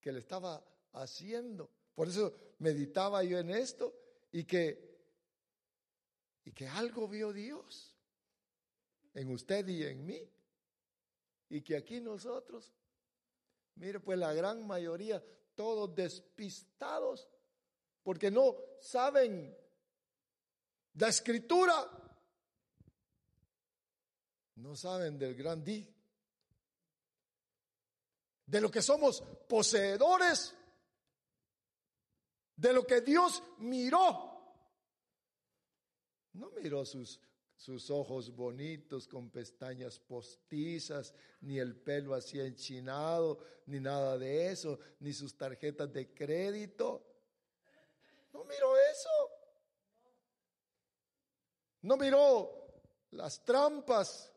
que 0.00 0.12
le 0.12 0.20
estaba 0.20 0.62
haciendo. 0.92 1.68
Por 1.94 2.08
eso 2.08 2.32
meditaba 2.58 3.24
yo 3.24 3.38
en 3.38 3.50
esto 3.50 3.94
y 4.32 4.44
que 4.44 4.89
y 6.50 6.52
que 6.52 6.66
algo 6.66 7.06
vio 7.06 7.32
Dios 7.32 7.94
en 9.14 9.30
usted 9.30 9.68
y 9.68 9.84
en 9.84 10.04
mí. 10.04 10.20
Y 11.48 11.62
que 11.62 11.76
aquí 11.76 12.00
nosotros, 12.00 12.72
mire, 13.76 14.00
pues 14.00 14.18
la 14.18 14.32
gran 14.32 14.66
mayoría, 14.66 15.24
todos 15.54 15.94
despistados, 15.94 17.28
porque 18.02 18.32
no 18.32 18.56
saben 18.80 19.56
la 20.94 21.08
escritura, 21.08 21.88
no 24.56 24.74
saben 24.74 25.18
del 25.20 25.36
gran 25.36 25.62
di, 25.62 25.88
de 28.46 28.60
lo 28.60 28.72
que 28.72 28.82
somos 28.82 29.22
poseedores, 29.48 30.52
de 32.56 32.72
lo 32.72 32.84
que 32.84 33.02
Dios 33.02 33.40
miró. 33.58 34.29
No 36.32 36.50
miró 36.50 36.84
sus, 36.84 37.20
sus 37.56 37.90
ojos 37.90 38.34
bonitos 38.34 39.06
con 39.06 39.30
pestañas 39.30 39.98
postizas, 39.98 41.14
ni 41.40 41.58
el 41.58 41.76
pelo 41.76 42.14
así 42.14 42.40
enchinado, 42.40 43.38
ni 43.66 43.80
nada 43.80 44.16
de 44.16 44.50
eso, 44.50 44.78
ni 45.00 45.12
sus 45.12 45.36
tarjetas 45.36 45.92
de 45.92 46.14
crédito. 46.14 47.04
No 48.32 48.44
miró 48.44 48.76
eso. 48.76 49.10
No 51.82 51.96
miró 51.96 52.82
las 53.10 53.44
trampas. 53.44 54.32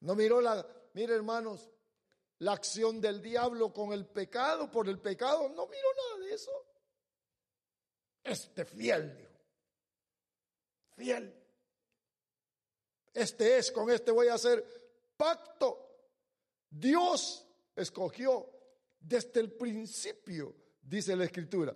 No 0.00 0.14
miró 0.14 0.40
la, 0.40 0.66
mire 0.92 1.14
hermanos, 1.14 1.70
la 2.38 2.52
acción 2.52 3.00
del 3.00 3.20
diablo 3.20 3.72
con 3.72 3.92
el 3.92 4.06
pecado, 4.06 4.70
por 4.70 4.88
el 4.88 5.00
pecado. 5.00 5.48
No 5.48 5.66
miró 5.66 5.88
nada 5.94 6.26
de 6.26 6.34
eso. 6.34 6.52
Este 8.22 8.64
fiel, 8.64 9.16
dijo. 9.16 9.33
Fiel. 10.96 11.34
Este 13.12 13.58
es, 13.58 13.70
con 13.70 13.90
este 13.90 14.10
voy 14.10 14.28
a 14.28 14.34
hacer 14.34 15.12
pacto. 15.16 15.80
Dios 16.68 17.46
escogió 17.76 18.50
desde 18.98 19.40
el 19.40 19.52
principio, 19.52 20.54
dice 20.82 21.14
la 21.14 21.24
escritura. 21.24 21.74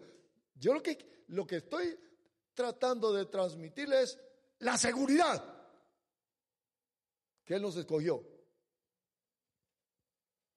Yo 0.55 0.75
lo 0.75 0.83
que, 0.83 1.25
lo 1.29 1.47
que 1.47 1.57
estoy 1.57 1.99
tratando 2.55 3.13
de 3.13 3.27
transmitirle 3.27 4.03
es 4.03 4.19
la 4.61 4.77
seguridad 4.77 5.59
que 7.45 7.55
Él 7.55 7.63
nos 7.63 7.77
escogió. 7.77 8.23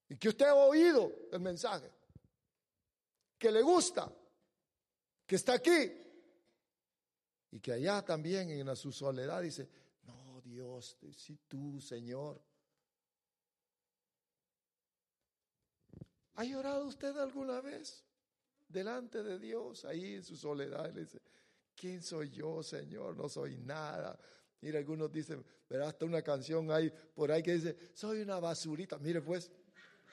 Y 0.10 0.18
que 0.18 0.30
usted 0.30 0.48
ha 0.48 0.56
oído 0.56 1.10
el 1.32 1.40
mensaje, 1.40 1.90
que 3.38 3.52
le 3.52 3.62
gusta, 3.62 4.12
que 5.26 5.36
está 5.36 5.54
aquí. 5.54 6.01
Y 7.52 7.60
que 7.60 7.74
allá 7.74 8.02
también 8.04 8.50
en 8.50 8.76
su 8.76 8.92
soledad 8.92 9.42
dice, 9.42 9.70
no 10.04 10.42
Dios, 10.42 10.98
si 11.16 11.38
tú 11.48 11.80
Señor. 11.82 12.42
¿Ha 16.36 16.44
llorado 16.46 16.86
usted 16.86 17.16
alguna 17.18 17.60
vez 17.60 18.04
delante 18.68 19.22
de 19.22 19.38
Dios 19.38 19.84
ahí 19.86 20.16
en 20.16 20.24
su 20.24 20.38
soledad? 20.38 20.94
le 20.94 21.02
dice, 21.02 21.22
¿quién 21.76 22.02
soy 22.02 22.30
yo 22.30 22.64
Señor? 22.64 23.18
No 23.18 23.28
soy 23.28 23.58
nada. 23.58 24.18
Mira, 24.62 24.80
algunos 24.80 25.12
dicen, 25.12 25.44
pero 25.68 25.86
hasta 25.86 26.06
una 26.06 26.22
canción 26.22 26.72
hay 26.72 26.90
por 27.14 27.32
ahí 27.32 27.44
que 27.44 27.54
dice, 27.54 27.76
soy 27.94 28.22
una 28.22 28.40
basurita. 28.40 28.98
Mire 29.00 29.22
pues, 29.22 29.52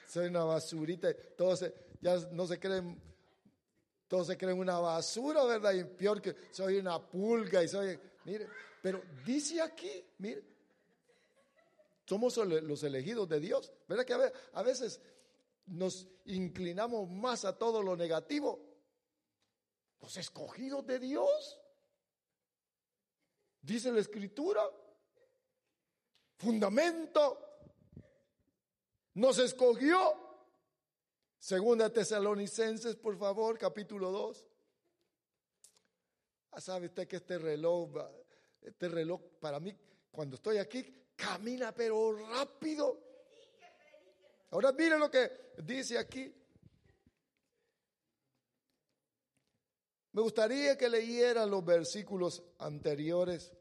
soy 0.07 0.27
una 0.27 0.43
basurita. 0.43 1.13
Todos 1.37 1.65
ya 2.01 2.17
no 2.31 2.47
se 2.47 2.59
creen, 2.59 2.99
todos 4.09 4.25
se 4.25 4.37
creen 4.37 4.57
una 4.57 4.79
basura, 4.79 5.43
¿verdad? 5.45 5.71
Y 5.71 5.83
peor 5.83 6.19
que 6.19 6.35
soy 6.49 6.77
una 6.77 6.99
pulga 6.99 7.63
y 7.63 7.67
soy, 7.67 7.97
mire, 8.25 8.49
pero 8.81 9.03
dice 9.23 9.61
aquí, 9.61 10.03
mire, 10.17 10.43
somos 12.05 12.35
los 12.37 12.83
elegidos 12.83 13.29
de 13.29 13.39
Dios. 13.39 13.71
¿Verdad 13.87 14.05
que 14.05 14.33
a 14.53 14.63
veces 14.63 14.99
nos 15.67 16.07
inclinamos 16.25 17.07
más 17.07 17.45
a 17.45 17.55
todo 17.55 17.83
lo 17.83 17.95
negativo? 17.95 18.59
Los 20.01 20.17
escogidos 20.17 20.87
de 20.87 20.97
Dios. 20.97 21.59
Dice 23.61 23.91
la 23.91 23.99
escritura. 23.99 24.63
Fundamento. 26.37 27.37
Nos 29.13 29.37
escogió. 29.37 30.28
Segunda 31.39 31.89
Tesalonicenses, 31.89 32.97
por 32.97 33.17
favor, 33.17 33.57
capítulo 33.57 34.11
2. 34.11 34.45
Ah, 36.51 36.59
sabe 36.59 36.87
usted 36.87 37.07
que 37.07 37.15
este 37.15 37.37
reloj, 37.37 37.91
este 38.61 38.89
reloj 38.89 39.21
para 39.39 39.59
mí, 39.59 39.73
cuando 40.11 40.35
estoy 40.35 40.57
aquí, 40.57 40.83
camina 41.15 41.73
pero 41.73 42.11
rápido. 42.29 42.99
Ahora 44.51 44.73
mire 44.73 44.99
lo 44.99 45.09
que 45.09 45.53
dice 45.63 45.97
aquí. 45.97 46.33
Me 50.11 50.21
gustaría 50.21 50.77
que 50.77 50.89
leyeran 50.89 51.49
los 51.49 51.63
versículos 51.63 52.43
anteriores 52.57 53.53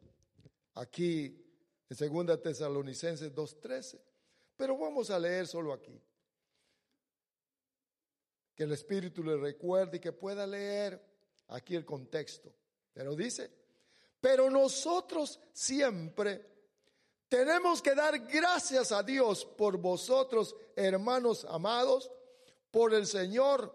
aquí 0.75 1.45
en 1.89 2.27
2 2.27 2.43
Tesalonicenses 2.43 3.33
2.13, 3.33 4.01
pero 4.57 4.77
vamos 4.77 5.11
a 5.11 5.19
leer 5.19 5.47
solo 5.47 5.73
aquí. 5.73 6.03
Que 8.59 8.65
el 8.65 8.73
Espíritu 8.73 9.23
le 9.23 9.37
recuerde 9.37 9.99
y 9.99 10.01
que 10.01 10.11
pueda 10.11 10.45
leer 10.45 11.01
aquí 11.51 11.77
el 11.77 11.85
contexto. 11.85 12.53
Pero 12.93 13.15
dice, 13.15 13.49
pero 14.21 14.51
nosotros 14.51 15.39
siempre 15.53 16.45
tenemos 17.29 17.81
que 17.81 17.95
dar 17.95 18.19
gracias 18.27 18.91
a 18.91 19.05
Dios 19.05 19.45
por 19.45 19.77
vosotros, 19.77 20.57
hermanos 20.75 21.47
amados, 21.49 22.11
por 22.73 22.95
el 22.95 23.07
Señor, 23.07 23.73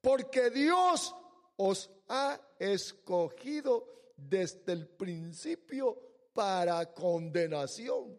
porque 0.00 0.48
Dios 0.48 1.14
os 1.58 1.90
ha 2.08 2.40
escogido 2.58 4.12
desde 4.16 4.72
el 4.72 4.88
principio 4.88 6.00
para 6.32 6.94
condenación. 6.94 8.18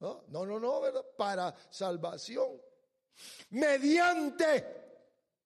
No, 0.00 0.24
no, 0.26 0.44
no, 0.44 0.58
no, 0.58 0.80
¿verdad? 0.80 1.06
Para 1.16 1.54
salvación. 1.70 2.60
Mediante 3.50 4.80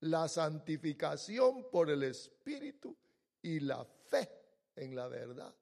la 0.00 0.28
santificación 0.28 1.70
por 1.70 1.90
el 1.90 2.02
Espíritu 2.02 2.96
y 3.42 3.60
la 3.60 3.84
fe 3.84 4.28
en 4.76 4.94
la 4.94 5.08
verdad. 5.08 5.54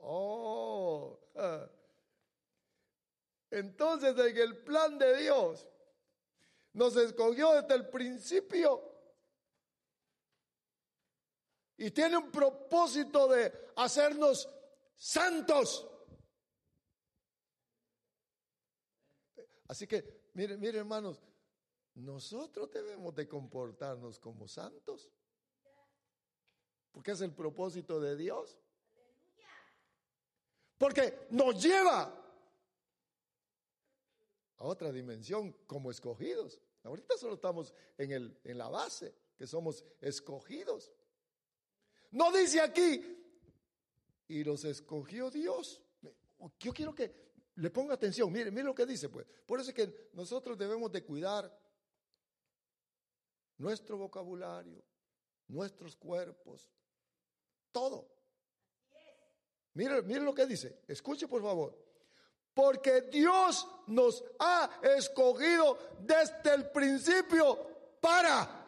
Oh, 0.00 1.18
entonces 3.50 4.16
en 4.16 4.36
el 4.36 4.56
plan 4.58 4.98
de 4.98 5.16
Dios 5.22 5.66
nos 6.74 6.96
escogió 6.96 7.60
desde 7.60 7.74
el 7.74 7.88
principio 7.88 8.88
y 11.76 11.90
tiene 11.90 12.16
un 12.16 12.30
propósito 12.30 13.28
de 13.28 13.70
hacernos 13.76 14.48
santos. 14.96 15.88
Así 19.68 19.86
que, 19.86 20.17
miren, 20.38 20.60
miren 20.60 20.76
hermanos, 20.76 21.20
nosotros 21.96 22.70
debemos 22.70 23.12
de 23.12 23.26
comportarnos 23.26 24.20
como 24.20 24.46
santos. 24.46 25.10
Porque 26.92 27.10
es 27.10 27.20
el 27.22 27.34
propósito 27.34 28.00
de 28.00 28.16
Dios. 28.16 28.56
Porque 30.78 31.26
nos 31.30 31.60
lleva 31.60 32.02
a 34.58 34.64
otra 34.64 34.92
dimensión 34.92 35.52
como 35.66 35.90
escogidos. 35.90 36.60
Ahorita 36.84 37.16
solo 37.16 37.34
estamos 37.34 37.74
en, 37.96 38.12
el, 38.12 38.40
en 38.44 38.58
la 38.58 38.68
base, 38.68 39.12
que 39.36 39.46
somos 39.48 39.84
escogidos. 40.00 40.92
No 42.12 42.30
dice 42.30 42.60
aquí, 42.60 43.02
y 44.28 44.44
los 44.44 44.64
escogió 44.64 45.32
Dios. 45.32 45.82
Yo 46.60 46.72
quiero 46.72 46.94
que 46.94 47.27
le 47.58 47.70
ponga 47.70 47.94
atención. 47.94 48.30
Mire, 48.32 48.50
mire 48.50 48.64
lo 48.64 48.74
que 48.74 48.86
dice, 48.86 49.08
pues. 49.08 49.26
Por 49.46 49.60
eso 49.60 49.70
es 49.70 49.74
que 49.74 50.10
nosotros 50.12 50.56
debemos 50.56 50.90
de 50.92 51.04
cuidar 51.04 51.52
nuestro 53.56 53.98
vocabulario, 53.98 54.84
nuestros 55.48 55.96
cuerpos, 55.96 56.70
todo. 57.72 58.08
Mire, 59.74 60.02
mire 60.02 60.20
lo 60.20 60.34
que 60.34 60.46
dice. 60.46 60.82
Escuche, 60.86 61.26
por 61.26 61.42
favor. 61.42 61.76
Porque 62.54 63.02
Dios 63.02 63.66
nos 63.88 64.24
ha 64.38 64.80
escogido 64.96 65.78
desde 66.00 66.54
el 66.54 66.70
principio 66.70 67.98
para 68.00 68.66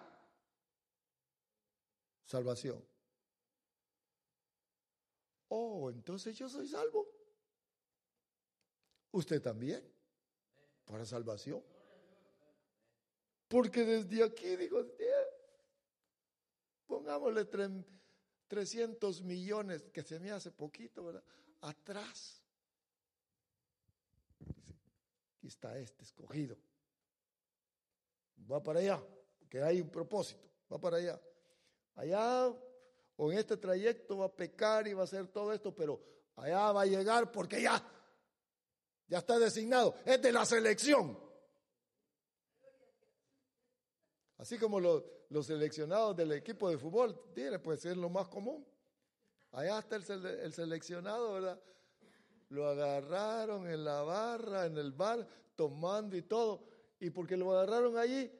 salvación. 2.24 2.84
Oh, 5.49 5.91
entonces 5.91 6.36
yo 6.36 6.49
soy 6.49 6.66
salvo. 6.66 7.19
Usted 9.12 9.42
también, 9.42 9.82
para 10.84 11.04
salvación. 11.04 11.62
Porque 13.48 13.84
desde 13.84 14.22
aquí, 14.22 14.56
digo, 14.56 14.84
pongámosle 16.86 17.46
300 18.46 19.22
millones, 19.22 19.82
que 19.92 20.02
se 20.02 20.20
me 20.20 20.30
hace 20.30 20.50
poquito, 20.50 21.04
¿verdad? 21.04 21.24
Atrás. 21.61 22.40
aquí 25.40 25.48
está 25.48 25.78
este 25.78 26.04
escogido. 26.04 26.56
Va 28.50 28.62
para 28.62 28.80
allá, 28.80 29.02
que 29.48 29.62
hay 29.62 29.80
un 29.80 29.88
propósito, 29.88 30.46
va 30.70 30.78
para 30.78 30.98
allá. 30.98 31.20
Allá 31.94 32.54
o 33.16 33.32
en 33.32 33.38
este 33.38 33.56
trayecto 33.56 34.18
va 34.18 34.26
a 34.26 34.34
pecar 34.34 34.86
y 34.86 34.92
va 34.92 35.02
a 35.02 35.04
hacer 35.04 35.26
todo 35.28 35.52
esto, 35.52 35.74
pero 35.74 35.98
allá 36.36 36.72
va 36.72 36.82
a 36.82 36.86
llegar 36.86 37.32
porque 37.32 37.62
ya, 37.62 37.82
ya 39.11 39.18
está 39.18 39.38
designado, 39.40 39.96
es 40.04 40.22
de 40.22 40.30
la 40.30 40.46
selección. 40.46 41.18
Así 44.38 44.56
como 44.56 44.78
los, 44.78 45.02
los 45.30 45.46
seleccionados 45.46 46.16
del 46.16 46.32
equipo 46.32 46.70
de 46.70 46.78
fútbol, 46.78 47.32
tiene, 47.34 47.58
pues 47.58 47.84
es 47.84 47.96
lo 47.96 48.08
más 48.08 48.28
común. 48.28 48.64
Allá 49.50 49.80
está 49.80 49.96
el, 49.96 50.26
el 50.26 50.52
seleccionado, 50.52 51.34
¿verdad? 51.34 51.61
Lo 52.50 52.68
agarraron 52.68 53.68
en 53.68 53.84
la 53.84 54.02
barra, 54.02 54.66
en 54.66 54.78
el 54.78 54.92
bar, 54.92 55.26
tomando 55.56 56.16
y 56.16 56.22
todo. 56.22 56.68
Y 57.00 57.11
porque 57.11 57.36
lo 57.36 57.50
agarraron 57.50 57.98
allí, 57.98 58.30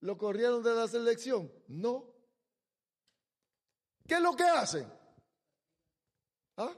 lo 0.00 0.16
corrieron 0.16 0.62
de 0.62 0.74
la 0.74 0.88
selección. 0.88 1.52
No. 1.68 2.10
¿Qué 4.08 4.14
es 4.14 4.20
lo 4.20 4.34
que 4.34 4.44
hacen? 4.44 4.90
¿Ah? 6.56 6.74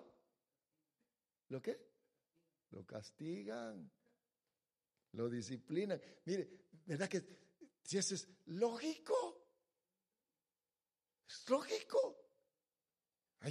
¿Lo 1.51 1.63
qué? 1.63 1.88
Lo 2.71 2.85
castigan, 2.85 3.91
lo 5.13 5.29
disciplinan. 5.29 6.01
Mire, 6.25 6.49
¿verdad 6.85 7.09
que 7.09 7.25
si 7.83 7.99
eso 7.99 8.15
es 8.15 8.29
lógico? 8.47 9.47
Es 11.27 11.49
lógico. 11.49 12.17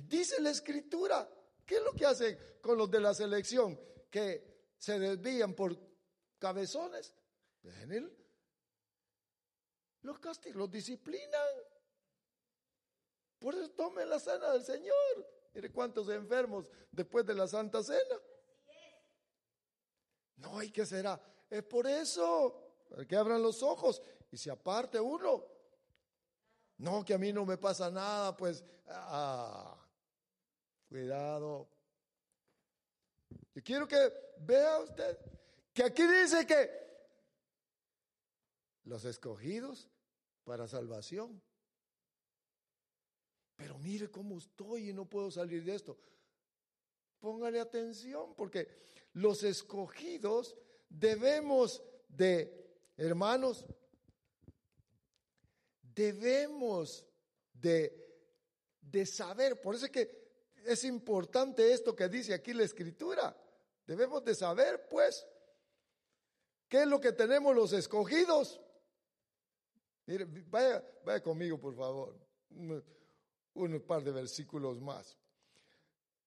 Dice 0.03 0.41
la 0.41 0.51
escritura. 0.51 1.27
¿Qué 1.65 1.77
es 1.77 1.83
lo 1.83 1.93
que 1.93 2.05
hacen 2.05 2.37
con 2.61 2.77
los 2.77 2.89
de 2.89 2.99
la 2.99 3.13
selección? 3.13 3.79
Que 4.09 4.71
se 4.77 4.99
desvían 4.99 5.53
por 5.53 5.77
cabezones. 6.37 7.13
Ven 7.63 8.09
los 10.01 10.19
castigan, 10.19 10.59
los 10.59 10.71
disciplinan. 10.71 11.47
Por 13.39 13.53
eso 13.55 13.69
tomen 13.71 14.09
la 14.09 14.19
cena 14.19 14.53
del 14.53 14.63
Señor. 14.63 15.27
Mire 15.53 15.71
cuántos 15.71 16.07
enfermos 16.09 16.69
después 16.91 17.25
de 17.25 17.33
la 17.33 17.47
Santa 17.47 17.83
Cena. 17.83 18.21
No, 20.37 20.61
¿y 20.61 20.71
qué 20.71 20.85
será? 20.85 21.19
Es 21.49 21.63
por 21.63 21.87
eso, 21.87 22.75
que 23.07 23.15
abran 23.15 23.41
los 23.41 23.61
ojos 23.63 24.01
y 24.31 24.37
se 24.37 24.51
aparte 24.51 24.99
uno. 24.99 25.45
No, 26.77 27.03
que 27.03 27.13
a 27.13 27.17
mí 27.17 27.33
no 27.33 27.45
me 27.45 27.57
pasa 27.57 27.89
nada, 27.89 28.35
pues, 28.35 28.63
ah, 28.87 29.75
cuidado. 30.87 31.67
Yo 33.53 33.63
quiero 33.63 33.87
que 33.87 34.13
vea 34.39 34.79
usted 34.79 35.17
que 35.73 35.83
aquí 35.83 36.07
dice 36.07 36.45
que 36.47 36.87
los 38.85 39.05
escogidos 39.05 39.87
para 40.43 40.67
salvación. 40.67 41.39
Pero 43.55 43.77
mire 43.77 44.09
cómo 44.09 44.37
estoy 44.37 44.89
y 44.89 44.93
no 44.93 45.05
puedo 45.05 45.29
salir 45.29 45.63
de 45.63 45.75
esto. 45.75 45.95
Póngale 47.19 47.59
atención 47.59 48.33
porque 48.35 48.67
los 49.13 49.43
escogidos 49.43 50.55
debemos 50.89 51.83
de, 52.07 52.71
hermanos, 52.95 53.65
debemos 55.81 57.05
de, 57.53 58.07
de 58.81 59.05
saber. 59.05 59.59
Por 59.59 59.75
eso 59.75 59.85
es 59.85 59.91
que 59.91 60.27
es 60.65 60.83
importante 60.83 61.71
esto 61.71 61.95
que 61.95 62.09
dice 62.09 62.33
aquí 62.33 62.53
la 62.53 62.63
escritura. 62.63 63.35
Debemos 63.85 64.23
de 64.23 64.35
saber, 64.35 64.87
pues, 64.89 65.25
qué 66.67 66.81
es 66.81 66.87
lo 66.87 66.99
que 66.99 67.13
tenemos 67.13 67.55
los 67.55 67.71
escogidos. 67.73 68.59
Mire, 70.05 70.25
vaya, 70.25 70.83
vaya 71.05 71.23
conmigo, 71.23 71.59
por 71.59 71.75
favor. 71.75 72.17
Un, 72.49 73.81
par 73.87 74.03
de 74.03 74.11
versículos 74.11 74.79
más. 74.79 75.17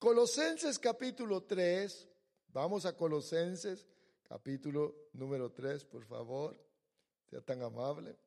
Colosenses 0.01 0.79
capítulo 0.79 1.43
3. 1.43 2.09
Vamos 2.47 2.87
a 2.87 2.97
Colosenses 2.97 3.85
capítulo 4.23 5.09
número 5.13 5.51
3, 5.51 5.85
por 5.85 6.03
favor. 6.05 6.59
Sea 7.29 7.39
tan 7.39 7.61
amable. 7.61 8.17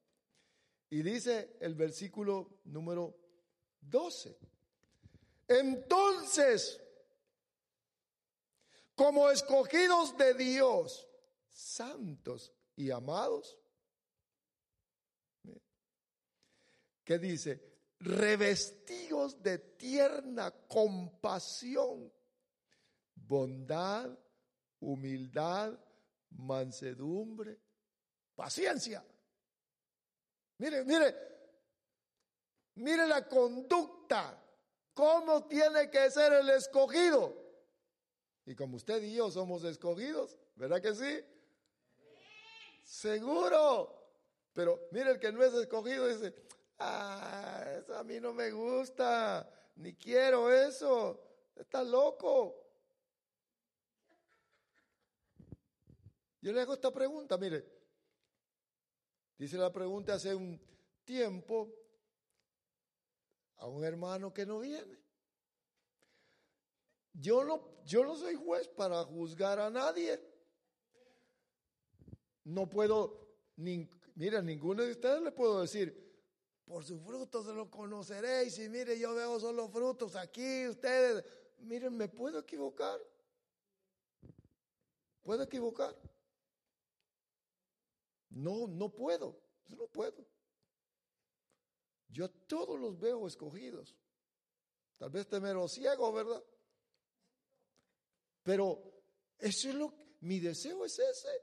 Y 0.88 1.02
dice 1.02 1.56
el 1.58 1.74
versículo 1.74 2.60
número 2.66 3.12
12. 3.80 4.38
Entonces, 5.48 6.80
como 8.94 9.28
escogidos 9.28 10.16
de 10.16 10.32
Dios, 10.34 11.08
santos 11.48 12.52
y 12.76 12.92
amados, 12.92 13.58
¿qué 17.02 17.18
dice? 17.18 17.73
Revestidos 18.04 19.42
de 19.42 19.58
tierna 19.58 20.50
compasión, 20.68 22.12
bondad, 23.14 24.10
humildad, 24.80 25.72
mansedumbre, 26.32 27.58
paciencia. 28.34 29.02
Mire, 30.58 30.84
mire, 30.84 31.16
mire 32.74 33.06
la 33.08 33.26
conducta 33.26 34.38
cómo 34.92 35.46
tiene 35.46 35.90
que 35.90 36.10
ser 36.10 36.34
el 36.34 36.50
escogido. 36.50 37.42
Y 38.44 38.54
como 38.54 38.76
usted 38.76 39.02
y 39.02 39.14
yo 39.14 39.30
somos 39.30 39.64
escogidos, 39.64 40.38
¿verdad 40.56 40.82
que 40.82 40.94
sí? 40.94 41.24
Seguro. 42.82 44.02
Pero 44.52 44.88
mire 44.92 45.12
el 45.12 45.18
que 45.18 45.32
no 45.32 45.42
es 45.42 45.54
escogido 45.54 46.06
dice, 46.06 46.32
ah, 46.78 47.64
eso 47.78 47.96
a 47.96 48.04
mí 48.04 48.20
no 48.20 48.32
me 48.32 48.50
gusta, 48.50 49.48
ni 49.76 49.94
quiero 49.94 50.52
eso, 50.52 51.20
está 51.56 51.82
loco. 51.82 52.60
Yo 56.40 56.52
le 56.52 56.60
hago 56.60 56.74
esta 56.74 56.92
pregunta, 56.92 57.38
mire, 57.38 57.64
dice 59.38 59.56
la 59.56 59.72
pregunta 59.72 60.14
hace 60.14 60.34
un 60.34 60.60
tiempo, 61.04 61.74
a 63.56 63.66
un 63.66 63.82
hermano 63.82 64.32
que 64.32 64.44
no 64.44 64.58
viene. 64.58 64.98
Yo 67.14 67.44
no, 67.44 67.82
yo 67.84 68.04
no 68.04 68.16
soy 68.16 68.34
juez 68.34 68.68
para 68.68 69.02
juzgar 69.04 69.58
a 69.58 69.70
nadie. 69.70 70.20
No 72.42 72.68
puedo, 72.68 73.38
ni, 73.56 73.88
mira, 74.14 74.42
ninguno 74.42 74.82
de 74.82 74.90
ustedes 74.90 75.22
le 75.22 75.32
puedo 75.32 75.62
decir, 75.62 76.03
por 76.64 76.84
sus 76.84 77.02
frutos 77.02 77.46
se 77.46 77.52
lo 77.52 77.70
conoceréis. 77.70 78.58
Y 78.58 78.68
mire, 78.68 78.98
yo 78.98 79.14
veo 79.14 79.38
solo 79.38 79.68
frutos 79.68 80.16
aquí, 80.16 80.66
ustedes. 80.66 81.24
Miren, 81.58 81.96
me 81.96 82.08
puedo 82.08 82.38
equivocar. 82.38 83.00
¿Puedo 85.22 85.42
equivocar? 85.42 85.96
No, 88.30 88.66
no 88.66 88.90
puedo. 88.90 89.38
No 89.68 89.86
puedo. 89.86 90.26
Yo 92.08 92.30
todos 92.30 92.78
los 92.78 92.98
veo 92.98 93.26
escogidos. 93.26 93.96
Tal 94.98 95.10
vez 95.10 95.28
temero 95.28 95.66
ciego, 95.68 96.12
¿verdad? 96.12 96.42
Pero 98.42 99.02
eso 99.38 99.68
es 99.68 99.74
lo 99.74 100.04
mi 100.24 100.40
deseo 100.40 100.86
es 100.86 100.98
ese. 100.98 101.42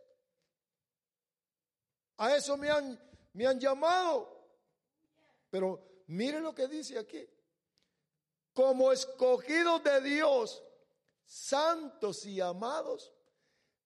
A 2.17 2.35
eso 2.35 2.57
me 2.57 2.69
han, 2.69 2.99
me 3.33 3.45
han 3.45 3.59
llamado. 3.59 4.40
Pero 5.51 6.03
mire 6.07 6.39
lo 6.39 6.55
que 6.55 6.67
dice 6.67 6.97
aquí. 6.97 7.27
Como 8.53 8.91
escogidos 8.91 9.83
de 9.83 10.01
Dios, 10.01 10.63
santos 11.25 12.25
y 12.25 12.41
amados, 12.41 13.13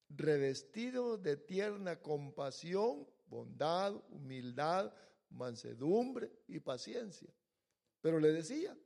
revestidos 0.09 1.21
de 1.21 1.37
tierna 1.37 2.01
compasión, 2.01 3.07
bondad, 3.25 3.93
humildad, 4.09 4.93
mansedumbre 5.31 6.31
y 6.47 6.59
paciencia. 6.59 7.33
Pero 7.99 8.19
le 8.19 8.31
decía 8.31 8.77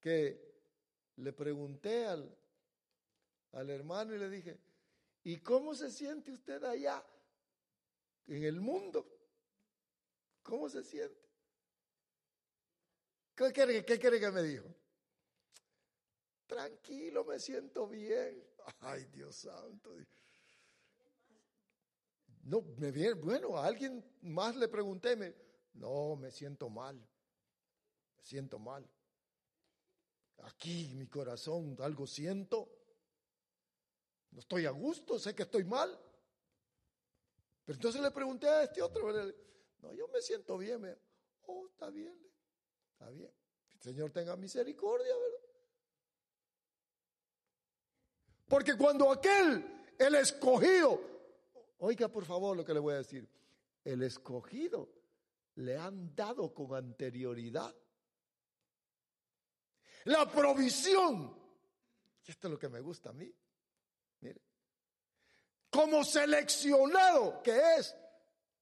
que 0.00 0.48
le 1.16 1.32
pregunté 1.32 2.06
al, 2.06 2.36
al 3.52 3.70
hermano 3.70 4.14
y 4.14 4.18
le 4.18 4.28
dije, 4.28 4.60
¿y 5.22 5.38
cómo 5.38 5.74
se 5.74 5.90
siente 5.90 6.32
usted 6.32 6.62
allá 6.64 7.04
en 8.26 8.42
el 8.42 8.60
mundo? 8.60 9.06
¿Cómo 10.42 10.68
se 10.68 10.82
siente? 10.82 11.27
¿Qué 13.38 13.52
quiere, 13.52 13.84
qué 13.84 14.00
quiere 14.00 14.18
que 14.18 14.32
me 14.32 14.42
dijo? 14.42 14.66
Tranquilo, 16.48 17.24
me 17.24 17.38
siento 17.38 17.86
bien. 17.86 18.44
Ay, 18.80 19.04
Dios 19.12 19.36
santo. 19.36 19.94
No, 22.42 22.62
me 22.78 22.90
viene, 22.90 23.14
bueno, 23.14 23.56
a 23.56 23.66
alguien 23.66 24.04
más 24.22 24.56
le 24.56 24.66
pregunté, 24.66 25.14
me, 25.14 25.32
no, 25.74 26.16
me 26.16 26.32
siento 26.32 26.68
mal. 26.68 26.96
Me 26.96 28.24
siento 28.24 28.58
mal. 28.58 28.90
Aquí 30.38 30.92
mi 30.96 31.06
corazón 31.06 31.76
algo 31.78 32.08
siento. 32.08 32.68
No 34.32 34.40
estoy 34.40 34.66
a 34.66 34.70
gusto, 34.70 35.16
sé 35.16 35.36
que 35.36 35.44
estoy 35.44 35.62
mal. 35.62 35.96
Pero 37.64 37.76
entonces 37.76 38.02
le 38.02 38.10
pregunté 38.10 38.48
a 38.48 38.64
este 38.64 38.82
otro, 38.82 39.12
no, 39.78 39.94
yo 39.94 40.08
me 40.08 40.20
siento 40.22 40.58
bien. 40.58 40.80
Me, 40.80 40.98
oh, 41.42 41.68
está 41.68 41.88
bien, 41.88 42.27
está 42.98 43.10
bien. 43.10 43.32
El 43.74 43.80
Señor 43.80 44.10
tenga 44.10 44.36
misericordia, 44.36 45.14
¿verdad? 45.14 45.48
Porque 48.48 48.76
cuando 48.76 49.12
aquel, 49.12 49.94
el 49.98 50.14
escogido, 50.16 51.00
oiga 51.78 52.08
por 52.08 52.24
favor 52.24 52.56
lo 52.56 52.64
que 52.64 52.74
le 52.74 52.80
voy 52.80 52.94
a 52.94 52.98
decir, 52.98 53.28
el 53.84 54.02
escogido 54.02 54.88
le 55.56 55.76
han 55.76 56.14
dado 56.14 56.52
con 56.52 56.74
anterioridad 56.74 57.74
la 60.04 60.28
provisión. 60.30 61.36
Y 62.24 62.30
esto 62.30 62.48
es 62.48 62.52
lo 62.52 62.58
que 62.58 62.68
me 62.68 62.80
gusta 62.80 63.10
a 63.10 63.12
mí. 63.12 63.32
Mire, 64.20 64.40
como 65.70 66.02
seleccionado 66.02 67.42
que 67.42 67.76
es, 67.76 67.94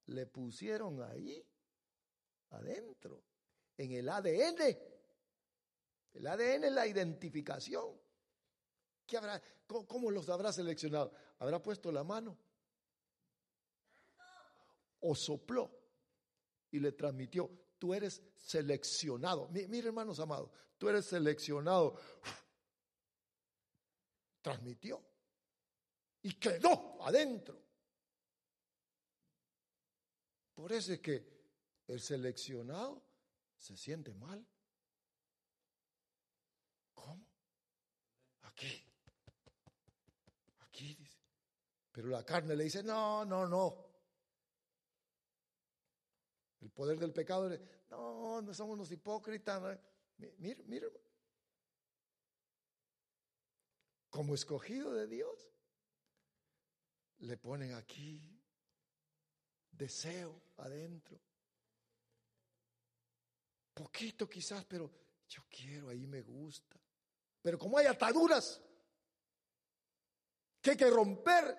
le 0.07 0.27
pusieron 0.27 1.01
ahí, 1.03 1.43
adentro, 2.51 3.26
en 3.79 3.93
el 3.93 4.09
ADN. 4.09 4.79
El 6.15 6.27
ADN 6.27 6.65
es 6.65 6.73
la 6.73 6.87
identificación. 6.87 8.01
¿Qué 9.07 9.17
habrá, 9.17 9.41
cómo, 9.67 10.11
los 10.11 10.29
habrá 10.29 10.53
seleccionado? 10.53 11.13
¿Habrá 11.39 11.63
puesto 11.63 11.93
la 11.93 12.03
mano? 12.03 12.37
¿O 15.01 15.15
sopló 15.15 15.71
y 16.71 16.81
le 16.81 16.93
transmitió? 16.93 17.51
Tú 17.79 17.95
eres 17.95 18.23
seleccionado. 18.35 19.49
Mire, 19.51 19.89
hermanos 19.89 20.19
amados, 20.19 20.51
tú 20.79 20.89
eres 20.89 21.05
seleccionado. 21.05 21.97
Transmitió 24.41 25.03
y 26.23 26.33
quedó 26.35 27.03
adentro. 27.03 27.63
Por 30.55 30.73
eso 30.73 30.95
es 30.95 31.01
que 31.01 31.25
el 31.87 32.01
seleccionado 32.01 33.06
se 33.59 33.77
siente 33.77 34.15
mal. 34.15 34.47
¿Cómo? 36.95 37.27
Aquí. 38.43 38.85
Aquí 40.61 40.95
dice. 40.95 41.19
Pero 41.93 42.09
la 42.09 42.25
carne 42.25 42.55
le 42.55 42.65
dice, 42.65 42.83
no, 42.83 43.25
no, 43.25 43.47
no. 43.47 43.87
El 46.61 46.71
poder 46.71 46.99
del 46.99 47.13
pecado, 47.13 47.49
no, 47.89 48.43
no 48.43 48.55
somos 48.55 48.75
unos 48.75 48.91
hipócritas. 48.91 49.79
Mira, 50.39 50.63
mira. 50.67 50.89
Como 54.11 54.35
escogido 54.35 54.93
de 54.95 55.07
Dios, 55.07 55.51
le 57.19 57.37
ponen 57.37 57.75
aquí 57.75 58.43
deseo 59.71 60.43
adentro. 60.57 61.21
Poquito 63.77 64.27
quizás, 64.27 64.65
pero 64.65 64.91
yo 65.29 65.43
quiero, 65.51 65.91
ahí 65.91 66.07
me 66.07 66.23
gusta. 66.23 66.81
Pero 67.43 67.59
como 67.59 67.77
hay 67.77 67.85
ataduras 67.85 68.59
que 70.63 70.71
hay 70.71 70.77
que 70.79 70.89
romper, 70.89 71.55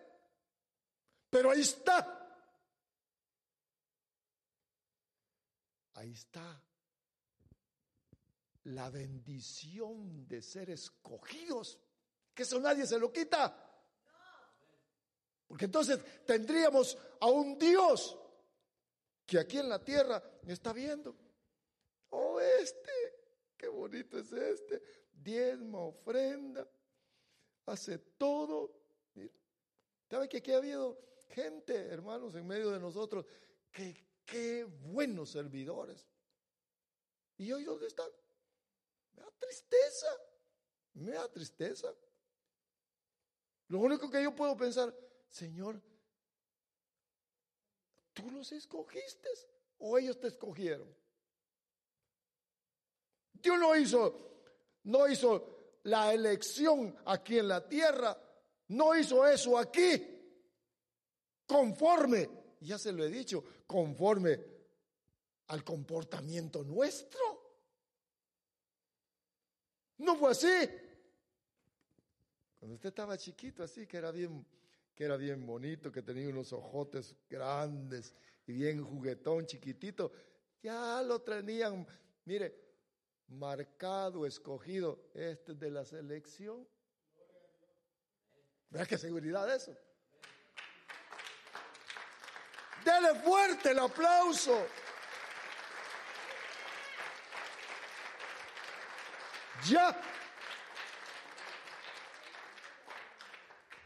pero 1.29 1.51
ahí 1.51 1.61
está. 1.61 2.41
Ahí 5.93 6.11
está 6.11 6.59
la 8.63 8.89
bendición 8.89 10.27
de 10.27 10.41
ser 10.41 10.71
escogidos, 10.71 11.79
que 12.33 12.41
eso 12.41 12.59
nadie 12.59 12.87
se 12.87 12.97
lo 12.97 13.13
quita. 13.13 13.63
Porque 15.47 15.65
entonces 15.65 16.25
tendríamos 16.25 16.97
a 17.21 17.27
un 17.27 17.59
Dios 17.59 18.17
que 19.23 19.37
aquí 19.37 19.59
en 19.59 19.69
la 19.69 19.83
tierra 19.83 20.23
está 20.47 20.73
viendo. 20.73 21.26
Oh, 22.09 22.39
este, 22.39 22.91
qué 23.57 23.67
bonito 23.67 24.17
es 24.17 24.31
este. 24.31 24.81
Diezma, 25.11 25.79
ofrenda, 25.79 26.67
hace 27.65 27.97
todo. 27.97 28.71
Mira, 29.13 29.33
¿sabe 30.09 30.29
que 30.29 30.37
aquí 30.37 30.51
ha 30.51 30.57
habido 30.57 30.97
gente, 31.29 31.73
hermanos, 31.87 32.35
en 32.35 32.47
medio 32.47 32.71
de 32.71 32.79
nosotros, 32.79 33.25
que 33.71 34.07
qué 34.25 34.63
buenos 34.63 35.31
servidores? 35.31 36.05
¿Y 37.37 37.51
hoy 37.51 37.63
dónde 37.63 37.87
están? 37.87 38.09
Me 39.15 39.23
da 39.23 39.31
tristeza, 39.39 40.07
me 40.93 41.11
da 41.11 41.31
tristeza. 41.31 41.93
Lo 43.67 43.79
único 43.79 44.09
que 44.09 44.23
yo 44.23 44.33
puedo 44.33 44.55
pensar, 44.55 44.95
Señor, 45.29 45.81
¿tú 48.13 48.31
los 48.31 48.51
escogiste 48.51 49.29
o 49.77 49.97
ellos 49.97 50.19
te 50.19 50.27
escogieron? 50.27 50.93
Dios 53.41 53.59
no 53.59 53.75
hizo, 53.75 54.17
no 54.83 55.07
hizo 55.07 55.79
la 55.83 56.13
elección 56.13 56.95
aquí 57.05 57.39
en 57.39 57.47
la 57.47 57.67
tierra, 57.67 58.17
no 58.69 58.95
hizo 58.95 59.25
eso 59.27 59.57
aquí, 59.57 60.03
conforme, 61.45 62.29
ya 62.61 62.77
se 62.77 62.91
lo 62.91 63.03
he 63.03 63.09
dicho, 63.09 63.43
conforme 63.65 64.39
al 65.47 65.63
comportamiento 65.63 66.63
nuestro. 66.63 67.19
No 69.99 70.15
fue 70.15 70.31
así. 70.31 70.69
Cuando 72.59 72.75
usted 72.75 72.89
estaba 72.89 73.17
chiquito, 73.17 73.63
así 73.63 73.87
que 73.87 73.97
era 73.97 74.11
bien 74.11 74.45
que 74.97 75.03
era 75.03 75.15
bien 75.15 75.45
bonito, 75.45 75.91
que 75.91 76.01
tenía 76.01 76.27
unos 76.27 76.51
ojotes 76.53 77.15
grandes 77.29 78.15
y 78.47 78.53
bien 78.53 78.83
juguetón, 78.83 79.45
chiquitito, 79.45 80.11
ya 80.63 81.03
lo 81.03 81.21
tenían, 81.21 81.85
mire, 82.25 82.66
marcado, 83.27 84.25
escogido, 84.25 85.09
este 85.13 85.53
de 85.53 85.69
la 85.71 85.85
selección. 85.85 86.67
¿Vea 88.69 88.85
qué 88.85 88.97
seguridad 88.97 89.53
eso? 89.53 89.75
Dele 92.83 93.19
fuerte 93.19 93.71
el 93.71 93.79
aplauso. 93.79 94.67
Ya. 99.67 100.01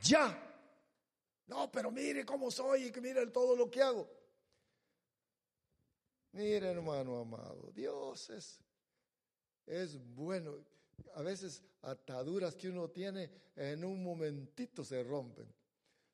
Ya. 0.01 0.47
No, 1.47 1.71
pero 1.71 1.91
mire 1.91 2.25
cómo 2.25 2.51
soy 2.51 2.85
y 2.85 2.91
que 2.91 3.01
mire 3.01 3.25
todo 3.27 3.55
lo 3.55 3.69
que 3.69 3.81
hago. 3.81 4.09
Mire, 6.33 6.71
hermano 6.71 7.19
amado, 7.19 7.71
Dios 7.73 8.29
es, 8.29 8.61
es 9.65 9.97
bueno. 10.15 10.65
A 11.15 11.21
veces 11.21 11.61
ataduras 11.81 12.55
que 12.55 12.69
uno 12.69 12.89
tiene 12.89 13.29
en 13.55 13.83
un 13.83 14.03
momentito 14.03 14.83
se 14.83 15.03
rompen. 15.03 15.47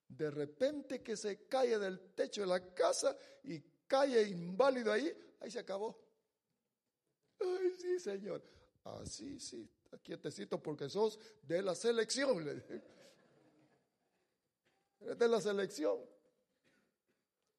De 0.07 0.31
repente 0.31 1.01
que 1.03 1.17
se 1.17 1.47
cae 1.47 1.77
del 1.77 1.99
techo 2.15 2.41
de 2.41 2.47
la 2.47 2.73
casa 2.73 3.17
y 3.43 3.59
cae 3.85 4.23
inválido 4.23 4.91
ahí, 4.91 5.11
ahí 5.39 5.51
se 5.51 5.59
acabó. 5.59 5.99
Ay, 7.39 7.71
sí, 7.77 7.99
Señor. 7.99 8.41
Así, 8.83 9.39
sí, 9.39 9.69
quietecito 10.01 10.61
porque 10.61 10.89
sos 10.89 11.19
de 11.43 11.61
la 11.61 11.75
selección. 11.75 12.47
Eres 14.99 15.17
de 15.17 15.27
la 15.27 15.41
selección. 15.41 15.99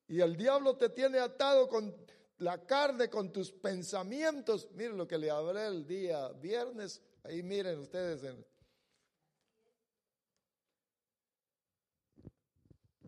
Y 0.09 0.21
el 0.21 0.37
diablo 0.37 0.77
te 0.77 0.89
tiene 0.89 1.19
atado 1.19 1.69
con 1.69 1.95
la 2.39 2.65
carne, 2.65 3.09
con 3.09 3.33
tus 3.33 3.53
pensamientos. 3.53 4.69
Miren 4.73 4.97
lo 4.97 5.07
que 5.07 5.19
le 5.19 5.31
hablé 5.31 5.67
el 5.67 5.87
día 5.87 6.29
viernes. 6.29 7.01
Ahí 7.25 7.43
miren 7.43 7.79
ustedes 7.79 8.23
en, 8.25 8.47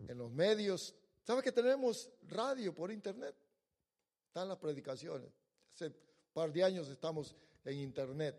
en 0.07 0.17
los 0.17 0.31
medios. 0.31 0.95
¿Sabe 1.23 1.41
que 1.41 1.51
tenemos 1.51 2.09
radio 2.23 2.73
por 2.73 2.91
internet? 2.91 3.35
Están 4.27 4.47
las 4.47 4.57
predicaciones. 4.57 5.29
Hace 5.73 5.87
un 5.87 5.93
par 6.33 6.51
de 6.51 6.63
años 6.63 6.89
estamos 6.89 7.35
en 7.63 7.77
internet. 7.79 8.35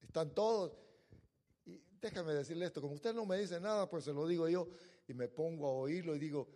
Están 0.00 0.34
todos. 0.34 0.76
Y 1.66 1.80
déjame 2.00 2.32
decirle 2.34 2.66
esto, 2.66 2.80
como 2.80 2.94
usted 2.94 3.14
no 3.14 3.26
me 3.26 3.38
dice 3.38 3.60
nada, 3.60 3.88
pues 3.88 4.04
se 4.04 4.12
lo 4.12 4.26
digo 4.26 4.48
yo 4.48 4.68
y 5.06 5.14
me 5.14 5.28
pongo 5.28 5.68
a 5.68 5.72
oírlo 5.72 6.14
y 6.16 6.18
digo, 6.18 6.48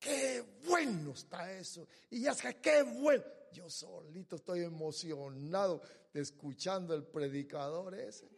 qué 0.00 0.44
bueno 0.66 1.12
está 1.12 1.52
eso. 1.52 1.86
Y 2.10 2.22
ya 2.22 2.34
sé, 2.34 2.56
qué 2.60 2.82
bueno. 2.82 3.22
Yo 3.52 3.68
solito 3.68 4.36
estoy 4.36 4.64
emocionado 4.64 5.80
de 6.12 6.20
escuchando 6.20 6.94
el 6.94 7.04
predicador 7.04 7.94
ese. 7.94 8.28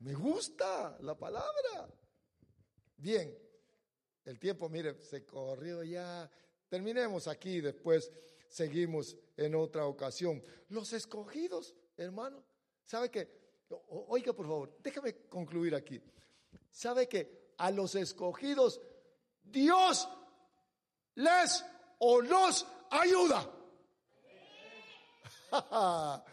Me 0.00 0.14
gusta 0.14 0.98
la 1.00 1.16
palabra. 1.16 1.88
Bien, 2.96 3.36
el 4.24 4.38
tiempo, 4.38 4.68
mire, 4.68 5.00
se 5.00 5.24
corrió 5.24 5.82
ya. 5.82 6.30
Terminemos 6.68 7.28
aquí, 7.28 7.60
después 7.60 8.10
seguimos 8.48 9.16
en 9.36 9.54
otra 9.54 9.86
ocasión. 9.86 10.42
Los 10.68 10.92
escogidos, 10.92 11.74
hermano, 11.96 12.44
¿sabe 12.84 13.10
que 13.10 13.38
Oiga, 14.08 14.32
por 14.32 14.46
favor, 14.46 14.76
déjame 14.82 15.14
concluir 15.28 15.74
aquí. 15.74 16.00
¿Sabe 16.70 17.06
que 17.08 17.47
a 17.58 17.70
los 17.70 17.94
escogidos, 17.94 18.80
Dios 19.42 20.08
les 21.14 21.64
o 21.98 22.22
nos 22.22 22.66
ayuda. 22.90 23.50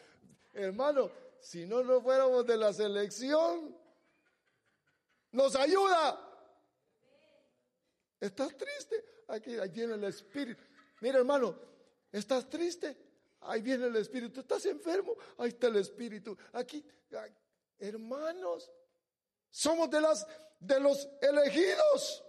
Hermano, 0.54 1.12
si 1.42 1.66
no 1.66 1.84
nos 1.84 2.02
fuéramos 2.02 2.46
de 2.46 2.58
la 2.58 2.74
selección, 2.74 3.76
nos 5.32 5.56
ayuda. 5.56 6.22
¿Estás 8.20 8.56
triste? 8.58 9.04
Aquí, 9.28 9.58
ahí 9.58 9.70
viene 9.70 9.96
el 9.96 10.04
Espíritu. 10.06 10.64
Mira, 11.02 11.18
hermano, 11.20 11.60
¿estás 12.12 12.50
triste? 12.50 12.98
Ahí 13.42 13.62
viene 13.62 13.88
el 13.88 13.96
Espíritu. 13.98 14.40
¿Estás 14.40 14.66
enfermo? 14.66 15.16
Ahí 15.38 15.50
está 15.50 15.68
el 15.68 15.76
Espíritu. 15.76 16.38
Aquí, 16.54 16.84
hermanos, 17.78 18.72
somos 19.56 19.90
de 19.90 20.02
las 20.02 20.28
de 20.60 20.80
los 20.82 21.08
elegidos. 21.22 22.24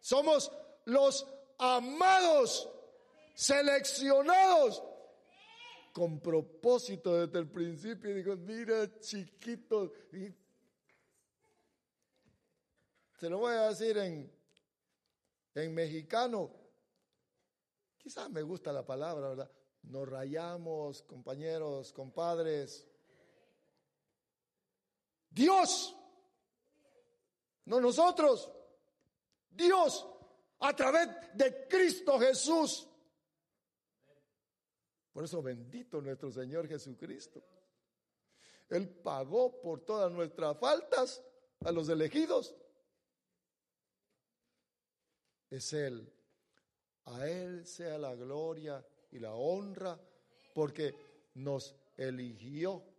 Somos 0.00 0.50
los 0.86 1.26
amados, 1.58 2.70
seleccionados 3.34 4.82
con 5.92 6.20
propósito 6.20 7.26
desde 7.26 7.38
el 7.38 7.50
principio. 7.50 8.10
Y 8.10 8.14
digo, 8.14 8.34
mira, 8.36 8.98
chiquito. 8.98 9.92
se 13.18 13.28
lo 13.28 13.38
voy 13.38 13.52
a 13.52 13.68
decir 13.68 13.98
en, 13.98 14.32
en 15.54 15.74
mexicano. 15.74 16.50
Quizás 17.98 18.30
me 18.30 18.40
gusta 18.40 18.72
la 18.72 18.86
palabra, 18.86 19.28
¿verdad? 19.28 19.50
Nos 19.82 20.08
rayamos, 20.08 21.02
compañeros, 21.02 21.92
compadres. 21.92 22.86
Dios, 25.34 25.96
no 27.64 27.80
nosotros, 27.80 28.48
Dios, 29.50 30.06
a 30.60 30.74
través 30.76 31.08
de 31.34 31.66
Cristo 31.66 32.20
Jesús. 32.20 32.88
Por 35.12 35.24
eso 35.24 35.42
bendito 35.42 36.00
nuestro 36.00 36.30
Señor 36.30 36.68
Jesucristo. 36.68 37.42
Él 38.68 38.88
pagó 38.88 39.60
por 39.60 39.84
todas 39.84 40.12
nuestras 40.12 40.56
faltas 40.58 41.20
a 41.64 41.72
los 41.72 41.88
elegidos. 41.88 42.54
Es 45.50 45.72
Él. 45.72 46.12
A 47.06 47.26
Él 47.26 47.66
sea 47.66 47.98
la 47.98 48.14
gloria 48.14 48.86
y 49.10 49.18
la 49.18 49.34
honra 49.34 50.00
porque 50.54 50.94
nos 51.34 51.74
eligió 51.96 52.93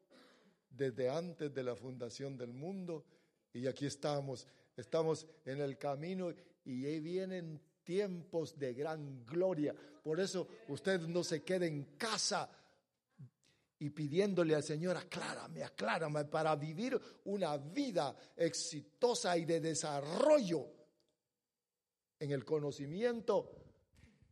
desde 0.75 1.09
antes 1.09 1.53
de 1.53 1.63
la 1.63 1.75
fundación 1.75 2.37
del 2.37 2.53
mundo 2.53 3.05
y 3.53 3.67
aquí 3.67 3.85
estamos, 3.85 4.47
estamos 4.75 5.25
en 5.45 5.61
el 5.61 5.77
camino 5.77 6.33
y 6.65 6.85
ahí 6.85 6.99
vienen 6.99 7.61
tiempos 7.83 8.57
de 8.57 8.73
gran 8.73 9.25
gloria. 9.25 9.73
Por 10.03 10.19
eso 10.19 10.47
usted 10.67 11.01
no 11.01 11.23
se 11.23 11.43
quede 11.43 11.67
en 11.67 11.95
casa 11.97 12.49
y 13.79 13.89
pidiéndole 13.89 14.55
al 14.55 14.63
Señor, 14.63 14.97
aclárame, 14.97 15.63
aclárame, 15.63 16.25
para 16.25 16.55
vivir 16.55 16.99
una 17.25 17.57
vida 17.57 18.15
exitosa 18.35 19.37
y 19.37 19.45
de 19.45 19.59
desarrollo 19.59 20.67
en 22.19 22.31
el 22.31 22.43
conocimiento 22.43 23.51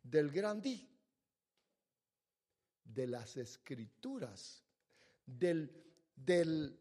del 0.01 0.31
gran 0.31 0.61
di 0.61 0.89
de 2.83 3.07
las 3.07 3.37
escrituras, 3.37 4.63
del, 5.25 5.71
del, 6.26 6.78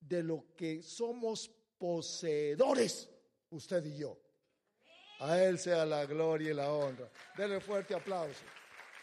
de 0.00 0.22
lo 0.22 0.54
que 0.56 0.82
somos 0.82 1.50
poseedores, 1.78 3.08
usted 3.50 3.84
y 3.84 3.98
yo. 3.98 4.18
A 5.20 5.42
Él 5.42 5.58
sea 5.58 5.84
la 5.84 6.06
gloria 6.06 6.50
y 6.50 6.54
la 6.54 6.72
honra. 6.72 7.10
Denle 7.36 7.60
fuerte 7.60 7.94
aplauso. 7.94 8.40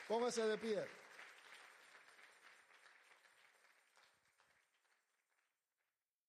Póngase 0.07 0.43
de 0.43 0.57
pie. 0.57 0.96